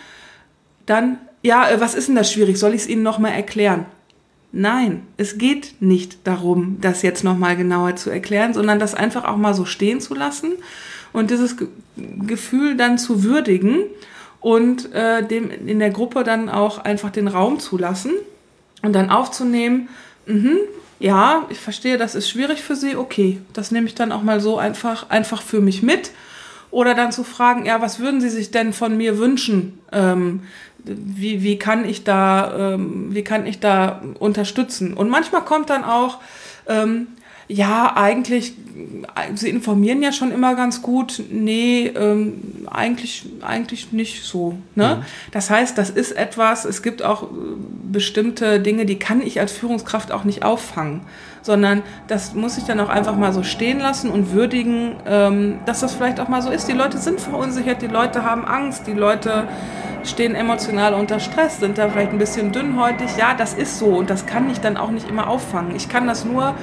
dann, 0.86 1.18
ja, 1.42 1.70
äh, 1.70 1.80
was 1.80 1.96
ist 1.96 2.08
denn 2.08 2.16
das 2.16 2.32
schwierig? 2.32 2.58
Soll 2.58 2.74
ich 2.74 2.82
es 2.82 2.88
Ihnen 2.88 3.04
nochmal 3.04 3.34
erklären? 3.34 3.86
Nein, 4.54 5.08
es 5.16 5.38
geht 5.38 5.76
nicht 5.80 6.28
darum, 6.28 6.78
das 6.82 7.04
jetzt 7.04 7.24
nochmal 7.24 7.56
genauer 7.56 7.96
zu 7.96 8.10
erklären, 8.10 8.54
sondern 8.54 8.80
das 8.80 8.94
einfach 8.94 9.24
auch 9.24 9.38
mal 9.38 9.54
so 9.54 9.64
stehen 9.64 10.02
zu 10.02 10.14
lassen 10.14 10.54
und 11.14 11.32
dieses 11.32 11.56
Gefühl 11.96 12.76
dann 12.76 12.98
zu 12.98 13.24
würdigen 13.24 13.84
und 14.42 14.92
äh, 14.94 15.26
dem 15.26 15.50
in 15.52 15.80
der 15.80 15.92
Gruppe 15.92 16.26
dann 16.26 16.50
auch 16.50 16.80
einfach 16.80 17.12
den 17.12 17.30
Raum 17.30 17.60
zu 17.60 17.78
lassen 17.78 18.12
und 18.82 18.94
dann 18.94 19.10
aufzunehmen, 19.10 19.88
mhm, 20.26 20.58
ja, 21.00 21.48
ich 21.50 21.60
verstehe, 21.60 21.98
das 21.98 22.14
ist 22.14 22.30
schwierig 22.30 22.62
für 22.62 22.76
Sie, 22.76 22.96
okay, 22.96 23.40
das 23.54 23.72
nehme 23.72 23.88
ich 23.88 23.96
dann 23.96 24.12
auch 24.12 24.22
mal 24.22 24.42
so 24.42 24.58
einfach, 24.58 25.10
einfach 25.10 25.42
für 25.42 25.62
mich 25.62 25.82
mit. 25.82 26.12
Oder 26.72 26.96
dann 26.96 27.12
zu 27.12 27.24
fragen, 27.24 27.66
ja, 27.66 27.82
was 27.82 28.00
würden 28.00 28.22
Sie 28.22 28.30
sich 28.30 28.52
denn 28.52 28.74
von 28.74 28.96
mir 28.98 29.18
wünschen? 29.18 29.80
Ähm, 29.92 30.44
wie, 30.84 31.44
wie 31.44 31.60
kann 31.60 31.86
ich 31.88 32.04
da, 32.04 32.74
ähm, 32.74 33.14
wie 33.14 33.24
kann 33.24 33.46
ich 33.46 33.60
da 33.60 34.02
unterstützen? 34.20 34.94
Und 34.94 35.10
manchmal 35.10 35.44
kommt 35.44 35.70
dann 35.70 35.84
auch, 35.84 36.20
ähm, 36.68 37.08
ja, 37.52 37.94
eigentlich, 37.98 38.54
sie 39.36 39.50
informieren 39.50 40.02
ja 40.02 40.14
schon 40.14 40.32
immer 40.32 40.56
ganz 40.56 40.82
gut. 40.82 41.22
Nee, 41.30 41.88
ähm, 41.88 42.66
eigentlich, 42.72 43.26
eigentlich 43.42 43.92
nicht 43.92 44.24
so. 44.24 44.56
Ne? 44.76 44.98
Mhm. 45.00 45.06
Das 45.32 45.50
heißt, 45.50 45.78
das 45.78 45.90
ist 45.90 46.14
etwas, 46.14 46.64
es 46.64 46.82
gibt 46.82 47.04
auch 47.04 47.24
äh, 47.24 47.26
bestimmte 47.92 48.62
Dinge, 48.62 48.86
die 48.86 48.98
kann 48.98 49.22
ich 49.22 49.40
als 49.40 49.52
Führungskraft 49.52 50.14
auch 50.14 50.24
nicht 50.24 50.44
auffangen, 50.44 51.02
sondern 51.42 51.84
das 52.08 52.36
muss 52.36 52.58
ich 52.58 52.64
dann 52.64 52.80
auch 52.80 52.90
einfach 52.90 53.18
mal 53.18 53.34
so 53.34 53.44
stehen 53.44 53.80
lassen 53.80 54.10
und 54.10 54.32
würdigen, 54.32 54.96
ähm, 55.06 55.60
dass 55.66 55.82
das 55.82 55.94
vielleicht 55.94 56.22
auch 56.22 56.30
mal 56.30 56.42
so 56.42 56.52
ist. 56.52 56.70
Die 56.70 56.74
Leute 56.74 57.00
sind 57.00 57.20
verunsichert, 57.20 57.82
die 57.82 57.88
Leute 57.88 58.24
haben 58.24 58.46
Angst, 58.46 58.88
die 58.88 58.94
Leute 58.94 59.48
stehen 60.04 60.36
emotional 60.36 60.94
unter 60.94 61.20
Stress, 61.20 61.60
sind 61.60 61.78
da 61.78 61.90
vielleicht 61.90 62.12
ein 62.12 62.18
bisschen 62.18 62.54
dünnhäutig. 62.54 63.10
Ja, 63.18 63.34
das 63.34 63.54
ist 63.54 63.78
so 63.78 63.88
und 63.88 64.10
das 64.10 64.26
kann 64.26 64.50
ich 64.50 64.60
dann 64.60 64.78
auch 64.78 64.90
nicht 64.90 65.10
immer 65.10 65.28
auffangen. 65.28 65.76
Ich 65.76 65.90
kann 65.90 66.08
das 66.08 66.24
nur 66.24 66.56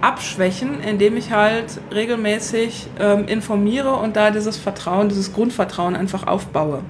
abschwächen, 0.00 0.80
indem 0.80 1.16
ich 1.16 1.32
halt 1.32 1.80
regelmäßig 1.92 2.86
ähm, 2.98 3.28
informiere 3.28 3.92
und 3.94 4.16
da 4.16 4.30
dieses 4.30 4.56
Vertrauen, 4.56 5.08
dieses 5.08 5.32
Grundvertrauen 5.32 5.96
einfach 5.96 6.26
aufbaue. 6.26 6.80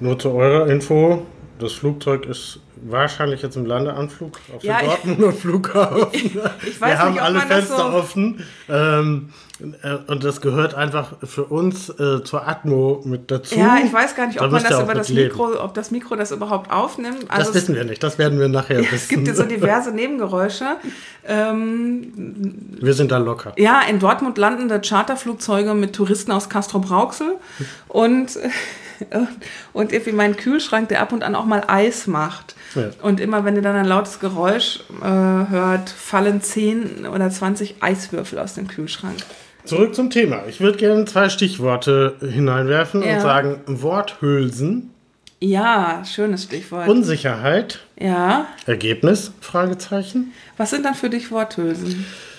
Nur 0.00 0.18
zu 0.18 0.32
eurer 0.32 0.68
Info, 0.68 1.22
das 1.58 1.72
Flugzeug 1.72 2.26
ist 2.26 2.60
wahrscheinlich 2.84 3.42
jetzt 3.42 3.56
im 3.56 3.66
Landeanflug 3.66 4.38
auf 4.54 4.62
ja, 4.62 4.78
dem 4.78 4.86
Dortmunder 4.86 5.32
Flughafen. 5.40 6.08
Ich, 6.66 6.80
weiß 6.80 6.90
Wir 6.90 6.98
haben 6.98 7.12
nicht, 7.12 7.22
alle 7.22 7.40
Fenster 7.40 7.76
so 7.76 7.82
offen. 7.82 8.44
Ähm, 8.68 9.30
äh, 9.82 9.94
und 10.06 10.24
das 10.24 10.40
gehört 10.40 10.74
einfach 10.74 11.12
für 11.22 11.44
uns 11.44 11.88
äh, 11.88 12.22
zur 12.24 12.46
Atmo 12.46 13.02
mit 13.04 13.30
dazu. 13.30 13.58
Ja, 13.58 13.78
ich 13.84 13.92
weiß 13.92 14.14
gar 14.16 14.26
nicht, 14.26 14.40
ob 14.40 14.50
man 14.50 14.62
das 14.62 14.80
über 14.80 14.94
das 14.94 15.08
Mikro, 15.08 15.62
ob 15.62 15.74
das 15.74 15.90
Mikro 15.90 16.16
das 16.16 16.32
überhaupt 16.32 16.70
aufnimmt. 16.70 17.24
Also 17.28 17.52
das 17.52 17.54
wissen 17.54 17.74
wir 17.74 17.84
nicht, 17.84 18.02
das 18.02 18.18
werden 18.18 18.38
wir 18.38 18.48
nachher 18.48 18.78
wissen. 18.80 18.94
Es 18.94 19.08
gibt 19.08 19.26
ja 19.28 19.34
so 19.34 19.44
diverse 19.44 19.92
Nebengeräusche. 19.92 20.76
Ähm, 21.26 22.12
wir 22.80 22.94
sind 22.94 23.10
da 23.12 23.18
locker. 23.18 23.52
Ja, 23.56 23.80
in 23.88 23.98
Dortmund 23.98 24.38
landende 24.38 24.80
Charterflugzeuge 24.80 25.74
mit 25.74 25.94
Touristen 25.94 26.32
aus 26.32 26.48
Castro-Brauxel 26.48 27.36
und 27.88 28.38
und 29.72 29.92
irgendwie 29.92 30.12
mein 30.12 30.36
Kühlschrank, 30.36 30.88
der 30.88 31.00
ab 31.00 31.12
und 31.12 31.22
an 31.22 31.34
auch 31.34 31.46
mal 31.46 31.64
Eis 31.66 32.06
macht. 32.06 32.54
Ja. 32.74 32.90
Und 33.02 33.20
immer, 33.20 33.44
wenn 33.44 33.56
ihr 33.56 33.62
dann 33.62 33.76
ein 33.76 33.86
lautes 33.86 34.20
Geräusch 34.20 34.80
äh, 35.00 35.04
hört, 35.04 35.90
fallen 35.90 36.40
10 36.40 37.06
oder 37.06 37.30
20 37.30 37.76
Eiswürfel 37.80 38.38
aus 38.38 38.54
dem 38.54 38.68
Kühlschrank. 38.68 39.16
Zurück 39.64 39.94
zum 39.94 40.10
Thema. 40.10 40.44
Ich 40.48 40.60
würde 40.60 40.76
gerne 40.76 41.04
zwei 41.06 41.28
Stichworte 41.28 42.16
hineinwerfen 42.20 43.02
ja. 43.02 43.14
und 43.14 43.20
sagen: 43.20 43.60
Worthülsen. 43.66 44.90
Ja, 45.40 46.02
schönes 46.04 46.44
Stichwort. 46.44 46.88
Unsicherheit. 46.88 47.80
Ja. 47.98 48.46
Ergebnis? 48.66 49.32
Fragezeichen. 49.40 50.32
Was 50.56 50.70
sind 50.70 50.84
dann 50.84 50.94
für 50.94 51.10
dich 51.10 51.30
Worthülsen? 51.30 51.90
Äh, 51.90 52.33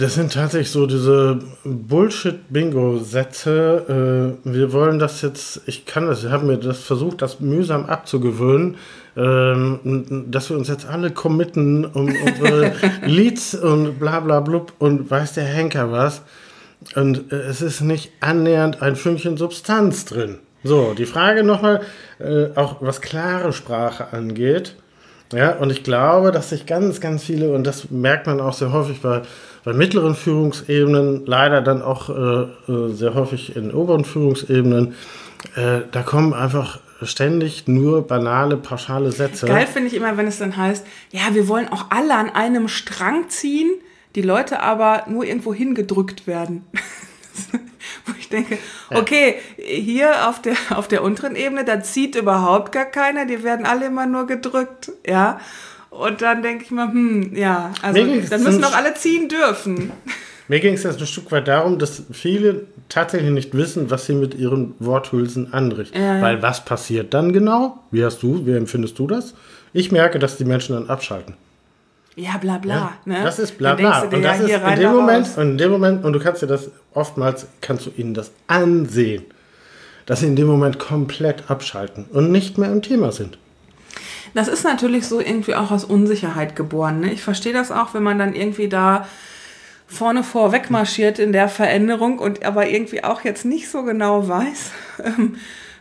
das 0.00 0.14
sind 0.14 0.32
tatsächlich 0.32 0.70
so 0.70 0.86
diese 0.86 1.40
Bullshit-Bingo-Sätze. 1.64 4.38
Äh, 4.44 4.52
wir 4.52 4.72
wollen 4.72 5.00
das 5.00 5.20
jetzt, 5.22 5.62
ich 5.66 5.84
kann 5.84 6.06
das, 6.06 6.22
ich 6.22 6.30
habe 6.30 6.46
mir 6.46 6.58
das 6.58 6.78
versucht, 6.78 7.22
das 7.22 7.40
mühsam 7.40 7.86
abzugewöhnen, 7.86 8.76
ähm, 9.16 10.24
dass 10.30 10.50
wir 10.50 10.56
uns 10.56 10.68
jetzt 10.68 10.86
alle 10.86 11.10
committen 11.10 11.84
um 11.84 12.06
unsere 12.06 12.72
Leads 13.04 13.56
und 13.56 13.98
bla 13.98 14.20
bla 14.20 14.38
blub 14.38 14.74
und 14.78 15.10
weiß 15.10 15.34
der 15.34 15.44
Henker 15.44 15.90
was. 15.90 16.22
Und 16.94 17.32
äh, 17.32 17.36
es 17.36 17.60
ist 17.60 17.80
nicht 17.80 18.12
annähernd 18.20 18.80
ein 18.80 18.94
Fünkchen 18.94 19.36
Substanz 19.36 20.04
drin. 20.04 20.38
So, 20.62 20.94
die 20.94 21.06
Frage 21.06 21.42
nochmal, 21.44 21.82
auch 22.56 22.78
was 22.80 23.00
klare 23.00 23.52
Sprache 23.52 24.12
angeht. 24.12 24.74
Ja, 25.32 25.56
und 25.56 25.70
ich 25.70 25.84
glaube, 25.84 26.32
dass 26.32 26.50
sich 26.50 26.66
ganz, 26.66 27.00
ganz 27.00 27.22
viele, 27.22 27.52
und 27.52 27.64
das 27.64 27.90
merkt 27.90 28.26
man 28.26 28.40
auch 28.40 28.54
sehr 28.54 28.72
häufig 28.72 29.00
bei 29.00 29.22
bei 29.68 29.74
mittleren 29.74 30.14
Führungsebenen, 30.14 31.26
leider 31.26 31.60
dann 31.60 31.82
auch 31.82 32.08
äh, 32.08 32.12
äh, 32.72 32.88
sehr 32.94 33.12
häufig 33.12 33.54
in 33.54 33.70
oberen 33.70 34.06
Führungsebenen, 34.06 34.94
äh, 35.56 35.80
da 35.92 36.02
kommen 36.02 36.32
einfach 36.32 36.80
ständig 37.02 37.68
nur 37.68 38.06
banale, 38.06 38.56
pauschale 38.56 39.12
Sätze. 39.12 39.44
Geil 39.44 39.66
finde 39.66 39.88
ich 39.88 39.94
immer, 39.94 40.16
wenn 40.16 40.26
es 40.26 40.38
dann 40.38 40.56
heißt, 40.56 40.86
ja, 41.10 41.34
wir 41.34 41.48
wollen 41.48 41.68
auch 41.68 41.90
alle 41.90 42.14
an 42.14 42.30
einem 42.30 42.68
Strang 42.68 43.28
ziehen, 43.28 43.70
die 44.14 44.22
Leute 44.22 44.62
aber 44.62 45.04
nur 45.06 45.26
irgendwo 45.26 45.52
hingedrückt 45.52 46.26
werden. 46.26 46.64
Wo 48.06 48.14
ich 48.18 48.30
denke, 48.30 48.56
okay, 48.88 49.34
hier 49.58 50.30
auf 50.30 50.40
der, 50.40 50.56
auf 50.70 50.88
der 50.88 51.02
unteren 51.02 51.36
Ebene, 51.36 51.66
da 51.66 51.82
zieht 51.82 52.16
überhaupt 52.16 52.72
gar 52.72 52.86
keiner, 52.86 53.26
die 53.26 53.42
werden 53.42 53.66
alle 53.66 53.84
immer 53.84 54.06
nur 54.06 54.26
gedrückt, 54.26 54.92
ja. 55.06 55.38
Und 55.90 56.22
dann 56.22 56.42
denke 56.42 56.64
ich 56.64 56.70
mal, 56.70 56.88
hm, 56.88 57.34
ja, 57.34 57.72
also 57.82 58.00
dann 58.28 58.42
müssen 58.42 58.62
doch 58.62 58.74
alle 58.74 58.94
ziehen 58.94 59.28
dürfen. 59.28 59.92
Mir 60.48 60.60
ging 60.60 60.74
es 60.74 60.82
jetzt 60.82 60.98
ein 60.98 61.06
Stück 61.06 61.30
weit 61.30 61.46
darum, 61.46 61.78
dass 61.78 62.02
viele 62.10 62.62
tatsächlich 62.88 63.30
nicht 63.30 63.54
wissen, 63.54 63.90
was 63.90 64.06
sie 64.06 64.14
mit 64.14 64.34
ihren 64.34 64.74
Worthülsen 64.78 65.52
anrichten. 65.52 66.00
Ja, 66.00 66.22
Weil 66.22 66.40
was 66.40 66.64
passiert 66.64 67.12
dann 67.12 67.34
genau? 67.34 67.78
Wie 67.90 68.02
hast 68.02 68.22
du, 68.22 68.46
wie 68.46 68.52
empfindest 68.52 68.98
du 68.98 69.06
das? 69.06 69.34
Ich 69.74 69.92
merke, 69.92 70.18
dass 70.18 70.38
die 70.38 70.46
Menschen 70.46 70.74
dann 70.74 70.88
abschalten. 70.88 71.34
Ja, 72.16 72.38
bla 72.38 72.56
bla. 72.58 72.74
Ja, 72.74 72.92
ne? 73.04 73.22
Das 73.22 73.38
ist 73.38 73.58
bla 73.58 73.74
bla. 73.74 74.02
Und 74.02 74.24
das 74.24 74.38
ja, 74.48 74.56
ist 74.56 74.74
in 74.74 74.80
dem 74.80 74.92
Moment, 74.92 75.28
und 75.36 75.50
in 75.50 75.58
dem 75.58 75.70
Moment, 75.70 76.04
und 76.04 76.14
du 76.14 76.18
kannst 76.18 76.42
dir 76.42 76.46
das 76.46 76.70
oftmals, 76.94 77.46
kannst 77.60 77.86
du 77.86 77.90
ihnen 77.96 78.14
das 78.14 78.32
ansehen, 78.46 79.24
dass 80.06 80.20
sie 80.20 80.26
in 80.26 80.34
dem 80.34 80.46
Moment 80.46 80.78
komplett 80.78 81.50
abschalten 81.50 82.06
und 82.10 82.32
nicht 82.32 82.56
mehr 82.56 82.72
im 82.72 82.80
Thema 82.80 83.12
sind. 83.12 83.38
Das 84.34 84.48
ist 84.48 84.64
natürlich 84.64 85.06
so 85.06 85.20
irgendwie 85.20 85.54
auch 85.54 85.70
aus 85.70 85.84
Unsicherheit 85.84 86.56
geboren. 86.56 87.00
Ne? 87.00 87.12
Ich 87.12 87.22
verstehe 87.22 87.52
das 87.52 87.70
auch, 87.70 87.94
wenn 87.94 88.02
man 88.02 88.18
dann 88.18 88.34
irgendwie 88.34 88.68
da 88.68 89.06
vorne 89.86 90.22
vorweg 90.22 90.70
marschiert 90.70 91.18
in 91.18 91.32
der 91.32 91.48
Veränderung 91.48 92.18
und 92.18 92.44
aber 92.44 92.68
irgendwie 92.68 93.04
auch 93.04 93.24
jetzt 93.24 93.44
nicht 93.44 93.70
so 93.70 93.82
genau 93.84 94.28
weiß, 94.28 94.70
ähm, 95.04 95.36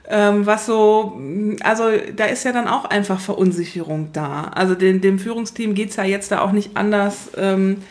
ähm, 0.10 0.46
was 0.46 0.66
so, 0.66 1.20
also 1.62 1.84
da 2.16 2.26
ist 2.26 2.46
ja 2.46 2.54
dann 2.54 2.68
auch 2.68 2.86
einfach 2.86 3.20
Verunsicherung 3.20 4.10
da. 4.14 4.46
Also 4.56 4.76
den, 4.76 5.02
dem 5.02 5.20
Führungsteam 5.20 5.76
geht 5.76 5.90
es 5.90 5.98
ja 5.98 6.06
jetzt 6.06 6.32
da 6.32 6.40
auch 6.40 6.54
nicht 6.54 6.78
anders 6.78 7.32
ähm, 7.36 7.84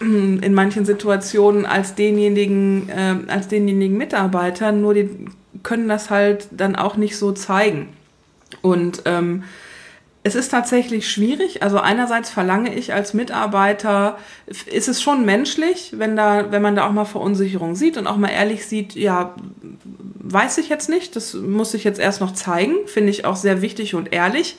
in 0.00 0.52
manchen 0.52 0.84
Situationen 0.84 1.64
als 1.64 1.94
denjenigen, 1.94 2.88
äh, 2.88 3.14
als 3.28 3.48
denjenigen 3.48 3.96
Mitarbeitern, 3.96 4.82
nur 4.82 4.92
die 4.92 5.08
können 5.62 5.88
das 5.88 6.10
halt 6.10 6.48
dann 6.50 6.76
auch 6.76 6.96
nicht 6.96 7.16
so 7.16 7.32
zeigen. 7.32 7.88
Und 8.62 9.02
ähm, 9.04 9.44
es 10.26 10.34
ist 10.34 10.48
tatsächlich 10.48 11.08
schwierig. 11.08 11.62
Also 11.62 11.78
einerseits 11.78 12.30
verlange 12.30 12.74
ich 12.74 12.92
als 12.92 13.14
Mitarbeiter, 13.14 14.18
ist 14.66 14.88
es 14.88 15.00
schon 15.00 15.24
menschlich, 15.24 15.92
wenn 15.96 16.16
da, 16.16 16.50
wenn 16.50 16.62
man 16.62 16.74
da 16.74 16.88
auch 16.88 16.92
mal 16.92 17.04
Verunsicherung 17.04 17.76
sieht 17.76 17.96
und 17.96 18.08
auch 18.08 18.16
mal 18.16 18.30
ehrlich 18.30 18.66
sieht, 18.66 18.96
ja, 18.96 19.36
weiß 19.84 20.58
ich 20.58 20.68
jetzt 20.68 20.88
nicht, 20.88 21.14
das 21.14 21.34
muss 21.34 21.74
ich 21.74 21.84
jetzt 21.84 22.00
erst 22.00 22.20
noch 22.20 22.32
zeigen, 22.32 22.74
finde 22.86 23.10
ich 23.10 23.24
auch 23.24 23.36
sehr 23.36 23.62
wichtig 23.62 23.94
und 23.94 24.12
ehrlich. 24.12 24.56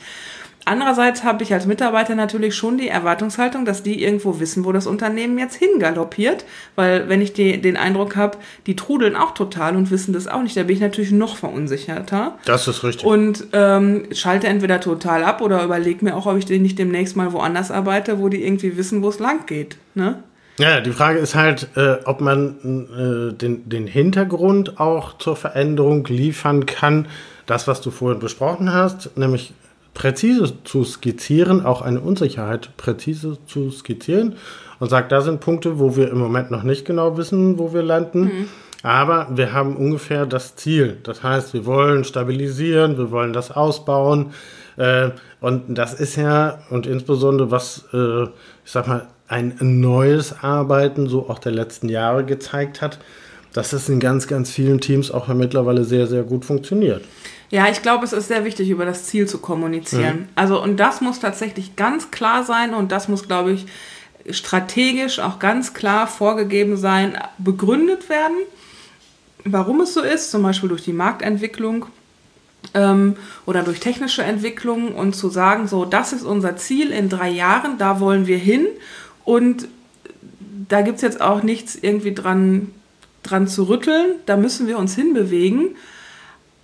Andererseits 0.67 1.23
habe 1.23 1.43
ich 1.43 1.53
als 1.53 1.65
Mitarbeiter 1.65 2.13
natürlich 2.13 2.53
schon 2.53 2.77
die 2.77 2.89
Erwartungshaltung, 2.89 3.63
dass 3.63 3.83
die 3.83 4.03
irgendwo 4.03 4.41
wissen, 4.41 4.65
wo 4.65 4.73
das 4.73 4.85
Unternehmen 4.85 5.37
jetzt 5.37 5.55
hingaloppiert. 5.55 6.43
Weil 6.75 7.07
wenn 7.07 7.21
ich 7.21 7.31
die, 7.31 7.61
den 7.61 7.77
Eindruck 7.77 8.17
habe, 8.17 8.37
die 8.65 8.75
trudeln 8.75 9.15
auch 9.15 9.33
total 9.33 9.77
und 9.77 9.91
wissen 9.91 10.11
das 10.11 10.27
auch 10.27 10.43
nicht, 10.43 10.57
da 10.57 10.63
bin 10.63 10.75
ich 10.75 10.81
natürlich 10.81 11.11
noch 11.11 11.37
verunsicherter. 11.37 12.37
Das 12.43 12.67
ist 12.67 12.83
richtig. 12.83 13.05
Und 13.05 13.47
ähm, 13.53 14.07
schalte 14.11 14.47
entweder 14.47 14.81
total 14.81 15.23
ab 15.23 15.41
oder 15.41 15.63
überlege 15.63 16.03
mir 16.03 16.15
auch, 16.15 16.25
ob 16.25 16.37
ich 16.37 16.49
nicht 16.49 16.77
demnächst 16.77 17.15
mal 17.15 17.31
woanders 17.31 17.71
arbeite, 17.71 18.19
wo 18.19 18.27
die 18.27 18.43
irgendwie 18.43 18.75
wissen, 18.75 19.01
wo 19.01 19.07
es 19.07 19.19
lang 19.19 19.45
geht. 19.45 19.77
Ne? 19.95 20.21
Ja, 20.59 20.81
die 20.81 20.91
Frage 20.91 21.19
ist 21.19 21.35
halt, 21.35 21.69
äh, 21.75 21.97
ob 22.03 22.19
man 22.19 23.29
äh, 23.31 23.33
den, 23.33 23.69
den 23.69 23.87
Hintergrund 23.87 24.81
auch 24.81 25.17
zur 25.17 25.37
Veränderung 25.37 26.03
liefern 26.05 26.65
kann. 26.65 27.07
Das, 27.45 27.67
was 27.69 27.79
du 27.79 27.91
vorhin 27.91 28.19
besprochen 28.19 28.73
hast, 28.73 29.17
nämlich 29.17 29.53
präzise 29.97 30.53
zu 30.63 30.83
skizzieren, 30.83 31.65
auch 31.65 31.81
eine 31.81 31.99
Unsicherheit 31.99 32.69
präzise 32.77 33.39
zu 33.47 33.71
skizzieren 33.71 34.35
und 34.79 34.89
sagt, 34.89 35.11
da 35.11 35.21
sind 35.21 35.39
Punkte, 35.39 35.79
wo 35.79 35.95
wir 35.95 36.11
im 36.11 36.19
Moment 36.19 36.51
noch 36.51 36.61
nicht 36.61 36.85
genau 36.85 37.17
wissen, 37.17 37.57
wo 37.57 37.73
wir 37.73 37.81
landen. 37.81 38.21
Mhm. 38.21 38.49
Aber 38.83 39.27
wir 39.31 39.53
haben 39.53 39.75
ungefähr 39.75 40.27
das 40.27 40.55
Ziel. 40.55 40.97
Das 41.01 41.23
heißt, 41.23 41.55
wir 41.55 41.65
wollen 41.65 42.03
stabilisieren, 42.03 42.95
wir 42.99 43.09
wollen 43.09 43.33
das 43.33 43.49
ausbauen. 43.49 44.33
Äh, 44.75 45.09
und 45.41 45.75
das 45.75 45.95
ist 45.95 46.15
ja, 46.15 46.59
und 46.69 46.85
insbesondere 46.85 47.49
was, 47.49 47.85
äh, 47.91 48.25
ich 48.25 48.71
sag 48.71 48.87
mal, 48.87 49.07
ein 49.27 49.57
neues 49.59 50.43
Arbeiten 50.43 51.07
so 51.07 51.27
auch 51.27 51.39
der 51.39 51.53
letzten 51.53 51.89
Jahre 51.89 52.23
gezeigt 52.23 52.83
hat, 52.83 52.99
dass 53.51 53.73
es 53.73 53.89
in 53.89 53.99
ganz, 53.99 54.27
ganz 54.27 54.51
vielen 54.51 54.79
Teams 54.79 55.09
auch 55.09 55.27
mittlerweile 55.29 55.85
sehr, 55.85 56.05
sehr 56.05 56.21
gut 56.21 56.45
funktioniert. 56.45 57.03
Ja, 57.49 57.69
ich 57.69 57.81
glaube, 57.81 58.03
es 58.03 58.13
ist 58.13 58.27
sehr 58.27 58.43
wichtig, 58.43 58.69
über 58.69 58.85
das 58.85 59.05
Ziel 59.05 59.27
zu 59.27 59.37
kommunizieren. 59.37 60.17
Mhm. 60.17 60.27
Also, 60.35 60.61
und 60.61 60.77
das 60.77 61.01
muss 61.01 61.19
tatsächlich 61.19 61.75
ganz 61.75 62.11
klar 62.11 62.43
sein 62.43 62.73
und 62.73 62.91
das 62.91 63.07
muss, 63.07 63.27
glaube 63.27 63.53
ich, 63.53 63.65
strategisch 64.29 65.19
auch 65.19 65.39
ganz 65.39 65.73
klar 65.73 66.07
vorgegeben 66.07 66.75
sein, 66.75 67.17
begründet 67.37 68.09
werden, 68.09 68.35
warum 69.45 69.81
es 69.81 69.93
so 69.93 70.01
ist, 70.01 70.31
zum 70.31 70.43
Beispiel 70.43 70.69
durch 70.69 70.83
die 70.83 70.93
Marktentwicklung 70.93 71.85
ähm, 72.73 73.15
oder 73.45 73.63
durch 73.63 73.79
technische 73.79 74.23
Entwicklung 74.23 74.93
und 74.93 75.15
zu 75.15 75.29
sagen, 75.29 75.67
so, 75.67 75.85
das 75.85 76.11
ist 76.11 76.23
unser 76.23 76.57
Ziel 76.57 76.91
in 76.91 77.07
drei 77.07 77.29
Jahren, 77.29 77.77
da 77.77 78.01
wollen 78.01 78.27
wir 78.27 78.37
hin 78.37 78.67
und 79.23 79.69
da 80.67 80.81
gibt 80.81 80.97
es 80.97 81.01
jetzt 81.01 81.21
auch 81.21 81.43
nichts 81.43 81.77
irgendwie 81.81 82.13
dran, 82.13 82.73
dran 83.23 83.47
zu 83.47 83.63
rütteln, 83.63 84.15
da 84.25 84.35
müssen 84.35 84.67
wir 84.67 84.77
uns 84.77 84.95
hinbewegen 84.95 85.75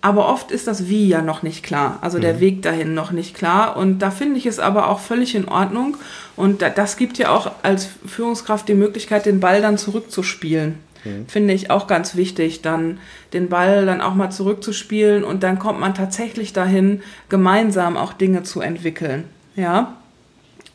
aber 0.03 0.27
oft 0.27 0.51
ist 0.51 0.67
das 0.67 0.89
Wie 0.89 1.07
ja 1.07 1.21
noch 1.21 1.43
nicht 1.43 1.63
klar, 1.63 1.97
also 2.01 2.19
der 2.19 2.41
Weg 2.41 2.61
dahin 2.61 2.93
noch 2.93 3.11
nicht 3.11 3.33
klar. 3.33 3.77
Und 3.77 3.99
da 3.99 4.11
finde 4.11 4.37
ich 4.37 4.45
es 4.45 4.59
aber 4.59 4.89
auch 4.89 4.99
völlig 4.99 5.33
in 5.33 5.47
Ordnung. 5.47 5.95
Und 6.35 6.61
das 6.61 6.97
gibt 6.97 7.17
ja 7.17 7.29
auch 7.29 7.49
als 7.63 7.87
Führungskraft 8.05 8.67
die 8.67 8.73
Möglichkeit, 8.73 9.25
den 9.25 9.39
Ball 9.39 9.61
dann 9.61 9.77
zurückzuspielen. 9.77 10.75
Mhm. 11.05 11.27
Finde 11.29 11.53
ich 11.53 11.71
auch 11.71 11.87
ganz 11.87 12.17
wichtig, 12.17 12.61
dann 12.61 12.97
den 13.31 13.47
Ball 13.47 13.85
dann 13.85 14.01
auch 14.01 14.13
mal 14.13 14.29
zurückzuspielen 14.29 15.23
und 15.23 15.41
dann 15.41 15.57
kommt 15.57 15.79
man 15.79 15.93
tatsächlich 15.93 16.51
dahin, 16.51 17.01
gemeinsam 17.29 17.95
auch 17.95 18.11
Dinge 18.11 18.43
zu 18.43 18.59
entwickeln. 18.59 19.23
Ja. 19.55 19.95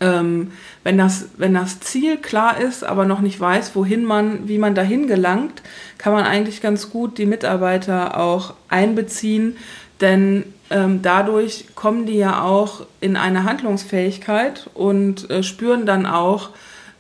Ähm, 0.01 0.53
wenn, 0.85 0.97
das, 0.97 1.27
wenn 1.39 1.55
das 1.55 1.81
Ziel 1.81 2.19
klar 2.19 2.61
ist, 2.61 2.85
aber 2.85 3.05
noch 3.05 3.21
nicht 3.21 3.41
weiß, 3.41 3.75
wohin 3.75 4.05
man, 4.05 4.47
wie 4.47 4.59
man 4.59 4.75
dahin 4.75 5.09
gelangt, 5.09 5.63
kann 5.99 6.13
man 6.13 6.25
eigentlich 6.25 6.61
ganz 6.61 6.91
gut 6.91 7.19
die 7.19 7.27
Mitarbeiter 7.27 8.19
auch 8.19 8.55
einbeziehen, 8.69 9.57
denn 10.01 10.45
ähm, 10.71 11.01
dadurch 11.03 11.67
kommen 11.75 12.07
die 12.07 12.17
ja 12.17 12.43
auch 12.43 12.87
in 13.01 13.17
eine 13.17 13.45
Handlungsfähigkeit 13.45 14.71
und 14.75 15.29
äh, 15.31 15.43
spüren 15.43 15.87
dann 15.87 16.07
auch 16.07 16.51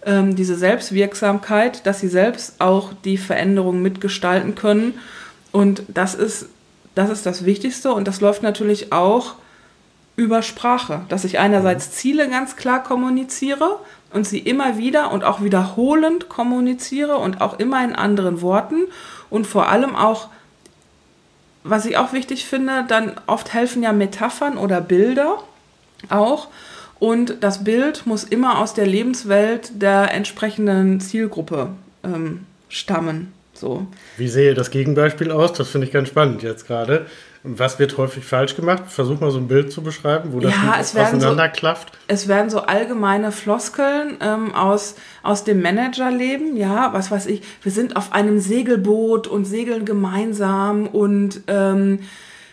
ähm, 0.05 0.35
diese 0.37 0.57
Selbstwirksamkeit, 0.57 1.87
dass 1.87 2.01
sie 2.01 2.09
selbst 2.09 2.61
auch 2.61 2.93
die 3.05 3.19
Veränderung 3.19 3.83
mitgestalten 3.83 4.55
können. 4.55 4.95
Und 5.53 5.83
das 5.89 6.15
ist, 6.15 6.47
das 6.95 7.11
ist 7.11 7.27
das 7.27 7.45
Wichtigste 7.45 7.93
und 7.93 8.09
das 8.09 8.21
läuft 8.21 8.43
natürlich 8.43 8.93
auch 8.93 9.35
über 10.19 10.43
Sprache, 10.43 11.03
dass 11.09 11.23
ich 11.23 11.39
einerseits 11.39 11.93
Ziele 11.93 12.29
ganz 12.29 12.57
klar 12.57 12.83
kommuniziere 12.83 13.79
und 14.13 14.27
sie 14.27 14.41
immer 14.41 14.77
wieder 14.77 15.13
und 15.13 15.23
auch 15.23 15.43
wiederholend 15.43 16.29
kommuniziere 16.29 17.19
und 17.19 17.41
auch 17.41 17.61
immer 17.61 17.85
in 17.85 17.95
anderen 17.95 18.43
Worten 18.43 18.89
und 19.31 19.47
vor 19.47 19.69
allem 19.69 19.95
auch, 19.95 20.29
was 21.63 21.87
ich 21.87 21.97
auch 21.97 22.13
wichtig 22.13 22.47
finde, 22.47 22.85
dann 22.89 23.13
oft 23.29 23.55
helfen 23.55 23.85
ja 23.85 23.93
Metaphern 23.93 24.59
oder 24.59 24.81
Bilder 24.81 25.39
auch 26.09 26.49
und 26.99 27.37
das 27.45 27.63
Bild 27.63 28.05
muss 28.05 28.25
immer 28.25 28.59
aus 28.59 28.75
der 28.75 28.87
Lebenswelt 28.87 29.71
der 29.81 30.13
entsprechenden 30.13 31.01
Zielgruppe 31.01 31.71
ähm, 32.03 32.45
stammen. 32.69 33.33
So. 33.55 33.87
Wie 34.17 34.29
sehe 34.29 34.55
das 34.55 34.73
Gegenbeispiel 34.73 35.31
aus? 35.31 35.53
Das 35.53 35.69
finde 35.69 35.87
ich 35.87 35.93
ganz 35.93 36.09
spannend 36.09 36.43
jetzt 36.43 36.67
gerade. 36.67 37.07
Was 37.57 37.79
wird 37.79 37.97
häufig 37.97 38.25
falsch 38.25 38.57
gemacht? 38.57 38.85
Versuch 38.89 39.21
mal 39.21 39.31
so 39.31 39.39
ein 39.39 39.49
Bild 39.49 39.73
zu 39.73 39.83
beschreiben, 39.83 40.33
wo 40.33 40.41
das 40.41 40.53
ja, 40.53 40.77
es 40.79 40.95
auseinanderklafft. 40.95 41.93
So, 41.93 41.99
es 42.09 42.29
werden 42.29 42.51
so 42.51 42.61
allgemeine 42.61 43.33
Floskeln 43.33 44.19
ähm, 44.21 44.55
aus, 44.55 44.97
aus 45.23 45.45
dem 45.45 45.63
Managerleben. 45.63 46.57
Ja, 46.57 46.93
was 46.93 47.11
weiß 47.11 47.27
ich, 47.27 47.43
wir 47.63 47.73
sind 47.73 47.97
auf 47.97 48.13
einem 48.13 48.39
Segelboot 48.39 49.27
und 49.27 49.47
segeln 49.47 49.85
gemeinsam 49.85 50.87
und 50.87 51.41
ähm, 51.47 52.01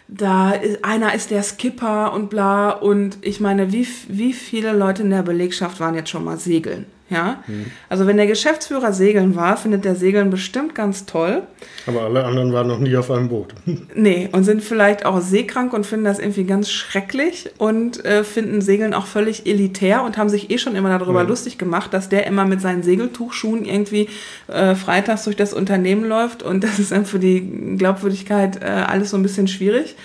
da 0.08 0.52
ist, 0.52 0.86
einer 0.86 1.14
ist 1.14 1.32
der 1.32 1.44
Skipper 1.44 2.14
und 2.14 2.30
bla. 2.30 2.70
Und 2.70 3.18
ich 3.22 3.40
meine, 3.40 3.72
wie, 3.72 3.88
wie 4.08 4.34
viele 4.34 4.72
Leute 4.72 5.02
in 5.02 5.10
der 5.10 5.24
Belegschaft 5.24 5.80
waren 5.80 5.96
jetzt 5.96 6.10
schon 6.10 6.24
mal 6.24 6.38
segeln? 6.38 6.86
Ja, 7.08 7.44
mhm. 7.46 7.68
also 7.88 8.08
wenn 8.08 8.18
der 8.18 8.26
Geschäftsführer 8.26 8.92
segeln 8.92 9.36
war, 9.36 9.58
findet 9.58 9.86
der 9.86 9.94
Segeln 9.94 10.32
bestimmt 10.32 10.74
ganz 10.74 11.06
toll. 11.06 11.44
Aber 11.86 12.02
alle 12.02 12.26
anderen 12.26 12.52
waren 12.52 12.68
noch 12.68 12.80
nie 12.80 12.98
auf 12.98 13.12
einem 13.12 13.30
Boot. 13.30 13.54
nee, 13.96 14.28
und 14.32 14.44
sind 14.44 14.64
vielleicht 14.64 15.06
auch 15.06 15.22
seekrank 15.22 15.74
und 15.74 15.86
finden 15.86 16.06
das 16.06 16.18
irgendwie 16.18 16.46
ganz 16.46 16.72
schrecklich 16.72 17.52
und 17.60 18.04
äh, 18.06 18.24
finden 18.24 18.60
Segeln 18.62 18.96
auch 18.96 19.06
völlig 19.06 19.46
elitär 19.46 20.04
und 20.04 20.18
haben 20.18 20.30
sich 20.30 20.50
eh 20.50 20.58
schon 20.58 20.76
immer 20.76 20.98
darüber 20.98 21.22
mhm. 21.22 21.30
lustig 21.30 21.60
gemacht, 21.60 21.94
dass 21.94 22.10
der 22.10 22.26
immer 22.26 22.46
mit 22.46 22.60
seinen 22.60 22.82
Segeltuchschuhen 22.82 23.66
irgendwie 23.66 24.10
äh, 24.48 24.74
freitags 24.74 25.26
durch 25.26 25.36
das 25.36 25.54
Unternehmen 25.54 26.06
läuft 26.06 26.42
und 26.42 26.64
das 26.64 26.80
ist 26.80 26.92
dann 26.92 27.06
für 27.06 27.20
die 27.20 27.78
Glaubwürdigkeit 27.78 28.64
äh, 28.64 28.66
alles 28.66 29.12
so 29.12 29.18
ein 29.18 29.24
bisschen 29.24 29.48
schwierig 29.48 29.96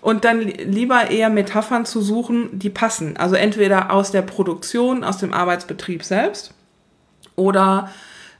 und 0.00 0.24
dann 0.24 0.40
lieber 0.40 1.10
eher 1.10 1.30
Metaphern 1.30 1.84
zu 1.84 2.00
suchen, 2.00 2.58
die 2.58 2.70
passen. 2.70 3.16
Also 3.16 3.36
entweder 3.36 3.92
aus 3.92 4.10
der 4.10 4.22
Produktion, 4.22 5.04
aus 5.04 5.18
dem 5.18 5.32
Arbeitsbetrieb 5.32 6.04
selbst 6.04 6.54
oder 7.36 7.90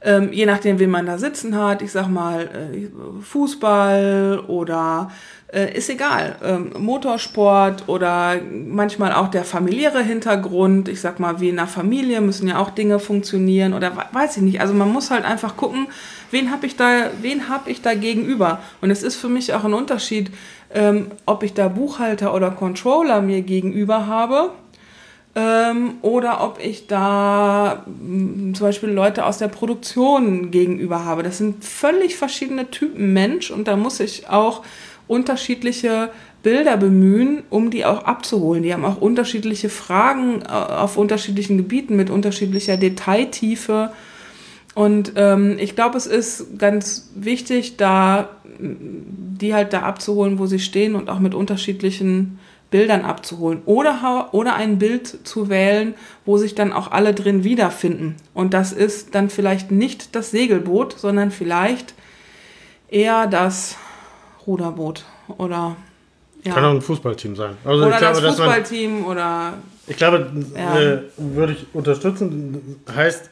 ähm, 0.02 0.32
je 0.32 0.46
nachdem, 0.46 0.78
wen 0.78 0.90
man 0.90 1.04
da 1.04 1.18
sitzen 1.18 1.56
hat, 1.58 1.82
ich 1.82 1.92
sag 1.92 2.08
mal 2.08 2.44
äh, 2.44 2.88
Fußball 3.22 4.42
oder 4.48 5.10
äh, 5.52 5.76
ist 5.76 5.90
egal, 5.90 6.36
ähm, 6.42 6.72
Motorsport 6.78 7.86
oder 7.86 8.36
manchmal 8.50 9.12
auch 9.12 9.28
der 9.28 9.44
familiäre 9.44 10.02
Hintergrund. 10.02 10.88
Ich 10.88 11.02
sag 11.02 11.20
mal, 11.20 11.40
wie 11.40 11.50
in 11.50 11.58
einer 11.58 11.68
Familie 11.68 12.22
müssen 12.22 12.48
ja 12.48 12.58
auch 12.58 12.70
Dinge 12.70 12.98
funktionieren 12.98 13.74
oder 13.74 13.92
weiß 14.12 14.38
ich 14.38 14.42
nicht. 14.42 14.60
Also 14.62 14.72
man 14.72 14.90
muss 14.90 15.10
halt 15.10 15.26
einfach 15.26 15.56
gucken, 15.56 15.88
wen 16.30 16.50
habe 16.50 16.66
ich 16.66 16.76
da, 16.76 17.10
wen 17.20 17.50
habe 17.50 17.70
ich 17.70 17.82
da 17.82 17.94
gegenüber. 17.94 18.60
Und 18.80 18.90
es 18.90 19.02
ist 19.02 19.16
für 19.16 19.28
mich 19.28 19.52
auch 19.52 19.64
ein 19.64 19.74
Unterschied, 19.74 20.30
ähm, 20.74 21.10
ob 21.26 21.42
ich 21.42 21.54
da 21.54 21.68
Buchhalter 21.68 22.34
oder 22.34 22.50
Controller 22.50 23.20
mir 23.20 23.42
gegenüber 23.42 24.06
habe 24.06 24.50
ähm, 25.34 25.94
oder 26.02 26.42
ob 26.42 26.58
ich 26.62 26.86
da 26.86 27.84
mh, 27.86 28.50
mm, 28.50 28.54
zum 28.54 28.66
Beispiel 28.66 28.88
Leute 28.90 29.24
aus 29.24 29.38
der 29.38 29.48
Produktion 29.48 30.50
gegenüber 30.50 31.04
habe. 31.04 31.22
Das 31.22 31.38
sind 31.38 31.64
völlig 31.64 32.16
verschiedene 32.16 32.70
Typen 32.70 33.12
Mensch 33.12 33.50
und 33.50 33.68
da 33.68 33.76
muss 33.76 34.00
ich 34.00 34.28
auch 34.28 34.62
unterschiedliche 35.06 36.10
Bilder 36.42 36.76
bemühen, 36.76 37.42
um 37.50 37.70
die 37.70 37.84
auch 37.84 38.04
abzuholen. 38.04 38.62
Die 38.62 38.72
haben 38.72 38.84
auch 38.84 39.00
unterschiedliche 39.00 39.68
Fragen 39.68 40.42
äh, 40.42 40.48
auf 40.48 40.96
unterschiedlichen 40.96 41.56
Gebieten 41.56 41.96
mit 41.96 42.10
unterschiedlicher 42.10 42.76
Detailtiefe. 42.76 43.90
Und 44.74 45.12
ähm, 45.16 45.56
ich 45.58 45.74
glaube, 45.74 45.98
es 45.98 46.06
ist 46.06 46.58
ganz 46.58 47.10
wichtig, 47.14 47.76
da 47.76 48.28
die 48.60 49.54
halt 49.54 49.72
da 49.72 49.82
abzuholen, 49.82 50.38
wo 50.38 50.46
sie 50.46 50.58
stehen 50.58 50.94
und 50.94 51.08
auch 51.08 51.18
mit 51.18 51.34
unterschiedlichen 51.34 52.38
Bildern 52.70 53.02
abzuholen. 53.02 53.62
Oder, 53.66 54.28
oder 54.32 54.54
ein 54.54 54.78
Bild 54.78 55.26
zu 55.26 55.48
wählen, 55.48 55.94
wo 56.24 56.36
sich 56.36 56.54
dann 56.54 56.72
auch 56.72 56.90
alle 56.92 57.14
drin 57.14 57.42
wiederfinden. 57.42 58.16
Und 58.34 58.54
das 58.54 58.72
ist 58.72 59.14
dann 59.14 59.30
vielleicht 59.30 59.70
nicht 59.70 60.14
das 60.14 60.30
Segelboot, 60.30 60.98
sondern 60.98 61.30
vielleicht 61.30 61.94
eher 62.88 63.26
das 63.26 63.76
Ruderboot 64.46 65.04
oder 65.38 65.76
ja. 66.42 66.54
Kann 66.54 66.64
auch 66.64 66.70
ein 66.70 66.80
Fußballteam 66.80 67.36
sein. 67.36 67.58
Also 67.66 67.84
oder 67.84 67.98
glaube, 67.98 68.20
das 68.22 68.36
Fußballteam 68.36 69.00
man, 69.00 69.10
oder. 69.10 69.54
Ich 69.86 69.96
glaube, 69.98 70.26
ja. 70.56 70.80
äh, 70.80 71.02
würde 71.18 71.52
ich 71.52 71.66
unterstützen, 71.74 72.80
heißt, 72.94 73.28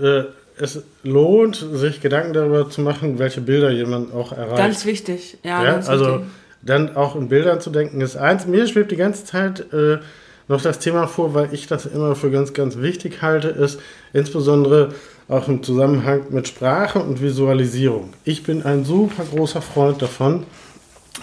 äh, 0.00 0.22
es 0.62 0.82
lohnt, 1.02 1.66
sich 1.72 2.00
Gedanken 2.00 2.32
darüber 2.32 2.70
zu 2.70 2.80
machen, 2.80 3.18
welche 3.18 3.40
Bilder 3.40 3.70
jemand 3.70 4.14
auch 4.14 4.32
erreicht. 4.32 4.56
Ganz 4.56 4.86
wichtig, 4.86 5.38
ja. 5.42 5.64
ja 5.64 5.74
also 5.76 6.06
wichtig. 6.06 6.26
dann 6.62 6.96
auch 6.96 7.16
in 7.16 7.28
Bildern 7.28 7.60
zu 7.60 7.70
denken 7.70 8.00
ist 8.00 8.16
eins. 8.16 8.46
Mir 8.46 8.66
schwebt 8.68 8.92
die 8.92 8.96
ganze 8.96 9.24
Zeit 9.24 9.72
äh, 9.72 9.98
noch 10.46 10.62
das 10.62 10.78
Thema 10.78 11.08
vor, 11.08 11.34
weil 11.34 11.52
ich 11.52 11.66
das 11.66 11.86
immer 11.86 12.14
für 12.14 12.30
ganz, 12.30 12.52
ganz 12.52 12.78
wichtig 12.78 13.22
halte, 13.22 13.48
ist 13.48 13.80
insbesondere 14.12 14.94
auch 15.28 15.48
im 15.48 15.62
Zusammenhang 15.62 16.26
mit 16.30 16.46
Sprache 16.46 17.00
und 17.00 17.20
Visualisierung. 17.20 18.12
Ich 18.24 18.44
bin 18.44 18.62
ein 18.62 18.84
super 18.84 19.24
großer 19.24 19.62
Freund 19.62 20.00
davon, 20.00 20.44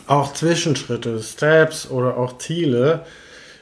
auch 0.05 0.33
Zwischenschritte, 0.33 1.21
Steps 1.21 1.89
oder 1.89 2.17
auch 2.17 2.37
Ziele 2.39 3.05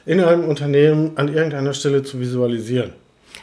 in 0.06 0.20
einem 0.20 0.44
Unternehmen 0.44 1.12
an 1.16 1.28
irgendeiner 1.28 1.74
Stelle 1.74 2.02
zu 2.02 2.18
visualisieren. 2.18 2.92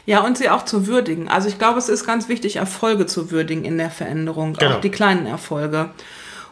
Ja, 0.06 0.20
und 0.20 0.38
sie 0.38 0.48
auch 0.48 0.64
zu 0.64 0.86
würdigen. 0.86 1.28
Also 1.28 1.48
ich 1.48 1.58
glaube, 1.58 1.78
es 1.78 1.88
ist 1.88 2.06
ganz 2.06 2.28
wichtig, 2.28 2.56
Erfolge 2.56 3.06
zu 3.06 3.32
würdigen 3.32 3.64
in 3.64 3.76
der 3.76 3.90
Veränderung, 3.90 4.54
genau. 4.54 4.76
auch 4.76 4.80
die 4.80 4.90
kleinen 4.90 5.26
Erfolge. 5.26 5.90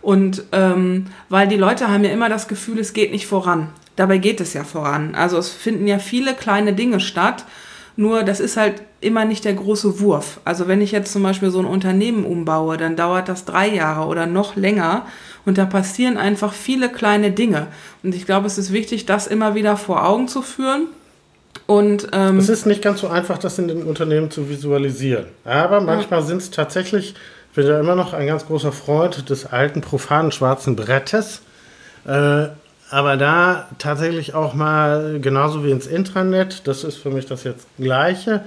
Und 0.02 0.44
ähm, 0.52 1.06
weil 1.28 1.48
die 1.48 1.56
Leute 1.56 1.88
haben 1.88 2.04
ja 2.04 2.10
immer 2.10 2.28
das 2.28 2.48
Gefühl, 2.48 2.80
es 2.80 2.92
geht 2.92 3.12
nicht 3.12 3.26
voran. 3.26 3.70
Dabei 3.96 4.18
geht 4.18 4.40
es 4.40 4.52
ja 4.54 4.64
voran. 4.64 5.14
Also 5.14 5.38
es 5.38 5.48
finden 5.48 5.86
ja 5.86 5.98
viele 5.98 6.34
kleine 6.34 6.72
Dinge 6.72 6.98
statt. 6.98 7.46
Nur 7.96 8.24
das 8.24 8.40
ist 8.40 8.56
halt 8.56 8.82
immer 9.00 9.24
nicht 9.24 9.44
der 9.44 9.54
große 9.54 10.00
Wurf. 10.00 10.40
Also 10.44 10.66
wenn 10.66 10.82
ich 10.82 10.90
jetzt 10.90 11.12
zum 11.12 11.22
Beispiel 11.22 11.50
so 11.50 11.60
ein 11.60 11.64
Unternehmen 11.64 12.24
umbaue, 12.24 12.76
dann 12.76 12.96
dauert 12.96 13.28
das 13.28 13.44
drei 13.44 13.68
Jahre 13.68 14.08
oder 14.08 14.26
noch 14.26 14.56
länger. 14.56 15.06
Und 15.46 15.58
da 15.58 15.64
passieren 15.64 16.16
einfach 16.16 16.52
viele 16.52 16.88
kleine 16.88 17.30
Dinge. 17.30 17.68
Und 18.02 18.16
ich 18.16 18.26
glaube, 18.26 18.48
es 18.48 18.58
ist 18.58 18.72
wichtig, 18.72 19.06
das 19.06 19.28
immer 19.28 19.54
wieder 19.54 19.76
vor 19.76 20.04
Augen 20.04 20.26
zu 20.26 20.42
führen 20.42 20.88
und, 21.66 22.08
ähm, 22.12 22.38
es 22.38 22.48
ist 22.48 22.66
nicht 22.66 22.82
ganz 22.82 23.00
so 23.00 23.08
einfach, 23.08 23.38
das 23.38 23.58
in 23.58 23.68
den 23.68 23.84
Unternehmen 23.84 24.30
zu 24.30 24.48
visualisieren. 24.48 25.26
Aber 25.44 25.80
manchmal 25.80 26.20
ja. 26.20 26.26
sind 26.26 26.38
es 26.38 26.50
tatsächlich, 26.50 27.14
ich 27.50 27.54
bin 27.54 27.66
ja 27.66 27.80
immer 27.80 27.94
noch 27.94 28.12
ein 28.12 28.26
ganz 28.26 28.46
großer 28.46 28.72
Freund 28.72 29.30
des 29.30 29.46
alten, 29.46 29.80
profanen 29.80 30.32
schwarzen 30.32 30.76
Brettes. 30.76 31.40
Äh, 32.06 32.48
aber 32.90 33.16
da 33.16 33.68
tatsächlich 33.78 34.34
auch 34.34 34.54
mal, 34.54 35.18
genauso 35.20 35.64
wie 35.64 35.70
ins 35.70 35.86
Intranet, 35.86 36.66
das 36.66 36.84
ist 36.84 36.96
für 36.96 37.10
mich 37.10 37.26
das 37.26 37.44
jetzt 37.44 37.66
Gleiche. 37.78 38.44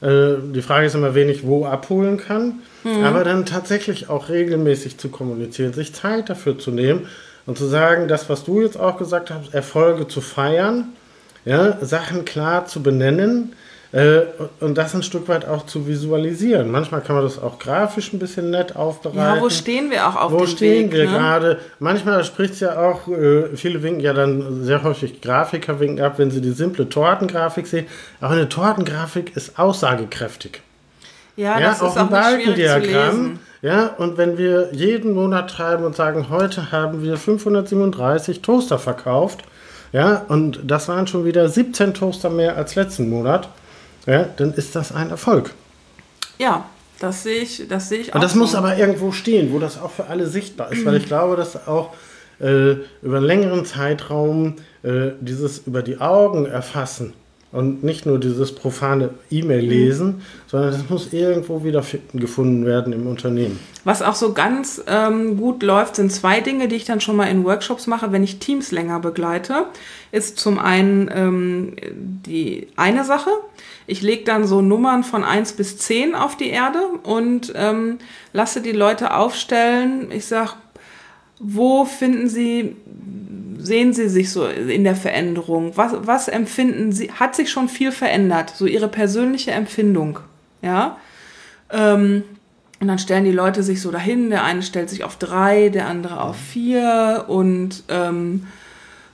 Äh, 0.00 0.36
die 0.52 0.62
Frage 0.62 0.86
ist 0.86 0.94
immer, 0.94 1.14
wen 1.14 1.28
ich 1.28 1.46
wo 1.46 1.66
abholen 1.66 2.16
kann. 2.16 2.60
Mhm. 2.82 3.04
Aber 3.04 3.24
dann 3.24 3.44
tatsächlich 3.44 4.08
auch 4.08 4.30
regelmäßig 4.30 4.96
zu 4.96 5.10
kommunizieren, 5.10 5.74
sich 5.74 5.92
Zeit 5.92 6.30
dafür 6.30 6.58
zu 6.58 6.70
nehmen 6.70 7.08
und 7.44 7.58
zu 7.58 7.66
sagen, 7.66 8.08
das, 8.08 8.30
was 8.30 8.44
du 8.44 8.62
jetzt 8.62 8.80
auch 8.80 8.96
gesagt 8.96 9.30
hast, 9.30 9.52
Erfolge 9.52 10.08
zu 10.08 10.22
feiern 10.22 10.86
ja, 11.44 11.78
Sachen 11.84 12.24
klar 12.24 12.66
zu 12.66 12.82
benennen, 12.82 13.54
Äh, 13.94 14.22
und 14.58 14.76
das 14.76 14.92
ein 14.92 15.04
Stück 15.04 15.28
weit 15.28 15.46
auch 15.46 15.66
zu 15.66 15.86
visualisieren. 15.86 16.68
Manchmal 16.68 17.00
kann 17.00 17.14
man 17.14 17.24
das 17.24 17.40
auch 17.40 17.60
grafisch 17.60 18.12
ein 18.12 18.18
bisschen 18.18 18.50
nett 18.50 18.74
aufbereiten. 18.74 19.36
Ja, 19.36 19.40
wo 19.40 19.48
stehen 19.48 19.88
wir 19.88 20.08
auch 20.08 20.16
auf 20.16 20.32
wo 20.32 20.38
dem 20.38 20.46
Weg? 20.46 20.48
Wo 20.48 20.56
stehen 20.56 20.92
wir 20.92 21.04
ne? 21.04 21.10
gerade? 21.10 21.58
Manchmal 21.78 22.24
spricht 22.24 22.54
es 22.54 22.60
ja 22.60 22.76
auch, 22.76 23.06
äh, 23.06 23.56
viele 23.56 23.84
winken 23.84 24.00
ja 24.00 24.12
dann 24.12 24.64
sehr 24.64 24.82
häufig 24.82 25.20
Grafiker 25.20 25.78
winken 25.78 26.04
ab, 26.04 26.14
wenn 26.16 26.32
sie 26.32 26.40
die 26.40 26.50
simple 26.50 26.88
Tortengrafik 26.88 27.68
sehen. 27.68 27.86
Aber 28.20 28.34
eine 28.34 28.48
Tortengrafik 28.48 29.36
ist 29.36 29.60
aussagekräftig. 29.60 30.60
Ja, 31.36 31.60
ja 31.60 31.68
das 31.68 31.80
auch 31.80 31.90
ist 31.90 31.96
ein 31.96 32.08
Balkendiagramm. 32.08 33.38
Ja, 33.62 33.94
und 33.96 34.18
wenn 34.18 34.36
wir 34.38 34.70
jeden 34.72 35.12
Monat 35.12 35.50
treiben 35.50 35.84
und 35.84 35.94
sagen, 35.94 36.30
heute 36.30 36.72
haben 36.72 37.04
wir 37.04 37.16
537 37.16 38.42
Toaster 38.42 38.80
verkauft, 38.80 39.44
ja, 39.94 40.24
und 40.26 40.58
das 40.66 40.88
waren 40.88 41.06
schon 41.06 41.24
wieder 41.24 41.48
17 41.48 41.94
Toaster 41.94 42.28
mehr 42.28 42.56
als 42.56 42.74
letzten 42.74 43.08
Monat, 43.08 43.48
ja, 44.06 44.24
dann 44.36 44.52
ist 44.52 44.74
das 44.74 44.90
ein 44.90 45.10
Erfolg. 45.10 45.52
Ja, 46.36 46.66
das 46.98 47.22
sehe 47.22 47.42
ich, 47.42 47.68
das 47.68 47.88
sehe 47.88 48.00
ich 48.00 48.10
auch. 48.10 48.16
Und 48.16 48.24
das 48.24 48.32
so. 48.32 48.40
muss 48.40 48.56
aber 48.56 48.76
irgendwo 48.76 49.12
stehen, 49.12 49.52
wo 49.52 49.60
das 49.60 49.80
auch 49.80 49.92
für 49.92 50.08
alle 50.08 50.26
sichtbar 50.26 50.72
ist, 50.72 50.84
weil 50.84 50.96
ich 50.96 51.06
glaube, 51.06 51.36
dass 51.36 51.68
auch 51.68 51.94
äh, 52.40 52.72
über 53.02 53.18
einen 53.18 53.26
längeren 53.26 53.64
Zeitraum 53.64 54.56
äh, 54.82 55.12
dieses 55.20 55.58
über 55.58 55.82
die 55.82 56.00
Augen 56.00 56.46
erfassen 56.46 57.12
und 57.54 57.84
nicht 57.84 58.04
nur 58.04 58.18
dieses 58.18 58.52
profane 58.52 59.10
E-Mail 59.30 59.64
lesen, 59.64 60.06
mhm. 60.06 60.22
sondern 60.48 60.72
das 60.72 60.90
muss 60.90 61.12
irgendwo 61.12 61.62
wieder 61.62 61.84
gefunden 62.12 62.66
werden 62.66 62.92
im 62.92 63.06
Unternehmen. 63.06 63.60
Was 63.84 64.02
auch 64.02 64.16
so 64.16 64.32
ganz 64.32 64.82
ähm, 64.88 65.36
gut 65.36 65.62
läuft, 65.62 65.94
sind 65.94 66.10
zwei 66.10 66.40
Dinge, 66.40 66.66
die 66.66 66.74
ich 66.74 66.84
dann 66.84 67.00
schon 67.00 67.14
mal 67.14 67.26
in 67.26 67.44
Workshops 67.44 67.86
mache, 67.86 68.10
wenn 68.10 68.24
ich 68.24 68.40
Teams 68.40 68.72
länger 68.72 68.98
begleite. 68.98 69.66
Ist 70.10 70.40
zum 70.40 70.58
einen 70.58 71.08
ähm, 71.14 71.76
die 71.94 72.66
eine 72.74 73.04
Sache. 73.04 73.30
Ich 73.86 74.02
lege 74.02 74.24
dann 74.24 74.48
so 74.48 74.60
Nummern 74.60 75.04
von 75.04 75.22
1 75.22 75.52
bis 75.52 75.78
10 75.78 76.16
auf 76.16 76.36
die 76.36 76.48
Erde 76.48 76.80
und 77.04 77.52
ähm, 77.54 77.98
lasse 78.32 78.62
die 78.62 78.72
Leute 78.72 79.14
aufstellen. 79.14 80.10
Ich 80.10 80.26
sage, 80.26 80.54
wo 81.44 81.84
finden 81.84 82.28
Sie 82.28 82.76
sehen 83.58 83.92
Sie 83.92 84.08
sich 84.08 84.30
so 84.30 84.46
in 84.46 84.84
der 84.84 84.96
Veränderung? 84.96 85.72
Was, 85.76 85.92
was 86.02 86.28
empfinden 86.28 86.92
Sie? 86.92 87.10
Hat 87.12 87.34
sich 87.34 87.50
schon 87.50 87.68
viel 87.68 87.92
verändert? 87.92 88.52
So 88.54 88.66
Ihre 88.66 88.88
persönliche 88.88 89.52
Empfindung, 89.52 90.18
ja? 90.60 90.98
Ähm, 91.70 92.24
und 92.80 92.88
dann 92.88 92.98
stellen 92.98 93.24
die 93.24 93.32
Leute 93.32 93.62
sich 93.62 93.80
so 93.80 93.90
dahin. 93.90 94.28
Der 94.28 94.44
eine 94.44 94.62
stellt 94.62 94.90
sich 94.90 95.04
auf 95.04 95.16
drei, 95.16 95.70
der 95.70 95.86
andere 95.86 96.20
auf 96.20 96.36
vier 96.36 97.24
und 97.28 97.84
ähm, 97.88 98.46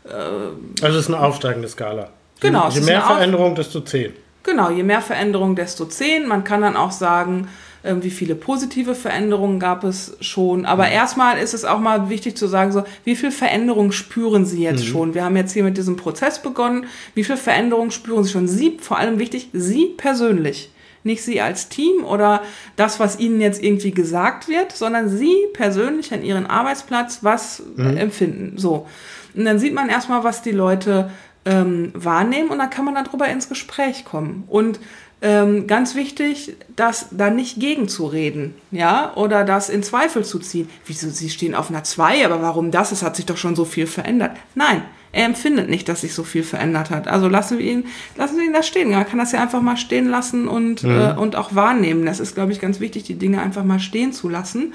äh, 0.05 0.85
also 0.85 0.99
es 0.99 1.05
ist 1.05 1.15
eine 1.15 1.21
aufsteigende 1.21 1.69
Skala. 1.69 2.09
Genau. 2.41 2.69
Je 2.71 2.81
mehr 2.81 3.03
Veränderung, 3.03 3.55
desto 3.55 3.81
zehn. 3.81 4.13
Genau, 4.43 4.71
je 4.71 4.83
mehr 4.83 5.03
Veränderung, 5.03 5.55
desto 5.55 5.85
zehn. 5.85 6.27
Man 6.27 6.43
kann 6.43 6.63
dann 6.63 6.77
auch 6.77 6.91
sagen, 6.91 7.49
wie 7.83 8.11
viele 8.11 8.35
positive 8.35 8.95
Veränderungen 8.95 9.59
gab 9.59 9.85
es 9.85 10.17
schon. 10.21 10.67
Aber 10.67 10.87
mhm. 10.87 10.93
erstmal 10.93 11.39
ist 11.39 11.55
es 11.55 11.65
auch 11.65 11.81
mal 11.81 12.11
wichtig 12.11 12.37
zu 12.37 12.47
sagen, 12.47 12.73
so, 12.73 12.85
wie 13.05 13.17
viel 13.17 13.31
Veränderungen 13.31 13.93
spüren 13.93 14.45
Sie 14.45 14.63
jetzt 14.63 14.85
mhm. 14.85 14.89
schon? 14.89 15.15
Wir 15.15 15.25
haben 15.25 15.37
jetzt 15.37 15.53
hier 15.53 15.65
mit 15.65 15.77
diesem 15.77 15.97
Prozess 15.97 16.43
begonnen. 16.43 16.87
Wie 17.15 17.25
viel 17.25 17.37
Veränderungen 17.37 17.91
spüren 17.91 18.25
Sie 18.25 18.31
schon? 18.31 18.49
Sie, 18.49 18.79
vor 18.81 18.99
allem 18.99 19.19
wichtig, 19.19 19.49
Sie 19.53 19.95
persönlich. 19.97 20.71
Nicht 21.03 21.23
Sie 21.23 21.41
als 21.41 21.71
Team 21.71 22.05
oder 22.05 22.43
das, 22.77 23.01
was 23.01 23.19
Ihnen 23.19 23.41
jetzt 23.41 23.63
irgendwie 23.63 23.93
gesagt 23.93 24.49
wird, 24.49 24.73
sondern 24.73 25.09
Sie 25.09 25.35
persönlich 25.55 26.13
an 26.13 26.23
Ihren 26.23 26.47
Arbeitsplatz, 26.47 27.21
was 27.23 27.63
mhm. 27.77 27.97
empfinden. 27.97 28.53
So. 28.59 28.87
Und 29.35 29.47
dann 29.47 29.59
sieht 29.59 29.73
man 29.73 29.89
erstmal, 29.89 30.25
was 30.25 30.43
die 30.43 30.51
Leute 30.51 31.11
ähm, 31.47 31.91
wahrnehmen 31.95 32.51
und 32.51 32.59
dann 32.59 32.69
kann 32.69 32.85
man 32.85 32.95
darüber 32.95 33.27
ins 33.29 33.49
Gespräch 33.49 34.05
kommen. 34.05 34.45
Und 34.49 34.79
ähm, 35.23 35.67
ganz 35.67 35.95
wichtig, 35.95 36.57
das 36.77 37.09
da 37.11 37.31
nicht 37.31 37.61
gegenzureden, 37.61 38.55
ja, 38.71 39.13
oder 39.17 39.45
das 39.45 39.69
in 39.69 39.83
Zweifel 39.83 40.25
zu 40.25 40.39
ziehen. 40.39 40.69
Wieso, 40.87 41.11
Sie 41.11 41.29
stehen 41.29 41.55
auf 41.55 41.71
einer 41.71 41.85
2, 41.85 42.25
aber 42.25 42.41
warum 42.41 42.71
das? 42.71 42.91
Es 42.91 43.03
hat 43.03 43.17
sich 43.17 43.27
doch 43.27 43.37
schon 43.37 43.55
so 43.55 43.67
viel 43.67 43.87
verändert. 43.87 44.33
Nein, 44.55 44.83
er 45.13 45.27
empfindet 45.27 45.69
nicht, 45.69 45.89
dass 45.89 46.03
sich 46.03 46.15
so 46.15 46.23
viel 46.23 46.43
verändert 46.43 46.91
hat. 46.91 47.09
Also 47.09 47.29
lassen 47.29 47.59
wir 47.59 47.67
ihn, 47.67 47.85
lassen 48.17 48.39
wir 48.39 48.45
ihn 48.45 48.53
da 48.53 48.63
stehen. 48.63 48.91
Man 48.91 49.07
kann 49.07 49.19
das 49.19 49.33
ja 49.33 49.43
einfach 49.43 49.61
mal 49.61 49.77
stehen 49.77 50.09
lassen 50.09 50.49
und, 50.49 50.85
mhm. 50.85 50.91
äh, 50.91 51.13
und 51.15 51.37
auch 51.37 51.55
wahrnehmen. 51.55 52.07
Das 52.07 52.21
ist, 52.21 52.35
glaube 52.35 52.53
ich, 52.53 52.61
ganz 52.61 52.81
wichtig, 52.81 53.05
die 53.05 53.17
Dinge 53.17 53.43
einfach 53.43 53.65
mal 53.65 53.81
stehen 53.81 54.13
zu 54.13 54.29
lassen. 54.29 54.73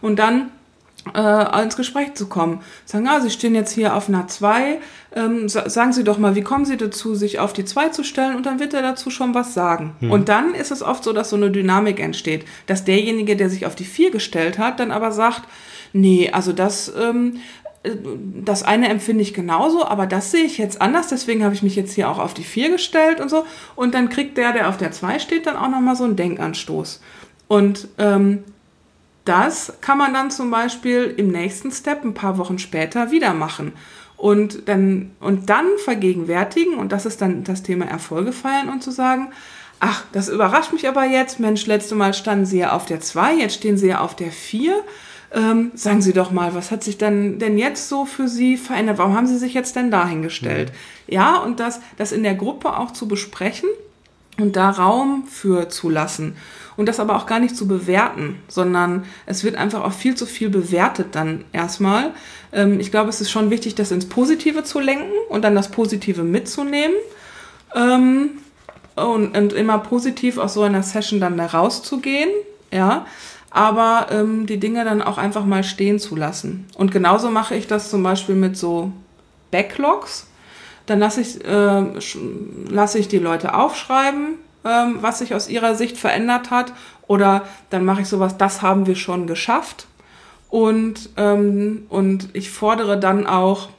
Und 0.00 0.18
dann 0.18 0.50
äh, 1.14 1.62
ins 1.62 1.76
Gespräch 1.76 2.14
zu 2.14 2.28
kommen. 2.28 2.60
Sagen, 2.84 3.08
ah, 3.08 3.20
Sie 3.20 3.30
stehen 3.30 3.54
jetzt 3.54 3.72
hier 3.72 3.96
auf 3.96 4.08
einer 4.08 4.28
2, 4.28 4.78
ähm, 5.14 5.48
sagen 5.48 5.92
Sie 5.92 6.04
doch 6.04 6.18
mal, 6.18 6.34
wie 6.34 6.42
kommen 6.42 6.64
Sie 6.64 6.76
dazu, 6.76 7.14
sich 7.14 7.38
auf 7.38 7.52
die 7.52 7.64
2 7.64 7.88
zu 7.88 8.04
stellen 8.04 8.36
und 8.36 8.46
dann 8.46 8.60
wird 8.60 8.72
er 8.74 8.82
dazu 8.82 9.10
schon 9.10 9.34
was 9.34 9.54
sagen. 9.54 9.94
Hm. 10.00 10.10
Und 10.10 10.28
dann 10.28 10.54
ist 10.54 10.70
es 10.70 10.82
oft 10.82 11.04
so, 11.04 11.12
dass 11.12 11.30
so 11.30 11.36
eine 11.36 11.50
Dynamik 11.50 11.98
entsteht, 12.00 12.44
dass 12.66 12.84
derjenige, 12.84 13.36
der 13.36 13.50
sich 13.50 13.66
auf 13.66 13.74
die 13.74 13.84
4 13.84 14.10
gestellt 14.10 14.58
hat, 14.58 14.80
dann 14.80 14.90
aber 14.90 15.12
sagt, 15.12 15.42
nee, 15.92 16.30
also 16.30 16.52
das, 16.52 16.92
ähm, 16.96 17.38
äh, 17.82 17.90
das 18.44 18.62
eine 18.62 18.88
empfinde 18.88 19.22
ich 19.22 19.34
genauso, 19.34 19.84
aber 19.84 20.06
das 20.06 20.30
sehe 20.30 20.44
ich 20.44 20.56
jetzt 20.58 20.80
anders, 20.80 21.08
deswegen 21.08 21.42
habe 21.44 21.54
ich 21.54 21.62
mich 21.62 21.76
jetzt 21.76 21.94
hier 21.94 22.08
auch 22.08 22.18
auf 22.18 22.32
die 22.32 22.44
4 22.44 22.70
gestellt 22.70 23.20
und 23.20 23.28
so. 23.28 23.44
Und 23.74 23.94
dann 23.94 24.08
kriegt 24.08 24.38
der, 24.38 24.52
der 24.52 24.68
auf 24.68 24.76
der 24.76 24.92
2 24.92 25.18
steht, 25.18 25.46
dann 25.46 25.56
auch 25.56 25.68
nochmal 25.68 25.96
so 25.96 26.04
einen 26.04 26.16
Denkanstoß. 26.16 27.00
Und 27.48 27.88
ähm, 27.98 28.44
das 29.24 29.74
kann 29.80 29.98
man 29.98 30.14
dann 30.14 30.30
zum 30.30 30.50
Beispiel 30.50 31.14
im 31.16 31.28
nächsten 31.28 31.70
Step 31.70 32.04
ein 32.04 32.14
paar 32.14 32.38
Wochen 32.38 32.58
später 32.58 33.10
wieder 33.10 33.34
machen. 33.34 33.72
Und 34.16 34.68
dann, 34.68 35.12
und 35.20 35.50
dann 35.50 35.66
vergegenwärtigen, 35.84 36.74
und 36.74 36.92
das 36.92 37.06
ist 37.06 37.20
dann 37.20 37.44
das 37.44 37.62
Thema 37.62 37.86
Erfolge 37.86 38.32
feiern 38.32 38.68
und 38.68 38.82
zu 38.82 38.90
sagen, 38.90 39.32
ach, 39.80 40.04
das 40.12 40.28
überrascht 40.28 40.72
mich 40.72 40.86
aber 40.86 41.04
jetzt, 41.04 41.40
Mensch, 41.40 41.66
letzte 41.66 41.96
Mal 41.96 42.14
standen 42.14 42.46
Sie 42.46 42.58
ja 42.58 42.72
auf 42.72 42.84
der 42.84 43.00
2, 43.00 43.34
jetzt 43.34 43.56
stehen 43.56 43.76
Sie 43.76 43.88
ja 43.88 44.00
auf 44.00 44.14
der 44.14 44.30
4. 44.30 44.74
Ähm, 45.34 45.72
sagen 45.74 46.02
Sie 46.02 46.12
doch 46.12 46.30
mal, 46.30 46.54
was 46.54 46.70
hat 46.70 46.84
sich 46.84 46.98
dann 46.98 47.38
denn 47.38 47.58
jetzt 47.58 47.88
so 47.88 48.04
für 48.04 48.28
Sie 48.28 48.56
verändert? 48.56 48.98
Warum 48.98 49.16
haben 49.16 49.26
Sie 49.26 49.38
sich 49.38 49.54
jetzt 49.54 49.74
denn 49.74 49.90
dahingestellt? 49.90 50.70
Mhm. 50.70 51.14
Ja, 51.14 51.38
und 51.38 51.58
das, 51.58 51.80
das 51.96 52.12
in 52.12 52.22
der 52.22 52.34
Gruppe 52.34 52.76
auch 52.76 52.92
zu 52.92 53.08
besprechen 53.08 53.68
und 54.38 54.56
da 54.56 54.70
Raum 54.70 55.26
für 55.26 55.68
zu 55.68 55.88
lassen 55.90 56.36
und 56.76 56.86
das 56.86 57.00
aber 57.00 57.16
auch 57.16 57.26
gar 57.26 57.40
nicht 57.40 57.56
zu 57.56 57.68
bewerten, 57.68 58.36
sondern 58.48 59.04
es 59.26 59.44
wird 59.44 59.56
einfach 59.56 59.82
auch 59.82 59.92
viel 59.92 60.14
zu 60.14 60.26
viel 60.26 60.50
bewertet 60.50 61.08
dann 61.12 61.44
erstmal. 61.52 62.12
Ähm, 62.52 62.80
ich 62.80 62.90
glaube, 62.90 63.10
es 63.10 63.20
ist 63.20 63.30
schon 63.30 63.50
wichtig, 63.50 63.74
das 63.74 63.90
ins 63.90 64.08
Positive 64.08 64.64
zu 64.64 64.80
lenken 64.80 65.12
und 65.28 65.42
dann 65.42 65.54
das 65.54 65.70
Positive 65.70 66.22
mitzunehmen 66.22 66.96
ähm, 67.74 68.30
und, 68.96 69.36
und, 69.36 69.52
immer 69.52 69.78
positiv 69.78 70.38
aus 70.38 70.54
so 70.54 70.62
einer 70.62 70.82
Session 70.82 71.20
dann 71.20 71.36
da 71.36 71.46
rauszugehen, 71.46 72.30
ja, 72.70 73.06
aber 73.50 74.06
ähm, 74.10 74.46
die 74.46 74.58
Dinge 74.58 74.84
dann 74.84 75.02
auch 75.02 75.18
einfach 75.18 75.44
mal 75.44 75.64
stehen 75.64 75.98
zu 75.98 76.16
lassen. 76.16 76.66
Und 76.76 76.90
genauso 76.90 77.30
mache 77.30 77.54
ich 77.54 77.66
das 77.66 77.90
zum 77.90 78.02
Beispiel 78.02 78.34
mit 78.34 78.56
so 78.56 78.92
Backlogs. 79.50 80.26
Dann 80.86 80.98
lasse 80.98 81.20
ich, 81.20 81.44
äh, 81.44 81.84
lasse 82.68 82.98
ich 82.98 83.08
die 83.08 83.18
Leute 83.18 83.54
aufschreiben, 83.54 84.38
ähm, 84.64 84.98
was 85.00 85.18
sich 85.18 85.34
aus 85.34 85.48
ihrer 85.48 85.74
Sicht 85.74 85.96
verändert 85.96 86.50
hat. 86.50 86.72
Oder 87.06 87.44
dann 87.70 87.84
mache 87.84 88.02
ich 88.02 88.08
sowas, 88.08 88.36
das 88.36 88.62
haben 88.62 88.86
wir 88.86 88.96
schon 88.96 89.26
geschafft. 89.26 89.86
Und, 90.50 91.10
ähm, 91.16 91.86
und 91.88 92.28
ich 92.34 92.50
fordere 92.50 92.98
dann 92.98 93.26
auch 93.26 93.70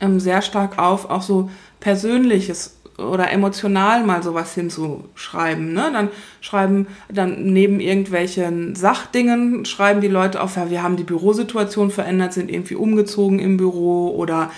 ähm, 0.00 0.20
sehr 0.20 0.42
stark 0.42 0.78
auf, 0.78 1.08
auch 1.08 1.22
so 1.22 1.50
Persönliches 1.80 2.76
oder 2.98 3.30
emotional 3.30 4.04
mal 4.04 4.22
sowas 4.22 4.54
hinzuschreiben. 4.54 5.72
Ne? 5.72 5.90
Dann 5.92 6.08
schreiben, 6.40 6.86
dann 7.08 7.52
neben 7.52 7.80
irgendwelchen 7.80 8.74
Sachdingen 8.74 9.64
schreiben 9.64 10.00
die 10.00 10.08
Leute 10.08 10.42
auf, 10.42 10.56
ja, 10.56 10.70
wir 10.70 10.82
haben 10.82 10.96
die 10.96 11.04
Bürosituation 11.04 11.90
verändert, 11.90 12.32
sind 12.32 12.50
irgendwie 12.50 12.74
umgezogen 12.74 13.38
im 13.38 13.56
Büro 13.56 14.10
oder 14.10 14.50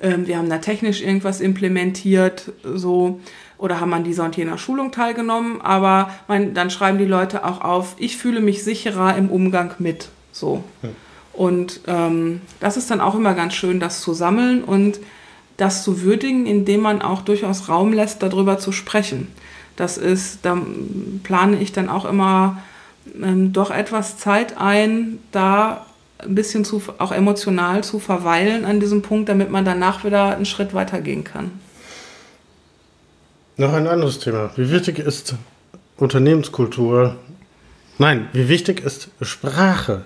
ähm, 0.00 0.26
wir 0.26 0.38
haben 0.38 0.48
da 0.48 0.58
technisch 0.58 1.02
irgendwas 1.02 1.40
implementiert, 1.40 2.52
so 2.62 3.20
oder 3.58 3.80
haben 3.80 3.92
an 3.92 4.04
dieser 4.04 4.24
und 4.24 4.36
jener 4.36 4.56
Schulung 4.56 4.92
teilgenommen, 4.92 5.60
aber 5.60 6.10
man, 6.28 6.54
dann 6.54 6.70
schreiben 6.70 6.98
die 6.98 7.04
Leute 7.04 7.44
auch 7.44 7.60
auf, 7.60 7.96
ich 7.98 8.16
fühle 8.16 8.40
mich 8.40 8.64
sicherer 8.64 9.16
im 9.16 9.30
Umgang 9.30 9.74
mit. 9.78 10.08
So. 10.32 10.64
Hm. 10.82 10.90
Und 11.32 11.80
ähm, 11.86 12.40
das 12.60 12.76
ist 12.76 12.90
dann 12.90 13.00
auch 13.00 13.14
immer 13.14 13.34
ganz 13.34 13.54
schön, 13.54 13.78
das 13.80 14.00
zu 14.00 14.12
sammeln 14.12 14.64
und 14.64 14.98
das 15.56 15.82
zu 15.82 16.02
würdigen, 16.02 16.46
indem 16.46 16.80
man 16.80 17.02
auch 17.02 17.22
durchaus 17.22 17.68
Raum 17.68 17.92
lässt, 17.92 18.22
darüber 18.22 18.58
zu 18.58 18.72
sprechen. 18.72 19.28
Das 19.76 19.98
ist, 19.98 20.40
da 20.42 20.56
plane 21.22 21.60
ich 21.60 21.72
dann 21.72 21.88
auch 21.88 22.04
immer 22.04 22.62
ähm, 23.22 23.52
doch 23.52 23.70
etwas 23.70 24.18
Zeit 24.18 24.56
ein, 24.58 25.18
da 25.30 25.86
ein 26.18 26.34
bisschen 26.34 26.64
zu, 26.64 26.82
auch 26.98 27.12
emotional 27.12 27.84
zu 27.84 28.00
verweilen 28.00 28.64
an 28.64 28.80
diesem 28.80 29.02
Punkt, 29.02 29.28
damit 29.28 29.50
man 29.50 29.64
danach 29.64 30.04
wieder 30.04 30.34
einen 30.34 30.46
Schritt 30.46 30.74
weitergehen 30.74 31.22
kann. 31.22 31.52
Noch 33.60 33.72
ein 33.72 33.88
anderes 33.88 34.20
Thema. 34.20 34.50
Wie 34.54 34.70
wichtig 34.70 35.00
ist 35.00 35.34
Unternehmenskultur? 35.96 37.16
Nein, 37.98 38.28
wie 38.32 38.48
wichtig 38.48 38.84
ist 38.84 39.08
Sprache 39.20 40.04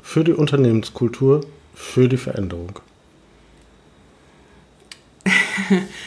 für 0.00 0.22
die 0.22 0.32
Unternehmenskultur, 0.32 1.40
für 1.74 2.08
die 2.08 2.16
Veränderung? 2.16 2.78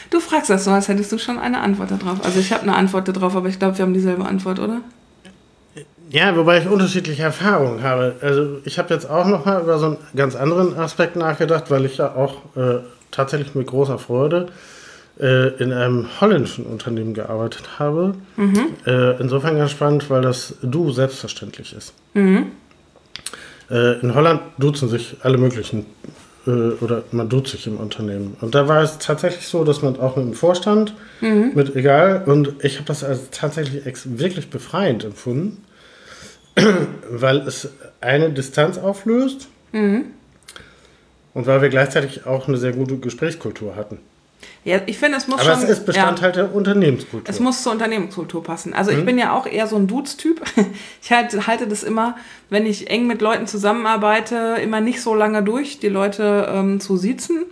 Du 0.08 0.18
fragst 0.20 0.48
das 0.48 0.64
so, 0.64 0.70
als 0.70 0.88
hättest 0.88 1.12
du 1.12 1.18
schon 1.18 1.38
eine 1.38 1.60
Antwort 1.60 1.90
darauf. 1.90 2.24
Also 2.24 2.40
ich 2.40 2.50
habe 2.52 2.62
eine 2.62 2.74
Antwort 2.74 3.08
darauf, 3.08 3.36
aber 3.36 3.48
ich 3.50 3.58
glaube, 3.58 3.76
wir 3.76 3.84
haben 3.84 3.92
dieselbe 3.92 4.24
Antwort, 4.24 4.58
oder? 4.58 4.80
Ja, 6.08 6.34
wobei 6.36 6.62
ich 6.62 6.68
unterschiedliche 6.68 7.24
Erfahrungen 7.24 7.82
habe. 7.82 8.16
Also 8.22 8.60
ich 8.64 8.78
habe 8.78 8.94
jetzt 8.94 9.10
auch 9.10 9.26
noch 9.26 9.44
mal 9.44 9.60
über 9.60 9.78
so 9.78 9.86
einen 9.86 9.98
ganz 10.14 10.34
anderen 10.34 10.78
Aspekt 10.78 11.16
nachgedacht, 11.16 11.70
weil 11.70 11.84
ich 11.84 11.98
ja 11.98 12.14
auch 12.14 12.56
äh, 12.56 12.78
tatsächlich 13.10 13.54
mit 13.54 13.66
großer 13.66 13.98
Freude 13.98 14.48
äh, 15.20 15.48
in 15.62 15.72
einem 15.72 16.06
holländischen 16.20 16.66
Unternehmen 16.66 17.14
gearbeitet 17.14 17.78
habe. 17.78 18.14
Mhm. 18.36 18.68
Äh, 18.86 19.20
insofern 19.20 19.56
ganz 19.56 19.72
spannend, 19.72 20.10
weil 20.10 20.22
das 20.22 20.54
Du 20.62 20.90
selbstverständlich 20.90 21.74
ist. 21.74 21.94
Mhm. 22.14 22.46
Äh, 23.70 24.00
in 24.00 24.14
Holland 24.14 24.40
duzen 24.58 24.88
sich 24.88 25.16
alle 25.22 25.38
möglichen 25.38 25.86
äh, 26.46 26.50
oder 26.50 27.02
man 27.12 27.28
duzt 27.28 27.52
sich 27.52 27.66
im 27.66 27.78
Unternehmen. 27.78 28.36
Und 28.40 28.54
da 28.54 28.68
war 28.68 28.82
es 28.82 28.98
tatsächlich 28.98 29.48
so, 29.48 29.64
dass 29.64 29.82
man 29.82 29.98
auch 29.98 30.16
mit 30.16 30.26
dem 30.26 30.34
Vorstand, 30.34 30.94
mhm. 31.20 31.52
mit 31.54 31.74
egal, 31.74 32.22
und 32.26 32.54
ich 32.64 32.76
habe 32.76 32.86
das 32.86 33.02
als 33.02 33.30
tatsächlich 33.30 33.82
wirklich 34.18 34.50
befreiend 34.50 35.04
empfunden 35.04 35.64
weil 37.10 37.38
es 37.46 37.68
eine 38.00 38.30
Distanz 38.30 38.78
auflöst 38.78 39.48
mhm. 39.72 40.06
und 41.34 41.46
weil 41.46 41.62
wir 41.62 41.68
gleichzeitig 41.68 42.26
auch 42.26 42.48
eine 42.48 42.56
sehr 42.56 42.72
gute 42.72 42.96
Gesprächskultur 42.96 43.76
hatten. 43.76 43.98
Ja, 44.64 44.80
ich 44.86 44.98
finde, 44.98 45.16
es 45.16 45.28
muss 45.28 45.40
Aber 45.40 45.54
schon. 45.54 45.64
es 45.64 45.70
ist 45.70 45.86
Bestandteil 45.86 46.30
ja, 46.30 46.42
der 46.42 46.54
Unternehmenskultur. 46.54 47.28
Es 47.28 47.40
muss 47.40 47.62
zur 47.62 47.72
Unternehmenskultur 47.72 48.42
passen. 48.42 48.74
Also 48.74 48.90
mhm. 48.90 48.98
ich 48.98 49.04
bin 49.04 49.18
ja 49.18 49.32
auch 49.32 49.46
eher 49.46 49.66
so 49.66 49.76
ein 49.76 49.86
Dudes-Typ. 49.86 50.42
Ich 51.02 51.12
halte, 51.12 51.46
halte 51.46 51.68
das 51.68 51.84
immer, 51.84 52.16
wenn 52.50 52.66
ich 52.66 52.90
eng 52.90 53.06
mit 53.06 53.22
Leuten 53.22 53.46
zusammenarbeite, 53.46 54.56
immer 54.60 54.80
nicht 54.80 55.00
so 55.00 55.14
lange 55.14 55.42
durch, 55.42 55.78
die 55.78 55.88
Leute 55.88 56.48
ähm, 56.52 56.80
zu 56.80 56.96
siezen. 56.96 57.44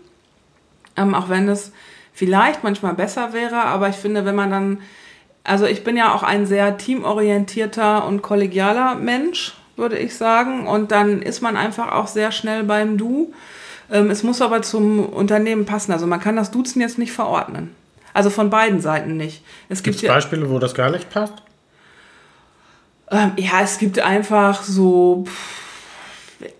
Ähm, 0.96 1.14
auch 1.14 1.28
wenn 1.28 1.48
es 1.48 1.70
vielleicht 2.12 2.64
manchmal 2.64 2.94
besser 2.94 3.32
wäre, 3.32 3.62
aber 3.62 3.88
ich 3.88 3.96
finde, 3.96 4.24
wenn 4.24 4.34
man 4.34 4.50
dann 4.50 4.78
also 5.44 5.66
ich 5.66 5.84
bin 5.84 5.96
ja 5.96 6.14
auch 6.14 6.22
ein 6.22 6.46
sehr 6.46 6.78
teamorientierter 6.78 8.06
und 8.06 8.22
kollegialer 8.22 8.94
Mensch, 8.94 9.54
würde 9.76 9.98
ich 9.98 10.16
sagen. 10.16 10.66
Und 10.66 10.90
dann 10.90 11.20
ist 11.20 11.42
man 11.42 11.56
einfach 11.56 11.92
auch 11.92 12.06
sehr 12.06 12.32
schnell 12.32 12.64
beim 12.64 12.96
Du. 12.96 13.34
Ähm, 13.90 14.10
es 14.10 14.22
muss 14.22 14.40
aber 14.40 14.62
zum 14.62 15.06
Unternehmen 15.06 15.66
passen. 15.66 15.92
Also 15.92 16.06
man 16.06 16.20
kann 16.20 16.36
das 16.36 16.50
Duzen 16.50 16.80
jetzt 16.80 16.98
nicht 16.98 17.12
verordnen. 17.12 17.70
Also 18.12 18.30
von 18.30 18.50
beiden 18.50 18.80
Seiten 18.80 19.16
nicht. 19.16 19.42
Es 19.68 19.82
gibt 19.82 19.98
Gibt's 19.98 20.14
Beispiele, 20.14 20.48
wo 20.48 20.58
das 20.58 20.74
gar 20.74 20.90
nicht 20.90 21.10
passt? 21.10 21.34
Ähm, 23.10 23.32
ja, 23.36 23.60
es 23.62 23.78
gibt 23.78 23.98
einfach 23.98 24.62
so 24.62 25.24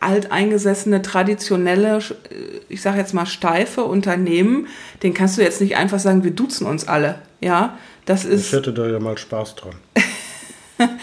alteingesessene, 0.01 1.03
traditionelle, 1.03 1.99
ich 2.69 2.83
sage 2.83 2.99
jetzt 2.99 3.15
mal 3.15 3.27
steife 3.27 3.85
Unternehmen. 3.85 4.69
Den 5.03 5.15
kannst 5.15 5.39
du 5.39 5.43
jetzt 5.43 5.61
nicht 5.61 5.77
einfach 5.77 5.99
sagen, 5.99 6.25
wir 6.25 6.31
duzen 6.31 6.67
uns 6.67 6.87
alle. 6.89 7.21
Ja, 7.41 7.79
das 8.05 8.25
ist. 8.25 8.47
Ich 8.47 8.53
hätte 8.53 8.73
da 8.73 8.87
ja 8.87 8.99
mal 8.99 9.17
Spaß 9.17 9.57
dran. 9.57 9.75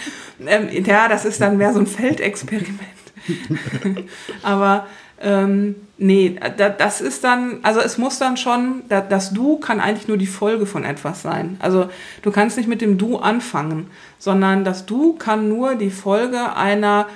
ähm, 0.46 0.84
ja, 0.84 1.08
das 1.08 1.24
ist 1.24 1.40
dann 1.40 1.56
mehr 1.56 1.72
so 1.72 1.80
ein 1.80 1.86
Feldexperiment. 1.86 2.78
Aber 4.42 4.86
ähm, 5.22 5.76
nee, 5.98 6.38
da, 6.56 6.68
das 6.68 7.00
ist 7.00 7.24
dann, 7.24 7.60
also 7.62 7.80
es 7.80 7.98
muss 7.98 8.18
dann 8.18 8.36
schon, 8.36 8.82
da, 8.88 9.00
das 9.00 9.32
Du 9.32 9.58
kann 9.58 9.80
eigentlich 9.80 10.08
nur 10.08 10.16
die 10.16 10.26
Folge 10.26 10.66
von 10.66 10.84
etwas 10.84 11.22
sein. 11.22 11.56
Also 11.60 11.88
du 12.22 12.30
kannst 12.30 12.56
nicht 12.56 12.68
mit 12.68 12.80
dem 12.80 12.98
Du 12.98 13.18
anfangen, 13.18 13.88
sondern 14.18 14.64
das 14.64 14.86
Du 14.86 15.14
kann 15.14 15.48
nur 15.48 15.76
die 15.76 15.90
Folge 15.90 16.56
einer 16.56 17.06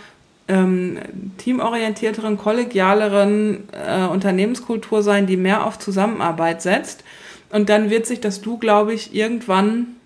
ähm, 0.48 0.98
teamorientierteren, 1.38 2.38
kollegialeren 2.38 3.64
äh, 3.72 4.04
Unternehmenskultur 4.06 5.02
sein, 5.02 5.26
die 5.26 5.36
mehr 5.36 5.66
auf 5.66 5.78
Zusammenarbeit 5.78 6.62
setzt 6.62 7.02
und 7.50 7.68
dann 7.68 7.90
wird 7.90 8.06
sich 8.06 8.20
das 8.20 8.40
Du, 8.40 8.58
glaube 8.58 8.94
ich, 8.94 9.14
irgendwann 9.14 9.96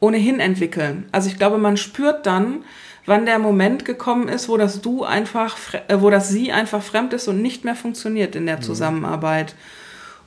ohnehin 0.00 0.40
entwickeln. 0.40 1.08
Also 1.12 1.28
ich 1.28 1.38
glaube, 1.38 1.58
man 1.58 1.76
spürt 1.76 2.26
dann, 2.26 2.64
wann 3.06 3.26
der 3.26 3.38
Moment 3.38 3.84
gekommen 3.84 4.28
ist, 4.28 4.48
wo 4.48 4.56
das 4.56 4.80
Du 4.80 5.04
einfach, 5.04 5.56
äh, 5.88 6.00
wo 6.00 6.10
das 6.10 6.28
Sie 6.28 6.52
einfach 6.52 6.82
fremd 6.82 7.12
ist 7.12 7.28
und 7.28 7.42
nicht 7.42 7.64
mehr 7.64 7.74
funktioniert 7.74 8.36
in 8.36 8.46
der 8.46 8.58
mhm. 8.58 8.62
Zusammenarbeit. 8.62 9.54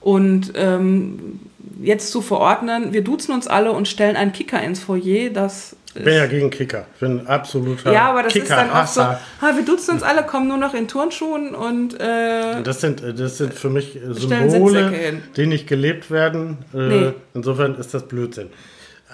Und 0.01 0.53
ähm, 0.55 1.39
jetzt 1.81 2.11
zu 2.11 2.21
verordnen, 2.21 2.93
wir 2.93 3.03
duzen 3.03 3.33
uns 3.33 3.47
alle 3.47 3.71
und 3.71 3.87
stellen 3.87 4.15
einen 4.15 4.33
Kicker 4.33 4.61
ins 4.61 4.79
Foyer, 4.79 5.29
das 5.31 5.75
ich 5.97 6.03
bin 6.03 6.13
ja 6.13 6.25
gegen 6.25 6.49
Kicker. 6.49 6.87
Ich 6.95 6.99
bin 6.99 7.25
absoluter 7.25 7.93
Ja, 7.93 8.09
aber 8.09 8.23
das 8.23 8.33
Kicker 8.33 8.43
ist 8.43 8.51
dann 8.51 8.69
auch 8.69 8.85
so, 8.85 9.01
ha, 9.01 9.19
wir 9.41 9.63
duzen 9.63 9.91
uns 9.91 10.03
alle, 10.03 10.23
kommen 10.23 10.49
nur 10.49 10.57
noch 10.57 10.73
in 10.73 10.89
Turnschuhen 10.89 11.55
und 11.55 11.97
äh, 11.99 12.61
das, 12.61 12.81
sind, 12.81 13.01
das 13.17 13.37
sind 13.37 13.53
für 13.53 13.69
mich 13.69 13.97
Symbole, 14.09 15.21
die 15.37 15.47
nicht 15.47 15.67
gelebt 15.67 16.11
werden. 16.11 16.57
Äh, 16.73 16.77
nee. 16.77 17.13
Insofern 17.33 17.75
ist 17.75 17.93
das 17.93 18.07
Blödsinn. 18.07 18.49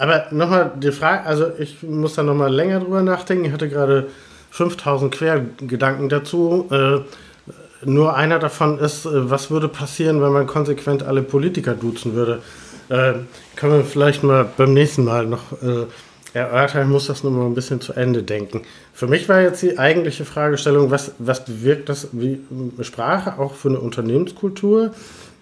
Aber 0.01 0.25
nochmal 0.31 0.71
die 0.77 0.91
Frage, 0.91 1.27
also 1.27 1.51
ich 1.59 1.83
muss 1.83 2.15
da 2.15 2.23
nochmal 2.23 2.51
länger 2.51 2.79
drüber 2.79 3.03
nachdenken. 3.03 3.45
Ich 3.45 3.51
hatte 3.51 3.69
gerade 3.69 4.07
5000 4.49 5.13
Quergedanken 5.13 6.09
dazu. 6.09 6.67
Äh, 6.71 7.01
nur 7.85 8.15
einer 8.15 8.39
davon 8.39 8.79
ist, 8.79 9.05
äh, 9.05 9.29
was 9.29 9.51
würde 9.51 9.67
passieren, 9.67 10.19
wenn 10.23 10.31
man 10.31 10.47
konsequent 10.47 11.03
alle 11.03 11.21
Politiker 11.21 11.75
duzen 11.75 12.15
würde? 12.15 12.41
Äh, 12.89 13.13
können 13.55 13.73
wir 13.73 13.83
vielleicht 13.83 14.23
mal 14.23 14.49
beim 14.57 14.73
nächsten 14.73 15.05
Mal 15.05 15.27
noch 15.27 15.51
äh, 15.61 15.85
erörtern, 16.33 16.89
muss 16.89 17.05
das 17.05 17.23
nur 17.23 17.31
mal 17.31 17.45
ein 17.45 17.53
bisschen 17.53 17.79
zu 17.79 17.93
Ende 17.93 18.23
denken. 18.23 18.63
Für 18.95 19.05
mich 19.05 19.29
war 19.29 19.41
jetzt 19.41 19.61
die 19.61 19.77
eigentliche 19.77 20.25
Fragestellung, 20.25 20.89
was, 20.89 21.11
was 21.19 21.45
bewirkt 21.45 21.89
das 21.89 22.07
wie 22.11 22.39
Sprache 22.81 23.37
auch 23.37 23.53
für 23.53 23.69
eine 23.69 23.79
Unternehmenskultur? 23.79 24.95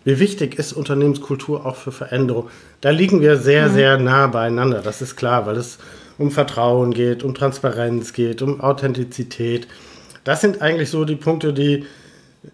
Wie 0.09 0.17
wichtig 0.17 0.57
ist 0.57 0.73
Unternehmenskultur 0.73 1.67
auch 1.67 1.75
für 1.75 1.91
Veränderung? 1.91 2.49
Da 2.81 2.89
liegen 2.89 3.21
wir 3.21 3.37
sehr, 3.37 3.67
mhm. 3.67 3.73
sehr 3.73 3.97
nah 3.99 4.25
beieinander, 4.25 4.81
das 4.81 5.03
ist 5.03 5.15
klar, 5.15 5.45
weil 5.45 5.55
es 5.55 5.77
um 6.17 6.31
Vertrauen 6.31 6.95
geht, 6.95 7.23
um 7.23 7.35
Transparenz 7.35 8.13
geht, 8.13 8.41
um 8.41 8.59
Authentizität. 8.59 9.67
Das 10.23 10.41
sind 10.41 10.63
eigentlich 10.63 10.89
so 10.89 11.05
die 11.05 11.15
Punkte, 11.15 11.53
die 11.53 11.85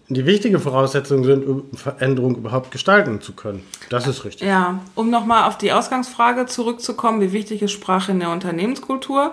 die 0.08 0.26
wichtige 0.26 0.58
Voraussetzung 0.58 1.24
sind, 1.24 1.46
um 1.46 1.64
Veränderung 1.72 2.36
überhaupt 2.36 2.72
gestalten 2.72 3.22
zu 3.22 3.32
können. 3.32 3.62
Das 3.88 4.06
ist 4.06 4.26
richtig. 4.26 4.46
Ja, 4.46 4.80
um 4.94 5.08
nochmal 5.08 5.48
auf 5.48 5.56
die 5.56 5.72
Ausgangsfrage 5.72 6.44
zurückzukommen, 6.44 7.22
wie 7.22 7.32
wichtig 7.32 7.62
ist 7.62 7.72
Sprache 7.72 8.12
in 8.12 8.20
der 8.20 8.32
Unternehmenskultur, 8.32 9.32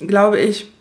glaube 0.00 0.40
ich, 0.40 0.72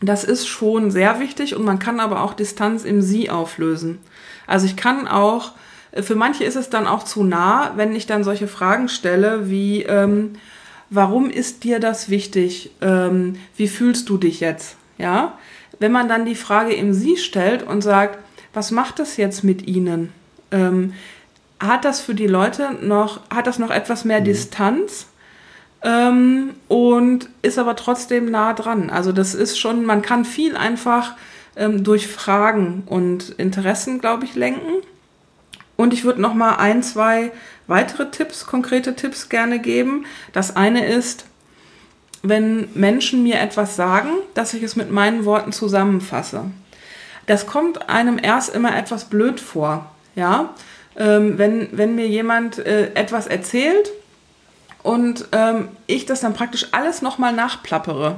das 0.00 0.24
ist 0.24 0.48
schon 0.48 0.90
sehr 0.90 1.20
wichtig 1.20 1.54
und 1.54 1.64
man 1.64 1.78
kann 1.78 2.00
aber 2.00 2.22
auch 2.22 2.34
Distanz 2.34 2.84
im 2.84 3.00
Sie 3.00 3.30
auflösen. 3.30 4.00
Also 4.48 4.66
ich 4.66 4.76
kann 4.76 5.06
auch, 5.06 5.52
für 5.92 6.14
manche 6.14 6.44
ist 6.44 6.56
es 6.56 6.70
dann 6.70 6.86
auch 6.86 7.02
zu 7.02 7.24
nah, 7.24 7.72
wenn 7.76 7.94
ich 7.96 8.06
dann 8.06 8.24
solche 8.24 8.48
Fragen 8.48 8.88
stelle 8.88 9.50
wie, 9.50 9.82
ähm, 9.82 10.34
warum 10.90 11.30
ist 11.30 11.64
dir 11.64 11.80
das 11.80 12.08
wichtig? 12.08 12.70
Ähm, 12.80 13.36
wie 13.56 13.68
fühlst 13.68 14.08
du 14.08 14.18
dich 14.18 14.40
jetzt? 14.40 14.76
Ja, 14.98 15.38
wenn 15.78 15.92
man 15.92 16.08
dann 16.08 16.24
die 16.24 16.34
Frage 16.34 16.74
im 16.74 16.92
Sie 16.92 17.16
stellt 17.16 17.62
und 17.62 17.82
sagt, 17.82 18.18
was 18.52 18.70
macht 18.70 18.98
das 18.98 19.16
jetzt 19.16 19.44
mit 19.44 19.66
Ihnen? 19.66 20.12
Ähm, 20.50 20.92
hat 21.60 21.84
das 21.84 22.00
für 22.00 22.14
die 22.14 22.26
Leute 22.26 22.72
noch, 22.82 23.20
hat 23.30 23.46
das 23.46 23.58
noch 23.58 23.70
etwas 23.70 24.04
mehr 24.04 24.20
mhm. 24.20 24.24
Distanz? 24.24 25.06
Ähm, 25.82 26.54
und 26.66 27.28
ist 27.42 27.58
aber 27.58 27.76
trotzdem 27.76 28.30
nah 28.30 28.52
dran. 28.52 28.90
Also 28.90 29.12
das 29.12 29.34
ist 29.34 29.58
schon, 29.58 29.84
man 29.84 30.02
kann 30.02 30.24
viel 30.24 30.56
einfach 30.56 31.14
ähm, 31.56 31.84
durch 31.84 32.08
Fragen 32.08 32.82
und 32.86 33.30
Interessen, 33.30 34.00
glaube 34.00 34.24
ich, 34.24 34.34
lenken. 34.34 34.82
Und 35.78 35.94
ich 35.94 36.02
würde 36.02 36.20
noch 36.20 36.34
mal 36.34 36.56
ein, 36.56 36.82
zwei 36.82 37.30
weitere 37.68 38.10
Tipps, 38.10 38.46
konkrete 38.46 38.96
Tipps 38.96 39.28
gerne 39.28 39.60
geben. 39.60 40.06
Das 40.32 40.56
eine 40.56 40.84
ist, 40.84 41.24
wenn 42.24 42.68
Menschen 42.74 43.22
mir 43.22 43.38
etwas 43.38 43.76
sagen, 43.76 44.08
dass 44.34 44.54
ich 44.54 44.64
es 44.64 44.74
mit 44.74 44.90
meinen 44.90 45.24
Worten 45.24 45.52
zusammenfasse. 45.52 46.46
Das 47.26 47.46
kommt 47.46 47.88
einem 47.88 48.18
erst 48.20 48.52
immer 48.56 48.76
etwas 48.76 49.04
blöd 49.04 49.38
vor, 49.38 49.88
ja. 50.16 50.50
Ähm, 50.96 51.38
wenn, 51.38 51.68
wenn 51.70 51.94
mir 51.94 52.08
jemand 52.08 52.58
äh, 52.58 52.92
etwas 52.94 53.28
erzählt 53.28 53.92
und 54.82 55.28
ähm, 55.30 55.68
ich 55.86 56.06
das 56.06 56.22
dann 56.22 56.34
praktisch 56.34 56.66
alles 56.72 57.02
nochmal 57.02 57.32
nachplappere, 57.32 58.16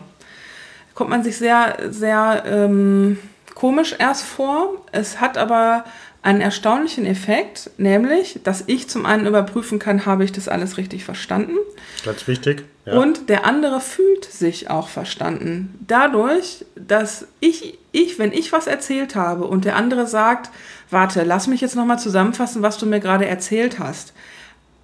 kommt 0.94 1.10
man 1.10 1.22
sich 1.22 1.36
sehr, 1.36 1.76
sehr 1.90 2.42
ähm, 2.46 3.18
komisch 3.54 3.94
erst 3.98 4.24
vor. 4.24 4.76
Es 4.92 5.20
hat 5.20 5.36
aber 5.36 5.84
einen 6.22 6.40
erstaunlichen 6.40 7.06
Effekt, 7.06 7.70
nämlich, 7.78 8.40
dass 8.44 8.64
ich 8.66 8.88
zum 8.88 9.06
einen 9.06 9.26
überprüfen 9.26 9.78
kann, 9.78 10.04
habe 10.04 10.24
ich 10.24 10.32
das 10.32 10.48
alles 10.48 10.76
richtig 10.76 11.04
verstanden. 11.04 11.56
Ganz 12.04 12.28
wichtig. 12.28 12.64
Ja. 12.84 12.98
Und 12.98 13.28
der 13.28 13.46
andere 13.46 13.80
fühlt 13.80 14.24
sich 14.24 14.68
auch 14.68 14.88
verstanden. 14.88 15.78
Dadurch, 15.86 16.66
dass 16.76 17.26
ich, 17.40 17.78
ich, 17.92 18.18
wenn 18.18 18.32
ich 18.32 18.52
was 18.52 18.66
erzählt 18.66 19.14
habe 19.14 19.46
und 19.46 19.64
der 19.64 19.76
andere 19.76 20.06
sagt, 20.06 20.50
warte, 20.90 21.22
lass 21.22 21.46
mich 21.46 21.62
jetzt 21.62 21.76
nochmal 21.76 21.98
zusammenfassen, 21.98 22.62
was 22.62 22.76
du 22.76 22.86
mir 22.86 23.00
gerade 23.00 23.26
erzählt 23.26 23.78
hast, 23.78 24.12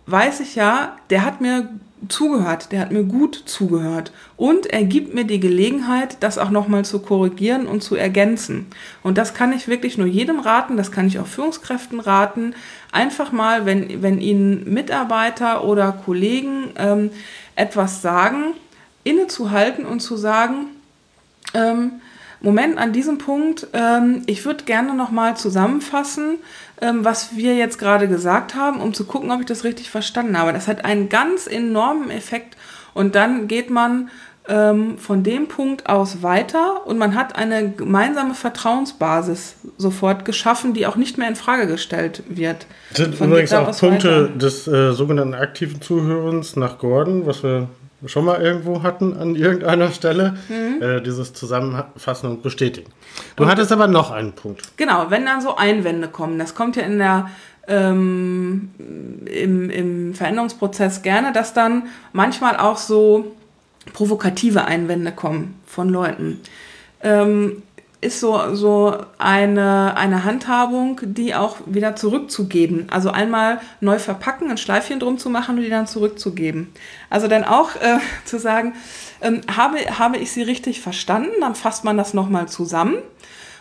weiß 0.07 0.41
ich 0.41 0.55
ja, 0.55 0.97
der 1.11 1.25
hat 1.25 1.41
mir 1.41 1.69
zugehört, 2.09 2.73
der 2.73 2.81
hat 2.81 2.93
mir 2.93 3.05
gut 3.05 3.43
zugehört 3.47 4.13
und 4.37 4.67
er 4.67 4.85
gibt 4.85 5.15
mir 5.15 5.25
die 5.25 5.41
Gelegenheit, 5.41 6.19
das 6.21 6.39
auch 6.39 6.51
nochmal 6.51 6.85
zu 6.85 7.01
korrigieren 7.01 7.67
und 7.67 7.83
zu 7.83 7.97
ergänzen. 7.97 8.67
Und 9.03 9.19
das 9.19 9.35
kann 9.35 9.53
ich 9.53 9.67
wirklich 9.67 9.97
nur 9.97 10.07
jedem 10.07 10.39
raten, 10.39 10.77
das 10.77 10.93
kann 10.93 11.07
ich 11.07 11.19
auch 11.19 11.27
Führungskräften 11.27 12.01
raten. 12.01 12.55
Einfach 12.93 13.33
mal, 13.33 13.67
wenn, 13.67 14.03
wenn 14.03 14.21
Ihnen 14.21 14.73
Mitarbeiter 14.73 15.65
oder 15.65 15.93
Kollegen 16.05 16.71
ähm, 16.77 17.11
etwas 17.55 18.03
sagen, 18.03 18.53
innezuhalten 19.03 19.87
und 19.87 20.01
zu 20.01 20.17
sagen, 20.17 20.67
ähm, 21.55 21.93
Moment, 22.47 22.79
an 22.79 22.93
diesem 22.93 23.19
Punkt, 23.19 23.67
ähm, 23.73 24.23
ich 24.27 24.45
würde 24.45 24.63
gerne 24.63 24.95
nochmal 24.95 25.37
zusammenfassen, 25.37 26.39
ähm, 26.81 27.05
was 27.05 27.37
wir 27.37 27.57
jetzt 27.57 27.77
gerade 27.77 28.07
gesagt 28.07 28.55
haben, 28.55 28.81
um 28.81 28.95
zu 28.95 29.05
gucken, 29.05 29.33
ob 29.33 29.41
ich 29.41 29.47
das 29.47 29.65
richtig 29.65 29.91
verstanden 29.91 30.39
habe. 30.39 30.53
Das 30.53 30.69
hat 30.69 30.85
einen 30.85 31.09
ganz 31.09 31.49
enormen 31.49 32.09
Effekt 32.09 32.57
und 32.95 33.17
dann 33.17 33.49
geht 33.49 33.69
man 33.69 34.11
ähm, 34.47 34.97
von 34.97 35.25
dem 35.25 35.49
Punkt 35.49 35.89
aus 35.89 36.23
weiter 36.23 36.87
und 36.87 36.99
man 36.99 37.17
hat 37.17 37.35
eine 37.35 37.69
gemeinsame 37.73 38.35
Vertrauensbasis 38.35 39.57
sofort 39.77 40.25
geschaffen, 40.25 40.73
die 40.73 40.87
auch 40.87 40.95
nicht 40.95 41.19
mehr 41.19 41.27
in 41.27 41.35
Frage 41.35 41.67
gestellt 41.67 42.23
wird. 42.29 42.69
Das 42.91 42.99
sind 42.99 43.21
übrigens 43.21 43.53
auch 43.55 43.77
Punkte 43.77 44.27
weiter. 44.29 44.39
des 44.39 44.69
äh, 44.69 44.93
sogenannten 44.93 45.35
aktiven 45.35 45.83
Zuhörens 45.83 46.55
nach 46.55 46.79
Gordon, 46.79 47.27
was 47.27 47.43
wir 47.43 47.67
schon 48.07 48.25
mal 48.25 48.41
irgendwo 48.41 48.83
hatten 48.83 49.17
an 49.17 49.35
irgendeiner 49.35 49.91
Stelle, 49.91 50.37
mhm. 50.49 50.83
äh, 50.83 51.01
dieses 51.01 51.33
Zusammenfassen 51.33 52.31
und 52.31 52.43
Bestätigen. 52.43 52.91
Du 53.37 53.45
und 53.45 53.51
hattest 53.51 53.73
aber 53.73 53.87
noch 53.87 54.11
einen 54.11 54.33
Punkt. 54.33 54.77
Genau, 54.77 55.07
wenn 55.11 55.25
dann 55.25 55.41
so 55.41 55.57
Einwände 55.57 56.09
kommen, 56.09 56.39
das 56.39 56.55
kommt 56.55 56.77
ja 56.77 56.83
in 56.83 56.99
der 56.99 57.31
ähm, 57.69 58.71
im, 59.27 59.71
im 59.71 60.15
Veränderungsprozess 60.15 61.03
gerne, 61.03 61.33
dass 61.33 61.53
dann 61.53 61.85
manchmal 62.13 62.57
auch 62.57 62.77
so 62.77 63.35
provokative 63.93 64.65
Einwände 64.65 65.13
kommen 65.13 65.59
von 65.67 65.89
Leuten. 65.89 66.41
Ähm, 67.03 67.63
ist 68.07 68.21
so, 68.21 68.55
so 68.55 68.97
eine, 69.19 69.97
eine 69.97 70.25
Handhabung, 70.25 71.01
die 71.03 71.35
auch 71.35 71.57
wieder 71.67 71.97
zurückzugeben. 71.97 72.87
Also 72.91 73.11
einmal 73.11 73.61
neu 73.81 73.99
verpacken, 73.99 74.51
ein 74.51 74.59
Schleifchen 74.59 75.01
drum 75.01 75.19
zu 75.19 75.29
machen 75.29 75.57
und 75.57 75.63
die 75.63 75.71
dann 75.71 75.87
zurückzugeben. 75.87 76.73
Also 77.11 77.29
dann 77.29 77.45
auch 77.45 77.75
äh, 77.77 77.99
zu 78.25 78.39
sagen, 78.39 78.75
ähm, 79.21 79.41
habe, 79.55 79.79
habe 79.99 80.19
ich 80.19 80.33
sie 80.33 80.43
richtig 80.43 80.81
verstanden, 80.81 81.33
dann 81.41 81.55
fasst 81.55 81.85
man 81.85 81.97
das 81.97 82.15
nochmal 82.15 82.49
zusammen. 82.49 82.97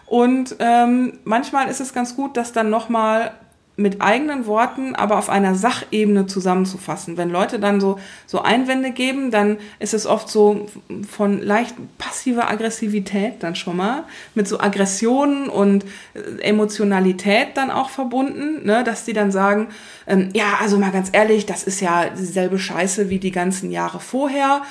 Und 0.06 0.56
ähm, 0.60 1.20
manchmal 1.24 1.68
ist 1.68 1.82
es 1.82 1.94
ganz 1.94 2.16
gut, 2.16 2.38
das 2.38 2.54
dann 2.54 2.70
nochmal 2.70 3.32
mit 3.78 4.02
eigenen 4.02 4.46
Worten, 4.46 4.96
aber 4.96 5.18
auf 5.18 5.30
einer 5.30 5.56
Sachebene 5.56 6.28
zusammenzufassen. 6.28 7.18
Wenn 7.18 7.30
Leute 7.30 7.60
dann 7.60 7.82
so, 7.82 8.00
so 8.26 8.42
Einwände 8.42 8.92
geben, 8.92 9.32
dann 9.32 9.58
ist 9.80 9.94
es 9.94 10.06
oft 10.06 10.30
so 10.30 10.68
von 11.10 11.42
leicht 11.42 11.76
passiver 11.98 12.50
Aggressivität 12.50 13.44
dann 13.44 13.56
schon 13.56 13.76
mal, 13.76 14.06
mit 14.34 14.48
so 14.48 14.60
Aggressionen 14.60 15.50
und 15.50 15.84
äh, 16.14 16.42
Emotionalität 16.42 17.50
dann 17.56 17.70
auch 17.70 17.90
verbunden, 17.90 18.66
ne, 18.66 18.84
dass 18.86 19.04
die 19.04 19.14
dann 19.14 19.32
sagen, 19.32 19.68
ähm, 20.08 20.30
ja, 20.34 20.58
also 20.62 20.78
mal 20.78 20.92
ganz 20.92 21.10
ehrlich, 21.12 21.46
das 21.46 21.64
ist 21.64 21.82
ja 21.82 22.10
dieselbe 22.10 22.60
Scheiße 22.60 23.10
wie 23.10 23.20
die 23.20 23.32
ganzen 23.32 23.72
Jahre 23.72 24.00
vorher. 24.00 24.62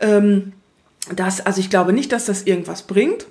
Ähm, 0.00 0.54
das, 1.14 1.44
also 1.44 1.60
ich 1.60 1.68
glaube 1.68 1.92
nicht, 1.92 2.12
dass 2.12 2.24
das 2.24 2.44
irgendwas 2.44 2.82
bringt 2.82 3.26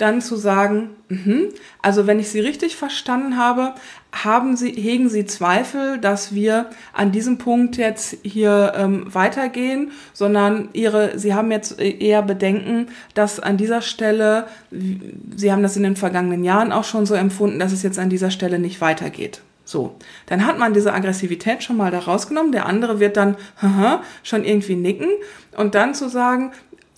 dann 0.00 0.20
zu 0.20 0.36
sagen, 0.36 0.90
mh, 1.08 1.50
also 1.82 2.06
wenn 2.06 2.20
ich 2.20 2.30
Sie 2.30 2.40
richtig 2.40 2.76
verstanden 2.76 3.36
habe, 3.36 3.74
haben 4.12 4.56
Sie, 4.56 4.72
hegen 4.72 5.08
Sie 5.08 5.24
Zweifel, 5.24 5.98
dass 5.98 6.34
wir 6.34 6.70
an 6.92 7.12
diesem 7.12 7.38
Punkt 7.38 7.76
jetzt 7.76 8.16
hier 8.22 8.72
ähm, 8.76 9.12
weitergehen, 9.14 9.92
sondern 10.12 10.68
Ihre, 10.72 11.18
Sie 11.18 11.34
haben 11.34 11.50
jetzt 11.50 11.80
eher 11.80 12.22
Bedenken, 12.22 12.88
dass 13.14 13.40
an 13.40 13.56
dieser 13.56 13.82
Stelle, 13.82 14.46
Sie 14.70 15.52
haben 15.52 15.62
das 15.62 15.76
in 15.76 15.84
den 15.84 15.96
vergangenen 15.96 16.44
Jahren 16.44 16.72
auch 16.72 16.84
schon 16.84 17.06
so 17.06 17.14
empfunden, 17.14 17.58
dass 17.58 17.72
es 17.72 17.82
jetzt 17.82 17.98
an 17.98 18.10
dieser 18.10 18.30
Stelle 18.30 18.58
nicht 18.58 18.80
weitergeht. 18.80 19.42
So, 19.64 19.94
dann 20.26 20.46
hat 20.46 20.58
man 20.58 20.74
diese 20.74 20.92
Aggressivität 20.92 21.62
schon 21.62 21.76
mal 21.76 21.92
da 21.92 22.00
rausgenommen. 22.00 22.50
Der 22.50 22.66
andere 22.66 22.98
wird 22.98 23.16
dann 23.16 23.36
haha, 23.62 24.02
schon 24.24 24.44
irgendwie 24.44 24.74
nicken 24.74 25.08
und 25.56 25.76
dann 25.76 25.94
zu 25.94 26.08
sagen, 26.08 26.50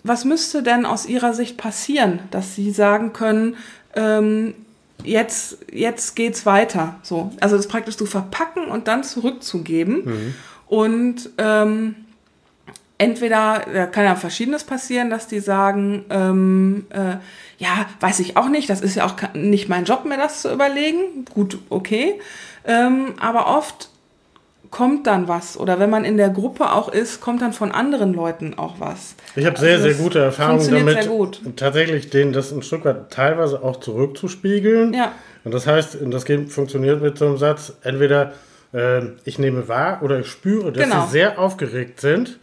was 0.05 0.25
müsste 0.25 0.63
denn 0.63 0.87
aus 0.87 1.05
Ihrer 1.05 1.35
Sicht 1.35 1.59
passieren, 1.59 2.21
dass 2.31 2.55
Sie 2.55 2.71
sagen 2.71 3.13
können, 3.13 3.57
ähm, 3.95 4.55
jetzt, 5.05 5.59
jetzt 5.73 6.17
geht's 6.17 6.47
weiter. 6.47 6.97
So. 7.03 7.33
Also 7.41 7.57
das 7.57 7.69
praktisch 7.69 7.97
zu 7.97 8.07
verpacken 8.07 8.67
und 8.67 8.89
dann 8.89 9.05
zurückzugeben. 9.05 10.05
Mhm. 10.05 10.35
Und 10.67 11.31
ähm, 11.39 11.95
entweder, 12.99 13.63
da 13.73 13.87
kann 13.87 14.05
ja 14.05 14.15
verschiedenes 14.15 14.65
passieren, 14.65 15.11
dass 15.11 15.27
die 15.27 15.41
sagen, 15.41 16.05
ähm, 16.11 16.87
äh, 16.91 17.17
ja, 17.59 17.87
weiß 18.01 18.21
ich 18.21 18.37
auch 18.37 18.49
nicht, 18.49 18.71
das 18.71 18.81
ist 18.81 18.97
ja 18.97 19.07
auch 19.07 19.15
nicht 19.35 19.69
mein 19.69 19.85
Job, 19.85 20.05
mir 20.05 20.17
das 20.17 20.43
zu 20.43 20.53
überlegen. 20.53 21.25
Gut, 21.33 21.59
okay. 21.69 22.21
Ähm, 22.65 23.15
aber 23.21 23.47
oft 23.47 23.92
kommt 24.73 25.07
dann 25.07 25.29
was. 25.29 25.57
Oder 25.57 25.79
wenn 25.79 25.91
man 25.91 26.05
in 26.05 26.17
der 26.17 26.31
Gruppe 26.31 26.73
auch 26.73 26.89
ist, 26.89 27.21
kommt 27.21 27.43
dann 27.43 27.53
von 27.53 27.71
anderen 27.71 28.15
Leuten 28.15 28.55
auch 28.59 28.81
was. 28.81 29.15
Ich 29.37 29.47
habe 29.47 29.57
sehr, 29.59 29.75
also 29.75 29.85
sehr 29.85 29.95
gute 29.95 30.19
Erfahrungen 30.19 30.69
damit, 30.69 31.09
tatsächlich 31.57 32.11
denen 32.11 32.33
das 32.33 32.51
ein 32.51 32.63
Stück 32.63 32.85
weit 32.85 33.11
teilweise 33.11 33.63
auch 33.63 33.79
zurückzuspiegeln. 33.79 34.95
Ja. 34.95 35.13
Und 35.45 35.53
das 35.53 35.67
heißt, 35.67 35.99
das 36.07 36.25
funktioniert 36.49 37.03
mit 37.03 37.19
so 37.19 37.27
einem 37.27 37.37
Satz, 37.37 37.75
entweder 37.83 38.33
äh, 38.73 39.03
ich 39.25 39.39
nehme 39.39 39.69
wahr 39.69 40.01
oder 40.03 40.21
ich 40.21 40.29
spüre, 40.29 40.73
dass 40.73 40.85
genau. 40.85 41.05
sie 41.05 41.13
sehr 41.13 41.39
aufgeregt 41.39 42.01
sind. 42.01 42.39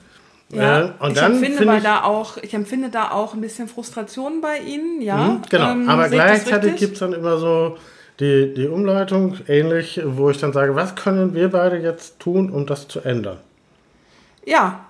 Ja, 0.51 0.81
äh, 0.81 0.91
und 0.99 1.11
ich, 1.11 1.19
dann 1.19 1.33
empfinde 1.33 1.57
find 1.57 1.77
ich, 1.77 1.83
da 1.83 2.03
auch, 2.03 2.37
ich 2.37 2.53
empfinde 2.53 2.89
da 2.89 3.11
auch 3.11 3.33
ein 3.33 3.41
bisschen 3.41 3.67
Frustration 3.67 4.41
bei 4.41 4.59
Ihnen, 4.59 5.01
ja. 5.01 5.17
Mhm, 5.17 5.41
genau, 5.49 5.71
ähm, 5.71 5.89
aber 5.89 6.09
gleichzeitig 6.09 6.75
gibt 6.75 6.93
es 6.93 6.99
dann 6.99 7.13
immer 7.13 7.37
so, 7.37 7.77
die, 8.19 8.53
die 8.53 8.67
Umleitung 8.67 9.37
ähnlich, 9.47 10.01
wo 10.03 10.29
ich 10.29 10.37
dann 10.37 10.53
sage, 10.53 10.75
was 10.75 10.95
können 10.95 11.33
wir 11.33 11.49
beide 11.49 11.77
jetzt 11.77 12.19
tun, 12.19 12.49
um 12.49 12.65
das 12.65 12.87
zu 12.87 12.99
ändern? 13.01 13.37
Ja. 14.45 14.85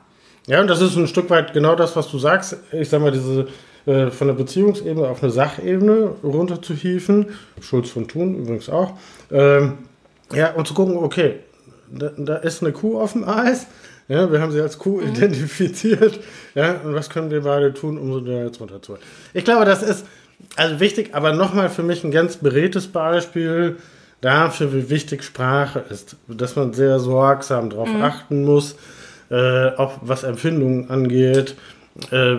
Ja, 0.48 0.62
und 0.62 0.68
das 0.68 0.82
ist 0.82 0.96
ein 0.96 1.08
Stück 1.08 1.30
weit 1.30 1.54
genau 1.54 1.76
das, 1.76 1.96
was 1.96 2.10
du 2.10 2.18
sagst. 2.18 2.58
Ich 2.72 2.90
sag 2.90 3.02
mal, 3.02 3.12
diese 3.12 3.48
äh, 3.86 4.10
von 4.10 4.28
der 4.28 4.34
Beziehungsebene 4.34 5.08
auf 5.08 5.22
eine 5.22 5.32
Sachebene 5.32 6.16
runter 6.24 6.62
zu 6.62 6.74
hieven. 6.74 7.28
Schulz 7.62 7.90
von 7.90 8.08
Thun 8.08 8.36
übrigens 8.36 8.70
auch. 8.70 8.94
Ähm, 9.32 9.80
ja, 10.34 10.54
und 10.54 10.68
zu 10.68 10.74
gucken, 10.74 10.98
okay, 10.98 11.40
da, 11.92 12.12
da, 12.18 12.36
ist 12.38 12.62
eine 12.62 12.72
Kuh 12.72 13.00
auf 13.00 13.14
dem 13.14 13.28
Eis. 13.28 13.68
Ja, 14.08 14.32
wir 14.32 14.42
haben 14.42 14.52
sie 14.52 14.62
als 14.62 14.78
Kuh 14.78 15.02
mhm. 15.02 15.10
identifiziert. 15.16 16.20
Ja, 16.56 16.82
und 16.84 16.96
was 16.96 17.10
können 17.10 17.30
wir 17.30 17.42
beide 17.42 17.74
tun, 17.74 17.98
um 17.98 18.14
sie 18.14 18.32
da 18.32 18.44
jetzt 18.44 18.60
runterzuholen? 18.60 19.04
Ich 19.34 19.44
glaube, 19.44 19.66
das 19.66 19.84
ist 19.84 20.06
also 20.56 20.80
wichtig, 20.80 21.12
aber 21.14 21.34
nochmal 21.34 21.70
für 21.70 21.84
mich 21.84 22.04
ein 22.04 22.12
ganz 22.12 22.38
beredtes 22.38 22.88
Beispiel 22.88 23.78
dafür, 24.22 24.74
wie 24.74 24.90
wichtig 24.90 25.24
Sprache 25.24 25.84
ist. 25.90 26.18
Dass 26.28 26.56
man 26.56 26.74
sehr 26.74 27.00
sorgsam 27.00 27.70
darauf 27.70 27.90
mhm. 27.90 28.02
achten 28.02 28.46
muss, 28.46 28.76
äh, 29.30 29.70
auch 29.76 30.00
was 30.02 30.24
Empfindungen 30.24 30.90
angeht, 30.90 31.56
äh, 32.12 32.36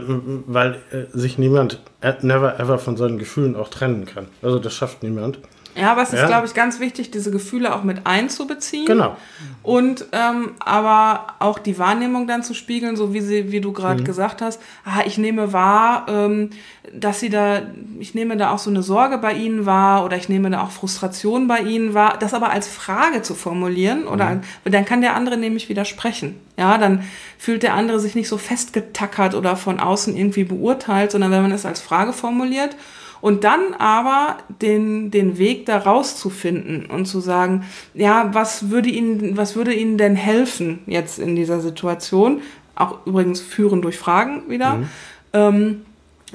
weil 0.46 0.76
äh, 0.92 1.16
sich 1.16 1.38
niemand 1.38 1.80
never 2.22 2.58
ever 2.58 2.78
von 2.78 2.96
seinen 2.96 3.18
Gefühlen 3.18 3.56
auch 3.56 3.68
trennen 3.68 4.06
kann. 4.06 4.26
Also 4.42 4.58
das 4.58 4.74
schafft 4.74 5.02
niemand. 5.02 5.38
Ja, 5.74 5.92
aber 5.92 6.02
es 6.02 6.12
ist, 6.12 6.20
ja. 6.20 6.26
glaube 6.26 6.46
ich, 6.46 6.54
ganz 6.54 6.80
wichtig, 6.80 7.10
diese 7.10 7.30
Gefühle 7.30 7.74
auch 7.74 7.84
mit 7.84 8.06
einzubeziehen. 8.06 8.86
Genau. 8.86 9.16
Und 9.62 10.06
ähm, 10.12 10.52
aber 10.58 11.34
auch 11.38 11.58
die 11.58 11.78
Wahrnehmung 11.78 12.26
dann 12.26 12.42
zu 12.42 12.54
spiegeln, 12.54 12.96
so 12.96 13.12
wie 13.14 13.20
sie, 13.20 13.52
wie 13.52 13.60
du 13.60 13.72
gerade 13.72 14.00
mhm. 14.00 14.06
gesagt 14.06 14.42
hast, 14.42 14.60
ah, 14.84 15.02
ich 15.06 15.18
nehme 15.18 15.52
wahr, 15.52 16.06
ähm, 16.08 16.50
dass 16.92 17.20
sie 17.20 17.28
da, 17.28 17.62
ich 17.98 18.14
nehme 18.14 18.36
da 18.36 18.50
auch 18.50 18.58
so 18.58 18.70
eine 18.70 18.82
Sorge 18.82 19.18
bei 19.18 19.34
ihnen 19.34 19.66
wahr 19.66 20.04
oder 20.04 20.16
ich 20.16 20.28
nehme 20.28 20.50
da 20.50 20.62
auch 20.62 20.70
Frustration 20.70 21.46
bei 21.46 21.60
ihnen 21.60 21.94
wahr, 21.94 22.16
das 22.18 22.34
aber 22.34 22.50
als 22.50 22.66
Frage 22.66 23.22
zu 23.22 23.34
formulieren 23.34 24.06
oder 24.06 24.36
mhm. 24.36 24.42
dann 24.64 24.84
kann 24.84 25.02
der 25.02 25.14
andere 25.14 25.36
nämlich 25.36 25.68
widersprechen. 25.68 26.40
Ja, 26.56 26.78
dann 26.78 27.04
fühlt 27.38 27.62
der 27.62 27.74
andere 27.74 28.00
sich 28.00 28.14
nicht 28.14 28.28
so 28.28 28.38
festgetackert 28.38 29.34
oder 29.34 29.56
von 29.56 29.78
außen 29.78 30.16
irgendwie 30.16 30.44
beurteilt, 30.44 31.12
sondern 31.12 31.30
wenn 31.30 31.42
man 31.42 31.52
es 31.52 31.64
als 31.64 31.80
Frage 31.80 32.12
formuliert 32.12 32.76
und 33.20 33.44
dann 33.44 33.74
aber 33.78 34.38
den, 34.62 35.10
den 35.10 35.38
Weg 35.38 35.66
da 35.66 35.78
rauszufinden 35.78 36.86
und 36.86 37.06
zu 37.06 37.20
sagen, 37.20 37.64
ja, 37.94 38.30
was 38.32 38.70
würde 38.70 38.88
Ihnen, 38.88 39.36
was 39.36 39.56
würde 39.56 39.74
Ihnen 39.74 39.98
denn 39.98 40.16
helfen 40.16 40.80
jetzt 40.86 41.18
in 41.18 41.36
dieser 41.36 41.60
Situation? 41.60 42.42
Auch 42.74 43.06
übrigens 43.06 43.40
führen 43.40 43.82
durch 43.82 43.98
Fragen 43.98 44.48
wieder. 44.48 44.76
Mhm. 44.76 44.88
Ähm, 45.32 45.80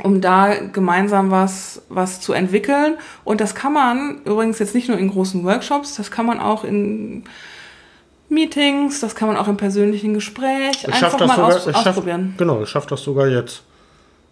um 0.04 0.20
da 0.20 0.56
gemeinsam 0.56 1.32
was, 1.32 1.82
was 1.90 2.20
zu 2.20 2.34
entwickeln. 2.34 2.98
Und 3.24 3.40
das 3.40 3.56
kann 3.56 3.74
man 3.74 4.22
übrigens 4.26 4.60
jetzt 4.60 4.76
nicht 4.76 4.90
nur 4.90 4.98
in 4.98 5.10
großen 5.10 5.44
Workshops, 5.46 5.96
das 5.96 6.12
kann 6.12 6.26
man 6.26 6.40
auch 6.40 6.64
in 6.66 7.24
Meetings, 8.28 9.00
das 9.00 9.16
kann 9.16 9.28
man 9.28 9.38
auch 9.38 9.48
im 9.48 9.58
persönlichen 9.58 10.14
Gespräch 10.14 10.86
ich 10.86 10.94
einfach 10.94 11.20
mal 11.20 11.30
sogar, 11.30 11.48
aus, 11.48 11.68
ausprobieren. 11.68 12.30
Schaff, 12.32 12.38
genau, 12.38 12.64
ich 12.64 12.70
schaffe 12.70 12.88
das 12.90 13.04
sogar 13.04 13.28
jetzt. 13.28 13.64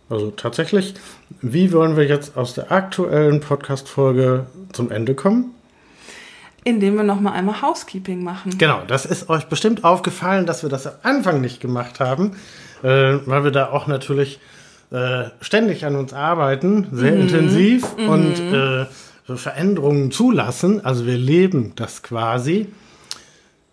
Also 0.09 0.31
tatsächlich, 0.31 0.93
wie 1.41 1.71
wollen 1.71 1.95
wir 1.95 2.05
jetzt 2.05 2.37
aus 2.37 2.53
der 2.53 2.71
aktuellen 2.71 3.39
Podcast-Folge 3.39 4.45
zum 4.71 4.91
Ende 4.91 5.15
kommen? 5.15 5.51
Indem 6.65 6.95
wir 6.95 7.03
nochmal 7.03 7.33
einmal 7.33 7.61
Housekeeping 7.61 8.23
machen. 8.23 8.57
Genau, 8.57 8.81
das 8.87 9.05
ist 9.05 9.29
euch 9.29 9.45
bestimmt 9.45 9.83
aufgefallen, 9.83 10.45
dass 10.45 10.63
wir 10.63 10.69
das 10.69 10.87
am 10.87 10.93
Anfang 11.03 11.41
nicht 11.41 11.59
gemacht 11.59 11.99
haben, 11.99 12.37
äh, 12.83 13.17
weil 13.25 13.43
wir 13.43 13.51
da 13.51 13.69
auch 13.69 13.87
natürlich 13.87 14.39
äh, 14.91 15.25
ständig 15.41 15.85
an 15.85 15.95
uns 15.95 16.13
arbeiten, 16.13 16.87
sehr 16.91 17.13
mhm. 17.13 17.21
intensiv 17.21 17.97
mhm. 17.97 18.09
und 18.09 18.39
äh, 18.39 18.85
Veränderungen 19.35 20.11
zulassen. 20.11 20.85
Also 20.85 21.05
wir 21.05 21.17
leben 21.17 21.73
das 21.75 22.03
quasi. 22.03 22.67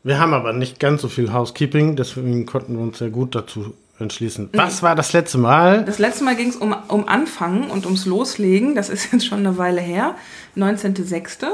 Wir 0.03 0.19
haben 0.19 0.33
aber 0.33 0.53
nicht 0.53 0.81
ganz 0.81 1.03
so 1.03 1.09
viel 1.09 1.33
Housekeeping, 1.33 1.95
deswegen 1.95 2.47
konnten 2.47 2.75
wir 2.75 2.83
uns 2.83 2.99
sehr 2.99 3.11
gut 3.11 3.35
dazu 3.35 3.75
entschließen. 4.01 4.51
Was 4.53 4.83
war 4.83 4.95
das 4.95 5.13
letzte 5.13 5.39
Mal? 5.39 5.85
Das 5.85 5.99
letzte 5.99 6.25
Mal 6.25 6.37
ging 6.37 6.49
es 6.49 6.57
um, 6.57 6.75
um 6.89 7.09
Anfangen 7.09 7.71
und 7.71 7.85
ums 7.87 8.07
Loslegen. 8.07 8.75
Das 8.75 8.89
ist 8.89 9.13
jetzt 9.13 9.27
schon 9.27 9.41
eine 9.41 9.59
Weile 9.59 9.81
her, 9.81 10.15
19.06. 10.57 11.47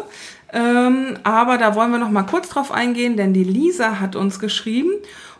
Ähm, 0.52 1.18
aber 1.22 1.58
da 1.58 1.74
wollen 1.74 1.90
wir 1.90 1.98
noch 1.98 2.10
mal 2.10 2.22
kurz 2.22 2.48
drauf 2.48 2.70
eingehen, 2.70 3.16
denn 3.16 3.32
die 3.32 3.44
Lisa 3.44 4.00
hat 4.00 4.16
uns 4.16 4.38
geschrieben 4.38 4.92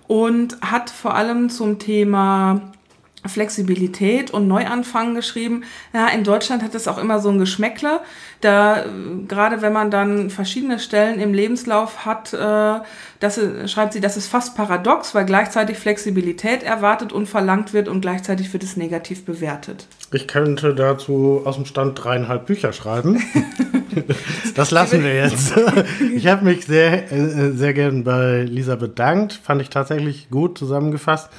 und 0.08 0.60
hat 0.60 0.90
vor 0.90 1.14
allem 1.14 1.48
zum 1.50 1.78
Thema 1.78 2.72
Flexibilität 3.28 4.30
und 4.30 4.48
Neuanfang 4.48 5.14
geschrieben. 5.14 5.64
Ja, 5.92 6.08
in 6.08 6.24
Deutschland 6.24 6.62
hat 6.62 6.74
es 6.74 6.88
auch 6.88 6.98
immer 6.98 7.18
so 7.18 7.28
ein 7.30 7.38
Geschmäckle. 7.38 8.00
Da, 8.40 8.84
gerade 9.26 9.62
wenn 9.62 9.72
man 9.72 9.90
dann 9.90 10.30
verschiedene 10.30 10.78
Stellen 10.78 11.20
im 11.20 11.32
Lebenslauf 11.32 12.04
hat, 12.04 12.32
äh, 12.32 12.80
das 13.20 13.40
schreibt 13.66 13.94
sie, 13.94 14.00
das 14.00 14.16
ist 14.16 14.28
fast 14.28 14.56
paradox, 14.56 15.14
weil 15.14 15.24
gleichzeitig 15.24 15.78
Flexibilität 15.78 16.62
erwartet 16.62 17.12
und 17.12 17.26
verlangt 17.26 17.72
wird 17.72 17.88
und 17.88 18.00
gleichzeitig 18.00 18.52
wird 18.52 18.62
es 18.62 18.76
negativ 18.76 19.24
bewertet. 19.24 19.86
Ich 20.12 20.28
könnte 20.28 20.74
dazu 20.74 21.42
aus 21.44 21.56
dem 21.56 21.64
Stand 21.64 22.02
dreieinhalb 22.02 22.46
Bücher 22.46 22.72
schreiben. 22.72 23.22
das 24.54 24.70
lassen 24.70 25.02
wir 25.02 25.14
jetzt. 25.14 25.54
Ich 26.14 26.26
habe 26.26 26.44
mich 26.44 26.66
sehr, 26.66 27.12
äh, 27.12 27.50
sehr 27.52 27.74
gern 27.74 28.04
bei 28.04 28.42
Lisa 28.42 28.76
bedankt. 28.76 29.32
Fand 29.32 29.60
ich 29.60 29.70
tatsächlich 29.70 30.28
gut 30.30 30.58
zusammengefasst. 30.58 31.30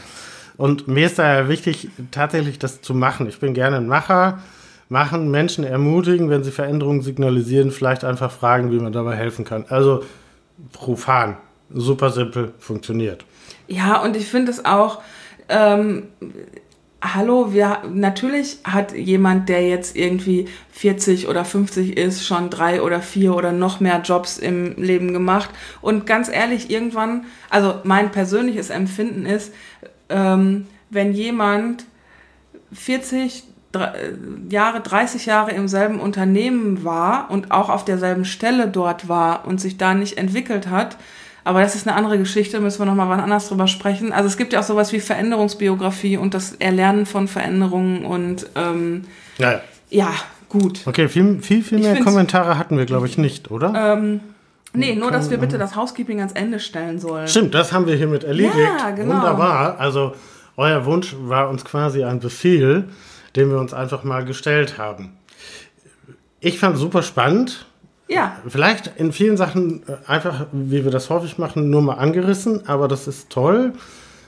Und 0.58 0.88
mir 0.88 1.06
ist 1.06 1.20
da 1.20 1.48
wichtig, 1.48 1.90
tatsächlich 2.12 2.60
das 2.60 2.82
zu 2.82 2.94
machen. 2.94 3.28
Ich 3.28 3.40
bin 3.40 3.54
gerne 3.54 3.78
ein 3.78 3.88
Macher. 3.88 4.40
Machen, 4.90 5.30
Menschen 5.32 5.66
ermutigen, 5.66 6.30
wenn 6.30 6.46
sie 6.46 6.52
Veränderungen 6.52 7.02
signalisieren, 7.02 7.72
vielleicht 7.72 8.06
einfach 8.06 8.32
fragen, 8.32 8.72
wie 8.72 8.80
man 8.80 8.94
dabei 8.94 9.18
helfen 9.18 9.44
kann. 9.44 9.66
Also 9.68 10.04
profan, 10.72 11.36
super 11.70 12.10
simpel, 12.10 12.54
funktioniert. 12.58 13.26
Ja, 13.68 14.02
und 14.02 14.16
ich 14.16 14.28
finde 14.28 14.50
es 14.50 14.64
auch, 14.64 15.02
ähm, 15.50 16.04
hallo, 17.02 17.52
wir, 17.52 17.82
natürlich 17.92 18.60
hat 18.64 18.94
jemand, 18.94 19.50
der 19.50 19.68
jetzt 19.68 19.96
irgendwie 19.96 20.48
40 20.72 21.28
oder 21.28 21.44
50 21.44 21.98
ist, 21.98 22.26
schon 22.26 22.50
drei 22.50 22.82
oder 22.82 23.02
vier 23.02 23.36
oder 23.36 23.52
noch 23.52 23.80
mehr 23.80 24.02
Jobs 24.02 24.38
im 24.38 24.76
Leben 24.78 25.14
gemacht. 25.14 25.50
Und 25.82 26.06
ganz 26.06 26.30
ehrlich, 26.30 26.70
irgendwann, 26.70 27.26
also 27.50 27.76
mein 27.84 28.12
persönliches 28.12 28.70
Empfinden 28.70 29.26
ist, 29.26 29.52
ähm, 30.10 30.68
wenn 30.90 31.14
jemand 31.14 31.86
40 32.74 33.44
Jahre, 34.50 34.82
30 34.82 35.26
Jahre 35.26 35.52
im 35.52 35.68
selben 35.68 36.00
Unternehmen 36.00 36.84
war 36.84 37.30
und 37.30 37.52
auch 37.52 37.70
auf 37.70 37.86
derselben 37.86 38.26
Stelle 38.26 38.68
dort 38.68 39.08
war 39.08 39.46
und 39.46 39.62
sich 39.62 39.78
da 39.78 39.94
nicht 39.94 40.18
entwickelt 40.18 40.68
hat, 40.70 40.98
aber 41.48 41.62
das 41.62 41.76
ist 41.76 41.88
eine 41.88 41.96
andere 41.96 42.18
Geschichte, 42.18 42.60
müssen 42.60 42.80
wir 42.80 42.86
nochmal 42.86 43.08
wann 43.08 43.22
anders 43.22 43.48
drüber 43.48 43.68
sprechen. 43.68 44.12
Also 44.12 44.28
es 44.28 44.36
gibt 44.36 44.52
ja 44.52 44.60
auch 44.60 44.64
sowas 44.64 44.92
wie 44.92 45.00
Veränderungsbiografie 45.00 46.18
und 46.18 46.34
das 46.34 46.54
Erlernen 46.54 47.06
von 47.06 47.30
Veränderungen 47.30 48.04
und 48.04 48.48
ähm, 48.56 49.06
ja. 49.38 49.62
ja, 49.90 50.12
gut. 50.50 50.82
Okay, 50.86 51.08
viel, 51.08 51.40
viel, 51.42 51.64
viel 51.64 51.80
mehr 51.80 52.02
Kommentare 52.02 52.58
hatten 52.58 52.78
wir, 52.78 52.86
glaube 52.86 53.08
ich, 53.08 53.18
nicht, 53.18 53.50
oder? 53.50 53.94
Ähm, 53.94 54.20
Nee, 54.78 54.96
nur, 54.96 55.12
dass 55.12 55.30
wir 55.30 55.38
bitte 55.38 55.58
das 55.58 55.76
Housekeeping 55.76 56.20
ans 56.20 56.34
Ende 56.34 56.60
stellen 56.60 57.00
sollen. 57.00 57.28
Stimmt, 57.28 57.54
das 57.54 57.72
haben 57.72 57.88
wir 57.88 57.96
hiermit 57.96 58.24
erledigt. 58.24 58.56
Ja, 58.58 58.92
genau. 58.92 59.16
Wunderbar. 59.16 59.80
Also, 59.80 60.14
euer 60.56 60.86
Wunsch 60.86 61.16
war 61.20 61.50
uns 61.50 61.66
quasi 61.66 62.04
ein 62.04 62.20
Befehl, 62.20 62.90
den 63.36 63.50
wir 63.50 63.60
uns 63.60 63.74
einfach 63.74 64.04
mal 64.04 64.24
gestellt 64.26 64.78
haben. 64.78 65.18
Ich 66.40 66.60
fand 66.60 66.76
es 66.76 66.82
super 66.82 67.02
spannend. 67.02 67.66
Ja. 68.08 68.38
Vielleicht 68.48 68.92
in 68.98 69.12
vielen 69.12 69.36
Sachen 69.36 69.84
äh, 69.88 69.98
einfach, 70.08 70.46
wie 70.52 70.84
wir 70.84 70.92
das 70.92 71.10
häufig 71.10 71.38
machen, 71.38 71.70
nur 71.70 71.82
mal 71.82 71.96
angerissen, 71.96 72.68
aber 72.68 72.88
das 72.88 73.08
ist 73.08 73.30
toll, 73.30 73.74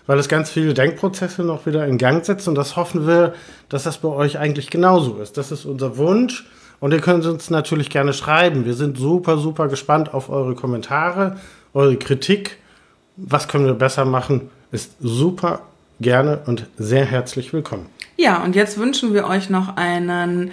weil 0.06 0.20
es 0.20 0.28
ganz 0.28 0.50
viele 0.50 0.74
Denkprozesse 0.74 1.44
noch 1.44 1.66
wieder 1.66 1.86
in 1.88 1.98
Gang 1.98 2.26
setzt 2.26 2.48
und 2.48 2.56
das 2.56 2.76
hoffen 2.76 3.08
wir, 3.08 3.34
dass 3.70 3.84
das 3.84 4.00
bei 4.00 4.10
euch 4.10 4.38
eigentlich 4.38 4.70
genauso 4.70 5.18
ist. 5.18 5.38
Das 5.38 5.52
ist 5.52 5.66
unser 5.66 5.98
Wunsch 5.98 6.46
und 6.80 6.92
ihr 6.94 7.02
könnt 7.02 7.26
uns 7.26 7.50
natürlich 7.50 7.90
gerne 7.90 8.14
schreiben. 8.14 8.66
Wir 8.66 8.74
sind 8.74 8.98
super, 8.98 9.38
super 9.38 9.68
gespannt 9.68 10.14
auf 10.14 10.30
eure 10.30 10.56
Kommentare, 10.56 11.38
eure 11.74 11.98
Kritik. 11.98 12.58
Was 13.18 13.48
können 13.48 13.66
wir 13.66 13.74
besser 13.74 14.06
machen? 14.06 14.50
Ist 14.72 14.96
super 15.00 15.62
gerne 16.00 16.40
und 16.46 16.68
sehr 16.78 17.06
herzlich 17.06 17.52
willkommen. 17.54 17.88
Ja, 18.18 18.44
und 18.44 18.56
jetzt 18.56 18.78
wünschen 18.78 19.14
wir 19.14 19.26
euch 19.26 19.50
noch 19.50 19.76
einen 19.78 20.52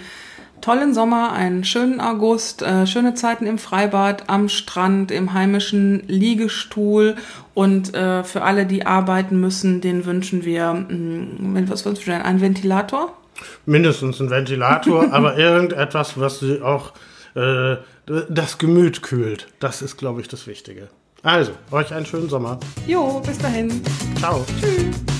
tollen 0.61 0.93
Sommer, 0.93 1.33
einen 1.33 1.63
schönen 1.63 2.01
August, 2.01 2.61
äh, 2.61 2.87
schöne 2.87 3.13
Zeiten 3.13 3.45
im 3.45 3.57
Freibad, 3.57 4.23
am 4.27 4.49
Strand, 4.49 5.11
im 5.11 5.33
heimischen 5.33 6.03
Liegestuhl 6.07 7.15
und 7.53 7.93
äh, 7.93 8.23
für 8.23 8.41
alle, 8.41 8.65
die 8.65 8.85
arbeiten 8.85 9.39
müssen, 9.39 9.81
den 9.81 10.05
wünschen 10.05 10.45
wir, 10.45 10.73
mh, 10.73 10.87
hm, 10.89 11.69
was 11.69 11.85
wünschen 11.85 12.07
wir 12.07 12.15
denn, 12.15 12.23
einen 12.23 12.41
Ventilator? 12.41 13.13
Mindestens 13.65 14.19
ein 14.19 14.29
Ventilator, 14.29 15.07
aber 15.11 15.37
irgendetwas, 15.37 16.19
was 16.19 16.39
sie 16.39 16.61
auch 16.61 16.93
äh, 17.35 17.77
das 18.29 18.57
Gemüt 18.57 19.01
kühlt. 19.03 19.47
Das 19.59 19.81
ist, 19.81 19.97
glaube 19.97 20.21
ich, 20.21 20.27
das 20.27 20.47
Wichtige. 20.47 20.87
Also, 21.23 21.51
euch 21.71 21.93
einen 21.93 22.05
schönen 22.05 22.29
Sommer. 22.29 22.59
Jo, 22.85 23.21
bis 23.25 23.37
dahin. 23.37 23.81
Ciao. 24.19 24.45
Tschüss. 24.61 25.16